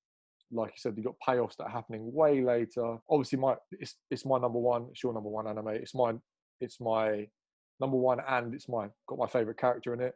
like 0.50 0.70
you 0.70 0.78
said, 0.78 0.94
you've 0.96 1.06
got 1.06 1.16
payoffs 1.26 1.56
that 1.56 1.64
are 1.64 1.70
happening 1.70 2.12
way 2.12 2.40
later. 2.40 2.98
Obviously, 3.10 3.38
my 3.38 3.54
it's 3.72 3.96
it's 4.10 4.24
my 4.24 4.38
number 4.38 4.58
one. 4.58 4.86
It's 4.90 5.02
your 5.02 5.12
number 5.12 5.28
one 5.28 5.46
anime. 5.46 5.68
It's 5.68 5.94
my 5.94 6.14
it's 6.60 6.80
my 6.80 7.26
number 7.80 7.96
one, 7.96 8.18
and 8.26 8.54
it's 8.54 8.68
my 8.68 8.88
got 9.08 9.18
my 9.18 9.26
favorite 9.26 9.58
character 9.58 9.94
in 9.94 10.00
it. 10.00 10.14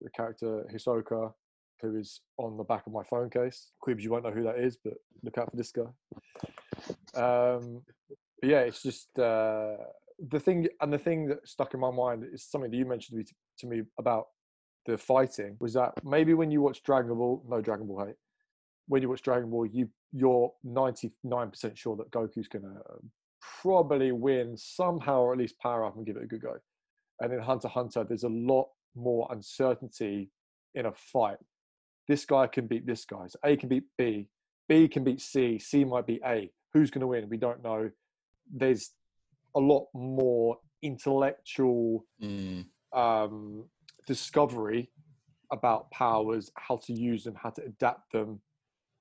The 0.00 0.10
character 0.10 0.66
Hisoka, 0.72 1.32
who 1.80 1.96
is 1.96 2.20
on 2.38 2.56
the 2.56 2.64
back 2.64 2.86
of 2.86 2.92
my 2.92 3.04
phone 3.04 3.30
case. 3.30 3.70
Quibs, 3.80 4.02
you 4.02 4.10
won't 4.10 4.24
know 4.24 4.32
who 4.32 4.44
that 4.44 4.58
is, 4.58 4.76
but 4.82 4.94
look 5.22 5.38
out 5.38 5.50
for 5.50 5.56
this 5.56 5.72
guy. 5.72 5.82
Um, 7.14 7.82
but 8.40 8.50
yeah, 8.50 8.60
it's 8.60 8.82
just 8.82 9.16
uh, 9.18 9.76
the 10.30 10.40
thing, 10.40 10.68
and 10.80 10.92
the 10.92 10.98
thing 10.98 11.26
that 11.28 11.46
stuck 11.46 11.74
in 11.74 11.80
my 11.80 11.90
mind 11.90 12.24
is 12.32 12.44
something 12.44 12.70
that 12.70 12.76
you 12.76 12.86
mentioned 12.86 13.26
to 13.26 13.34
me, 13.34 13.36
to 13.58 13.66
me 13.66 13.82
about 13.98 14.26
the 14.86 14.98
fighting 14.98 15.56
was 15.60 15.72
that 15.74 15.92
maybe 16.04 16.34
when 16.34 16.50
you 16.50 16.60
watch 16.60 16.82
Dragon 16.82 17.14
Ball, 17.14 17.42
no 17.48 17.60
Dragon 17.60 17.86
Ball 17.86 18.06
hate, 18.06 18.16
when 18.86 19.02
you 19.02 19.08
watch 19.08 19.22
Dragon 19.22 19.50
Ball, 19.50 19.66
you 19.66 19.88
you're 20.12 20.52
99% 20.64 21.76
sure 21.76 21.96
that 21.96 22.10
Goku's 22.10 22.48
gonna 22.48 22.80
um, 22.90 23.10
probably 23.62 24.12
win 24.12 24.56
somehow 24.56 25.20
or 25.20 25.32
at 25.32 25.38
least 25.38 25.58
power 25.58 25.84
up 25.84 25.96
and 25.96 26.06
give 26.06 26.16
it 26.16 26.22
a 26.22 26.26
good 26.26 26.42
go. 26.42 26.56
And 27.20 27.32
in 27.32 27.40
Hunter 27.40 27.68
Hunter, 27.68 28.04
there's 28.04 28.24
a 28.24 28.28
lot 28.28 28.68
more 28.94 29.28
uncertainty 29.30 30.30
in 30.74 30.86
a 30.86 30.92
fight. 30.92 31.38
This 32.08 32.24
guy 32.24 32.46
can 32.46 32.66
beat 32.66 32.86
this 32.86 33.04
guy. 33.04 33.26
So 33.28 33.38
A 33.44 33.56
can 33.56 33.68
beat 33.68 33.84
B. 33.96 34.28
B 34.68 34.88
can 34.88 35.04
beat 35.04 35.20
C. 35.20 35.58
C 35.58 35.84
might 35.84 36.06
beat 36.06 36.22
A. 36.26 36.50
Who's 36.72 36.90
going 36.90 37.00
to 37.00 37.06
win? 37.06 37.28
We 37.28 37.36
don't 37.36 37.62
know. 37.62 37.90
There's 38.52 38.90
a 39.54 39.60
lot 39.60 39.86
more 39.94 40.58
intellectual 40.82 42.04
Mm. 42.20 42.66
um, 42.92 43.64
discovery 44.06 44.90
about 45.50 45.90
powers, 45.90 46.50
how 46.56 46.76
to 46.76 46.92
use 46.92 47.24
them, 47.24 47.34
how 47.34 47.50
to 47.50 47.62
adapt 47.64 48.12
them, 48.12 48.40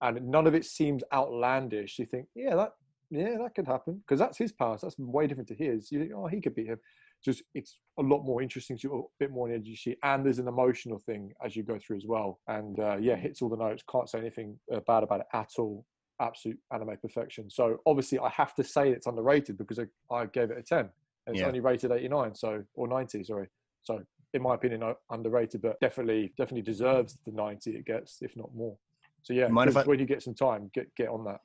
and 0.02 0.28
none 0.28 0.48
of 0.48 0.56
it 0.56 0.66
seems 0.66 1.04
outlandish. 1.14 2.00
You 2.00 2.06
think, 2.06 2.28
yeah, 2.36 2.56
that 2.56 2.74
yeah, 3.10 3.38
that 3.38 3.54
could 3.54 3.68
happen 3.68 4.00
because 4.00 4.20
that's 4.20 4.38
his 4.38 4.52
powers. 4.52 4.82
That's 4.82 4.98
way 4.98 5.28
different 5.28 5.50
to 5.50 5.56
his. 5.56 5.92
You 5.92 6.00
think, 6.00 6.12
oh, 6.16 6.28
he 6.28 6.42
could 6.42 6.56
beat 6.56 6.68
him. 6.68 6.80
Just 7.24 7.44
it's 7.54 7.78
a 8.00 8.02
lot 8.02 8.24
more 8.24 8.42
interesting 8.42 8.78
to 8.78 8.88
you, 8.88 8.96
a 9.00 9.02
bit 9.20 9.32
more 9.32 9.46
on 9.46 9.52
the 9.52 9.56
edge 9.58 9.62
of 9.62 9.68
your 9.68 9.78
seat, 9.78 10.00
and 10.04 10.26
there's 10.26 10.40
an 10.40 10.48
emotional 10.48 11.00
thing 11.00 11.32
as 11.46 11.56
you 11.56 11.64
go 11.64 11.78
through 11.80 11.98
as 11.98 12.06
well. 12.06 12.40
And 12.48 12.80
uh, 12.80 12.98
yeah, 13.00 13.16
hits 13.16 13.42
all 13.42 13.50
the 13.50 13.56
notes. 13.58 13.84
Can't 13.90 14.10
say 14.10 14.20
anything 14.20 14.60
uh, 14.74 14.80
bad 14.88 15.04
about 15.04 15.22
it 15.22 15.28
at 15.34 15.52
all. 15.60 15.86
Absolute 16.24 16.58
anime 16.74 16.96
perfection. 17.02 17.50
So 17.50 17.80
obviously, 17.86 18.18
I 18.20 18.30
have 18.30 18.56
to 18.56 18.64
say 18.64 18.90
it's 18.92 19.08
underrated 19.08 19.58
because 19.58 19.78
I, 19.80 19.86
I 20.14 20.26
gave 20.26 20.52
it 20.52 20.58
a 20.58 20.62
ten, 20.64 20.90
and 21.28 21.36
it's 21.36 21.42
Yeah. 21.42 21.48
only 21.48 21.60
rated 21.60 21.92
89, 21.92 22.34
so 22.36 22.64
or 22.76 22.88
90, 22.88 23.24
sorry. 23.26 23.48
So 23.84 24.02
in 24.34 24.42
my 24.42 24.56
opinion, 24.56 24.84
uh, 24.84 24.94
underrated, 25.12 25.62
but 25.62 25.78
definitely 25.82 26.34
definitely 26.38 26.62
deserves 26.62 27.18
the 27.26 27.32
90 27.34 27.76
it 27.76 27.86
gets, 27.86 28.22
if 28.22 28.36
not 28.38 28.54
more. 28.56 28.78
So 29.24 29.34
yeah, 29.34 29.48
I- 29.48 29.84
when 29.88 30.00
you 30.00 30.06
get 30.06 30.24
some 30.24 30.34
time, 30.34 30.72
get 30.74 30.94
get 30.96 31.10
on 31.10 31.26
that. 31.26 31.42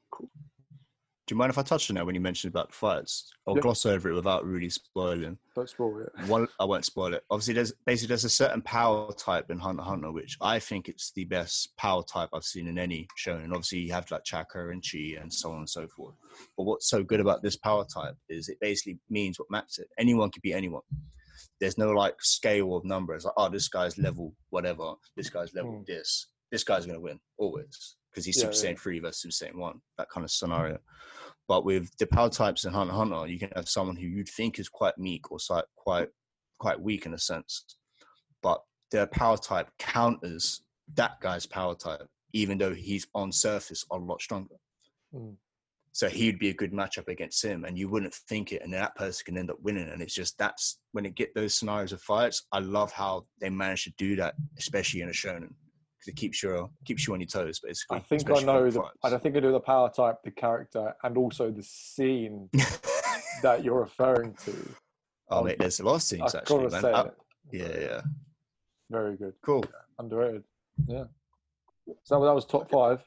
Do 1.29 1.35
you 1.35 1.39
mind 1.39 1.51
if 1.51 1.59
I 1.59 1.63
touch 1.63 1.91
on 1.91 1.97
that 1.97 2.07
when 2.07 2.15
you 2.15 2.23
mentioned 2.23 2.55
about 2.55 2.69
the 2.71 2.75
fights? 2.75 3.31
I'll 3.47 3.55
Yeah. 3.55 3.61
gloss 3.61 3.85
over 3.85 4.09
it 4.09 4.15
without 4.15 4.47
really 4.47 4.71
spoiling. 4.71 5.39
Don't 5.55 5.69
spoil 5.69 5.99
it. 6.01 6.27
One, 6.27 6.49
I 6.59 6.65
won't 6.65 6.87
spoil 6.87 7.13
it. 7.13 7.23
Obviously, 7.29 7.53
there's 7.53 7.73
basically 7.85 8.09
there's 8.09 8.25
a 8.25 8.31
certain 8.31 8.63
power 8.63 9.13
type 9.13 9.51
in 9.51 9.59
Hunter 9.59 9.83
Hunter, 9.83 10.11
which 10.11 10.39
I 10.41 10.59
think 10.59 10.89
it's 10.89 11.13
the 11.13 11.27
best 11.27 11.77
power 11.77 12.03
type 12.03 12.31
I've 12.33 12.45
seen 12.45 12.67
in 12.67 12.79
any 12.79 13.09
show. 13.17 13.37
And 13.37 13.53
obviously, 13.53 13.81
you 13.81 13.93
have 13.93 14.11
like 14.11 14.25
Chakra 14.25 14.73
and 14.73 14.83
Chi 14.83 15.19
and 15.21 15.31
so 15.31 15.53
on 15.53 15.59
and 15.59 15.69
so 15.69 15.87
forth. 15.87 16.15
But 16.57 16.63
what's 16.63 16.89
so 16.89 17.03
good 17.05 17.21
about 17.21 17.43
this 17.43 17.57
power 17.57 17.85
type 17.85 18.17
is 18.31 18.49
it 18.49 18.59
basically 18.61 18.99
means 19.11 19.39
what 19.39 19.51
Matt 19.51 19.71
said: 19.71 19.85
anyone 19.99 20.31
can 20.31 20.41
be 20.43 20.55
anyone. 20.55 20.83
There's 21.61 21.77
no 21.77 21.91
like 21.91 22.23
scale 22.23 22.75
of 22.75 22.87
numbers. 22.87 23.27
Like, 23.27 23.35
oh, 23.37 23.51
this 23.51 23.69
guy's 23.69 23.99
level 23.99 24.35
whatever. 24.49 24.95
This 25.15 25.29
guy's 25.29 25.53
level 25.53 25.73
Mm. 25.73 25.85
this. 25.87 26.29
This 26.51 26.65
guy's 26.65 26.87
gonna 26.87 27.01
win 27.01 27.21
always 27.37 27.97
because 28.11 28.25
he's 28.25 28.37
Yeah, 28.37 28.51
Super 28.51 28.67
yeah. 28.67 28.73
Saiyan 28.73 28.79
three 28.79 28.99
versus 29.01 29.37
Super 29.39 29.53
Saiyan 29.53 29.59
one. 29.59 29.81
That 29.97 30.11
kind 30.11 30.25
of 30.25 30.31
scenario. 30.31 30.79
But 31.47 31.65
with 31.65 31.97
the 31.99 32.07
power 32.07 32.29
types 32.29 32.65
in 32.65 32.73
Hunter 32.73 32.93
Hunter, 32.93 33.27
you 33.27 33.39
can 33.39 33.51
have 33.57 33.69
someone 33.69 33.97
who 33.97 34.07
you'd 34.07 34.29
think 34.29 34.59
is 34.59 34.69
quite 34.69 34.99
meek 34.99 35.31
or 35.33 35.39
quite 35.77 36.09
quite 36.59 36.81
weak 36.81 37.07
in 37.07 37.15
a 37.15 37.19
sense, 37.19 37.65
but 38.43 38.61
their 38.91 39.07
power 39.07 39.37
type 39.37 39.69
counters 39.79 40.63
that 40.95 41.21
guy's 41.21 41.47
power 41.47 41.75
type, 41.75 42.07
even 42.33 42.59
though 42.59 42.75
he's 42.75 43.07
on 43.15 43.33
surface 43.33 43.85
a 43.91 43.97
lot 43.97 44.21
stronger. 44.21 44.57
Mm. 45.15 45.37
So 45.93 46.09
he'd 46.09 46.39
be 46.39 46.51
a 46.51 46.55
good 46.55 46.73
matchup 46.73 47.09
against 47.09 47.45
him, 47.45 47.65
and 47.65 47.77
you 47.77 47.89
wouldn't 47.89 48.15
think 48.15 48.53
it, 48.53 48.63
and 48.63 48.73
that 48.75 48.95
person 48.95 49.25
can 49.25 49.39
end 49.39 49.51
up 49.51 49.59
winning. 49.63 49.89
And 49.89 50.01
it's 50.01 50.15
just 50.15 50.39
that's 50.39 50.79
when 50.93 51.07
it 51.07 51.17
get 51.17 51.35
those 51.35 51.55
scenarios 51.55 51.93
of 51.93 52.01
fights. 52.03 52.47
I 52.53 52.61
love 52.61 52.93
how 52.93 53.27
they 53.41 53.51
manage 53.51 53.85
to 53.85 53.93
do 53.99 54.15
that, 54.17 54.35
especially 54.59 55.01
in 55.01 55.09
a 55.09 55.13
shonen, 55.13 55.55
because 55.99 56.09
it 56.13 56.17
keeps 56.17 56.43
you 56.43 56.71
keeps 56.85 57.07
you 57.07 57.15
on 57.15 57.21
your 57.21 57.27
toes. 57.27 57.61
Basically, 57.61 57.97
I 57.97 58.01
think 58.01 58.31
I 58.31 58.41
know 58.41 58.71
the 58.71 58.81
fights. 58.81 58.97
I 59.15 59.19
think 59.19 59.37
I 59.37 59.41
know 59.41 59.53
the 59.53 59.61
power 59.61 59.91
type, 59.91 60.17
the 60.23 60.31
character, 60.31 60.95
and 61.03 61.17
also 61.17 61.51
the 61.51 61.63
scene 61.63 62.49
that 63.43 63.65
you're 63.65 63.81
referring 63.81 64.35
to. 64.45 64.55
oh 65.31 65.39
Um, 65.41 65.47
mate, 65.47 65.59
there's 65.59 65.81
a 65.81 65.85
lot 65.85 65.97
of 65.97 66.03
scenes 66.03 66.35
I 66.35 66.39
actually, 66.39 66.69
man. 66.69 66.85
I- 66.85 67.11
yeah, 67.51 67.79
yeah, 67.81 68.01
Very 68.91 69.17
good. 69.17 69.33
cool. 69.43 69.65
underrated. 69.99 70.45
Yeah. 70.87 71.05
So 72.05 72.23
that 72.23 72.35
was 72.35 72.45
top 72.45 72.71
five. 72.71 73.01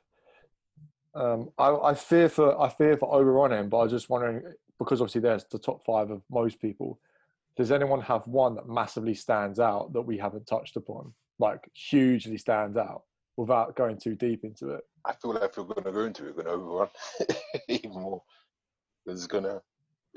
Um, 1.13 1.49
I, 1.59 1.69
I 1.75 1.93
fear 1.93 2.27
for 2.29 2.59
I 2.59 2.69
fear 2.69 2.97
for 2.97 3.13
overrun 3.13 3.51
him, 3.51 3.69
but 3.69 3.77
I 3.79 3.83
was 3.83 3.91
just 3.91 4.09
wondering 4.09 4.41
because 4.79 4.99
obviously 5.01 5.21
there's 5.21 5.43
the 5.45 5.59
top 5.59 5.83
five 5.85 6.09
of 6.09 6.23
most 6.31 6.59
people. 6.59 6.99
Does 7.57 7.71
anyone 7.71 8.01
have 8.01 8.25
one 8.27 8.55
that 8.55 8.67
massively 8.67 9.13
stands 9.13 9.59
out 9.59 9.93
that 9.93 10.01
we 10.01 10.17
haven't 10.17 10.47
touched 10.47 10.77
upon, 10.77 11.13
like 11.41 11.61
hugely 11.73 12.37
stands 12.37 12.77
out, 12.77 13.01
without 13.35 13.75
going 13.75 13.97
too 13.97 14.15
deep 14.15 14.43
into 14.43 14.69
it? 14.69 14.81
I 15.05 15.13
feel 15.13 15.33
like 15.33 15.43
if 15.49 15.57
we're 15.57 15.63
going 15.63 15.83
to 15.83 15.91
go 15.91 16.01
into 16.05 16.27
it, 16.27 16.35
we're 16.37 16.43
going 16.43 16.57
to 16.59 16.63
overrun 16.63 16.89
even 17.67 17.91
more. 17.91 18.21
It's 19.07 19.27
going 19.27 19.43
to. 19.45 19.61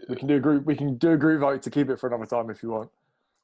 We 0.09 0.17
can 0.17 0.29
do 0.29 0.37
a 0.37 0.41
group. 0.41 0.67
We 0.67 0.77
can 0.77 0.97
do 0.99 1.13
a 1.13 1.17
group 1.17 1.41
vote 1.41 1.63
to 1.63 1.71
keep 1.71 1.89
it 1.89 1.99
for 1.99 2.09
another 2.09 2.27
time 2.27 2.51
if 2.51 2.63
you 2.63 2.71
want. 2.71 2.91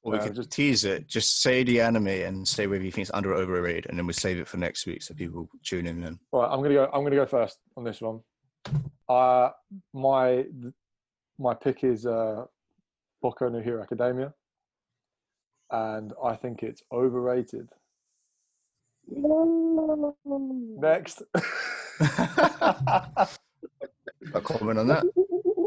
Or 0.02 0.12
we 0.12 0.18
Uh, 0.18 0.24
could 0.24 0.34
just- 0.34 0.50
tease 0.50 0.84
it. 0.84 1.06
Just 1.06 1.40
say 1.42 1.62
the 1.62 1.80
anime 1.80 2.08
and 2.08 2.46
say 2.46 2.66
whether 2.66 2.84
you 2.84 2.90
think 2.92 3.06
it's 3.08 3.14
under 3.14 3.32
or 3.32 3.36
overrated, 3.36 3.86
and 3.88 3.98
then 3.98 4.06
we 4.06 4.12
save 4.12 4.38
it 4.38 4.48
for 4.48 4.56
next 4.58 4.86
week 4.86 5.02
so 5.02 5.14
people 5.14 5.48
tune 5.64 5.86
in. 5.86 6.00
Then 6.00 6.18
Right, 6.32 6.48
I'm 6.50 6.62
gonna 6.62 6.74
go. 6.74 6.84
I'm 6.92 7.02
gonna 7.04 7.16
go 7.16 7.26
first 7.26 7.58
on 7.76 7.84
this 7.84 8.00
one. 8.00 8.20
Uh, 9.08 9.50
my 9.94 10.44
my 11.38 11.54
pick 11.54 11.84
is 11.84 12.04
uh, 12.06 12.44
Boku 13.24 13.50
no 13.52 13.60
Hero 13.60 13.82
Academia, 13.82 14.32
and 15.70 16.12
I 16.22 16.36
think 16.36 16.62
it's 16.62 16.82
overrated. 16.92 17.68
Next. 19.08 21.22
a 22.00 23.28
comment 24.42 24.78
on 24.78 24.86
that. 24.88 25.04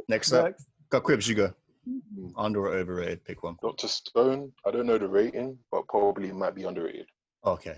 Next 0.07 0.31
up, 0.31 0.45
Next. 0.45 0.67
got 0.89 1.03
Quibs. 1.03 1.27
You 1.27 1.35
go 1.35 1.53
mm-hmm. 1.89 2.27
under 2.37 2.67
or 2.67 2.75
overrated. 2.75 3.25
Pick 3.25 3.43
one. 3.43 3.57
Dr. 3.61 3.87
Stone, 3.87 4.51
I 4.65 4.71
don't 4.71 4.85
know 4.85 4.97
the 4.97 5.07
rating, 5.07 5.57
but 5.71 5.87
probably 5.87 6.31
might 6.31 6.55
be 6.55 6.63
underrated. 6.63 7.07
Okay. 7.45 7.77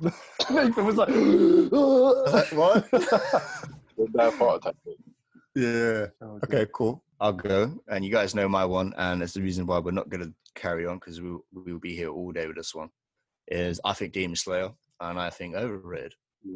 Nathan 0.50 0.86
was 0.86 0.96
like, 0.96 1.08
what? 2.52 2.90
The 2.90 4.08
bad 4.14 4.38
part 4.38 4.62
type 4.62 4.76
yeah. 5.54 6.06
Oh, 6.22 6.38
Okay. 6.44 6.66
Cool. 6.72 7.02
I'll 7.20 7.32
go. 7.32 7.78
And 7.88 8.04
you 8.04 8.10
guys 8.10 8.34
know 8.34 8.48
my 8.48 8.64
one, 8.64 8.94
and 8.96 9.22
it's 9.22 9.34
the 9.34 9.42
reason 9.42 9.66
why 9.66 9.78
we're 9.78 9.90
not 9.90 10.08
going 10.08 10.24
to 10.24 10.34
carry 10.54 10.86
on 10.86 10.98
because 10.98 11.20
we 11.20 11.30
we 11.52 11.72
will 11.72 11.78
be 11.78 11.94
here 11.94 12.10
all 12.10 12.32
day 12.32 12.46
with 12.46 12.56
this 12.56 12.74
one. 12.74 12.88
Is 13.48 13.80
I 13.84 13.92
think 13.92 14.12
Demon 14.12 14.36
Slayer, 14.36 14.70
and 15.00 15.18
I 15.18 15.30
think 15.30 15.54
overrated. 15.54 16.14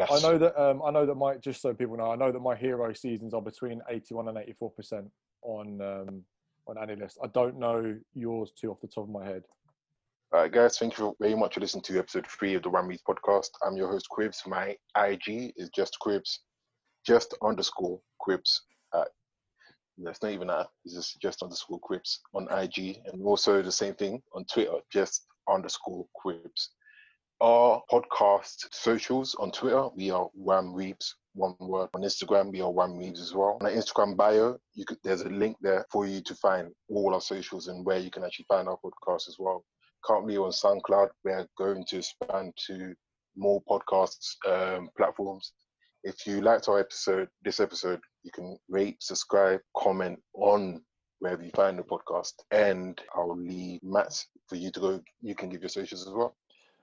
I 0.09 0.21
know 0.21 0.39
that. 0.39 0.61
Um, 0.61 0.83
I 0.85 0.91
know 0.91 1.05
that 1.05 1.15
my 1.15 1.37
just 1.37 1.61
so 1.61 1.75
people 1.75 1.97
know, 1.97 2.11
I 2.11 2.17
know 2.17 2.33
that 2.33 2.41
my 2.41 2.57
hero 2.57 2.93
seasons 2.95 3.35
are 3.35 3.43
between 3.43 3.83
eighty-one 3.91 4.29
and 4.29 4.39
eighty-four 4.39 4.71
percent 4.71 5.11
on 5.43 5.81
um, 5.83 6.23
on 6.67 6.77
AniList. 6.77 7.19
I 7.23 7.27
don't 7.29 7.59
know 7.59 7.97
yours 8.15 8.53
two 8.59 8.71
off 8.71 8.81
the 8.81 8.89
top 8.89 9.05
of 9.05 9.11
my 9.11 9.25
head. 9.25 9.43
All 10.33 10.41
right, 10.41 10.51
guys, 10.51 10.79
thank 10.79 10.99
you 10.99 11.15
very 11.21 11.35
much 11.35 11.55
for 11.55 11.61
listening 11.61 11.85
to 11.85 11.99
episode 11.99 12.27
three 12.27 12.55
of 12.55 12.63
the 12.63 12.71
One 12.71 12.87
Reads 12.87 13.03
podcast. 13.07 13.51
I'm 13.65 13.77
your 13.77 13.89
host, 13.89 14.09
Quibs. 14.09 14.43
My 14.47 14.75
IG 14.97 15.53
is 15.57 15.69
just 15.69 15.97
Quibs, 16.01 16.41
just 17.07 17.35
underscore 17.43 18.01
Quibs. 18.19 18.63
That's 19.99 20.23
not 20.23 20.33
even 20.33 20.49
that. 20.49 20.69
It's 20.85 20.95
just 20.95 21.21
just 21.21 21.43
underscore 21.43 21.79
Quibs 21.81 22.21
on 22.35 22.49
IG, 22.51 22.99
and 23.07 23.23
also 23.23 23.63
the 23.63 23.73
same 23.73 23.95
thing 23.95 24.23
on 24.35 24.45
Twitter, 24.53 24.79
just 24.93 25.27
underscore 25.49 26.07
Quibs. 26.15 26.71
Our 27.41 27.83
podcast 27.91 28.73
socials 28.73 29.35
on 29.37 29.51
Twitter, 29.51 29.89
we 29.97 30.11
are 30.11 30.29
Wham 30.35 30.73
Reeves, 30.73 31.17
one 31.35 31.55
word. 31.61 31.91
On 31.95 32.03
Instagram, 32.03 32.53
we 32.53 32.61
are 32.61 32.71
Wham 32.71 32.97
Reeves 32.97 33.21
as 33.21 33.35
well. 33.35 33.59
On 33.61 33.67
our 33.67 33.73
Instagram 33.73 34.17
bio, 34.17 34.57
you 34.75 34.85
could 34.85 34.99
there's 35.05 35.23
a 35.23 35.29
link 35.29 35.57
there 35.61 35.85
for 35.91 36.07
you 36.07 36.21
to 36.23 36.35
find 36.37 36.71
all 36.89 37.15
our 37.15 37.21
socials 37.21 37.69
and 37.69 37.85
where 37.85 37.99
you 37.99 38.11
can 38.11 38.25
actually 38.25 38.47
find 38.49 38.69
our 38.69 38.79
podcast 38.85 39.29
as 39.29 39.37
well 39.39 39.65
currently 40.05 40.37
on 40.37 40.51
SoundCloud. 40.51 41.09
We're 41.25 41.47
going 41.59 41.85
to 41.89 41.99
expand 41.99 42.53
to 42.67 42.95
more 43.37 43.63
podcasts 43.69 44.37
um, 44.47 44.91
platforms. 44.97 45.53
If 46.05 46.27
you 46.27 46.41
liked 46.41 46.69
our 46.69 46.79
episode, 46.79 47.29
this 47.43 47.61
episode, 47.61 48.01
you 48.25 48.33
can 48.33 48.59
rate, 48.69 48.97
subscribe, 49.01 49.61
comment 49.77 50.19
on 50.35 50.83
wherever 51.21 51.43
you 51.43 51.51
find 51.55 51.79
the 51.79 51.83
podcast, 51.83 52.33
and 52.51 52.99
I'll 53.15 53.37
leave 53.37 53.83
Matt 53.83 54.25
for 54.49 54.57
you 54.57 54.71
to 54.73 54.81
go. 54.81 55.01
You 55.21 55.35
can 55.35 55.51
give 55.51 55.61
your 55.63 55.69
socials 55.69 56.07
as 56.07 56.13
well. 56.13 56.35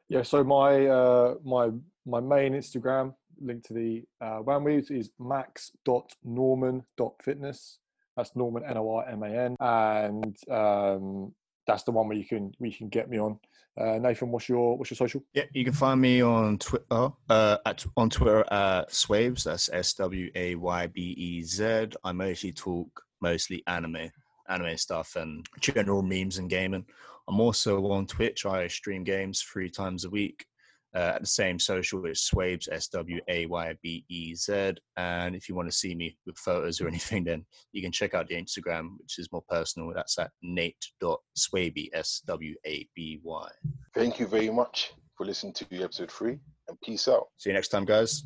Yeah, 0.08 0.22
so 0.24 0.44
my 0.44 0.88
uh, 0.88 1.36
my 1.44 1.70
my 2.06 2.20
main 2.20 2.54
Instagram 2.54 3.14
link 3.40 3.64
to 3.68 3.74
the 3.74 4.04
uh, 4.22 4.42
Whamweaves 4.42 4.92
is 4.92 5.10
max.norman.fitness. 5.20 7.80
That's 8.18 8.36
Norman 8.36 8.66
N 8.66 8.78
O 8.78 8.96
R 8.96 9.08
M 9.10 9.24
A 9.24 9.30
N, 9.30 9.56
and 9.60 10.36
um, 10.50 11.34
that's 11.68 11.84
the 11.84 11.92
one 11.92 12.08
where 12.08 12.18
you 12.18 12.26
can 12.26 12.54
you 12.60 12.72
can 12.72 12.90
get 12.90 13.10
me 13.10 13.20
on. 13.20 13.40
Uh, 13.80 13.98
Nathan, 13.98 14.32
what's 14.32 14.50
your 14.50 14.78
what's 14.78 14.92
your 14.92 14.98
social? 14.98 15.24
Yeah, 15.34 15.44
you 15.54 15.64
can 15.64 15.74
find 15.74 16.02
me 16.02 16.22
on 16.22 16.58
Twitter 16.58 17.10
uh, 17.30 17.58
at 17.66 17.86
on 17.96 18.10
Twitter 18.10 18.42
at 18.52 18.90
Swaybez. 18.90 19.44
That's 19.44 19.70
S 19.72 19.94
W 19.94 20.30
A 20.36 20.56
Y 20.56 20.88
B 20.88 21.02
E 21.02 21.42
Z. 21.44 21.90
I 22.04 22.12
mostly 22.12 22.52
talk 22.52 22.88
mostly 23.22 23.64
anime, 23.68 24.12
anime 24.50 24.78
stuff, 24.78 25.16
and 25.16 25.48
general 25.60 26.02
memes 26.02 26.38
and 26.38 26.50
gaming. 26.50 26.86
I'm 27.28 27.40
also 27.40 27.86
on 27.92 28.08
Twitch. 28.08 28.46
I 28.46 28.68
stream 28.68 29.04
games 29.04 29.42
three 29.42 29.70
times 29.70 30.04
a 30.04 30.10
week. 30.10 30.46
Uh, 30.94 31.14
at 31.16 31.22
the 31.22 31.28
same 31.28 31.58
social, 31.58 32.06
it's 32.06 32.30
Swaybez, 32.30 32.68
S 32.72 32.88
W 32.90 33.22
A 33.30 33.46
Y 33.46 33.76
B 33.82 34.06
E 34.10 34.36
Z. 34.36 34.74
And 34.98 35.36
if 35.36 35.48
you 35.48 35.56
want 35.56 35.70
to 35.70 35.76
see 35.76 35.96
me 35.96 36.18
with 36.26 36.38
photos 36.38 36.82
or 36.82 36.88
anything, 36.90 37.24
then 37.24 37.46
you 37.72 37.82
can 37.82 37.92
check 37.92 38.14
out 38.14 38.28
the 38.28 38.36
Instagram, 38.36 38.98
which 39.00 39.18
is 39.18 39.32
more 39.32 39.44
personal. 39.50 39.94
That's 39.96 40.18
at 40.20 40.32
nate.swaby, 40.42 41.90
S 41.94 42.22
W 42.28 42.56
A 42.66 42.88
B 42.96 43.20
Y. 43.24 43.50
Thank 43.94 44.20
you 44.20 44.28
very 44.28 44.50
much 44.50 44.94
for 45.16 45.26
listening 45.26 45.54
to 45.54 45.84
episode 45.84 46.12
three, 46.12 46.40
and 46.68 46.82
peace 46.82 47.08
out. 47.08 47.28
See 47.38 47.50
you 47.50 47.54
next 47.54 47.70
time, 47.70 47.86
guys. 47.86 48.24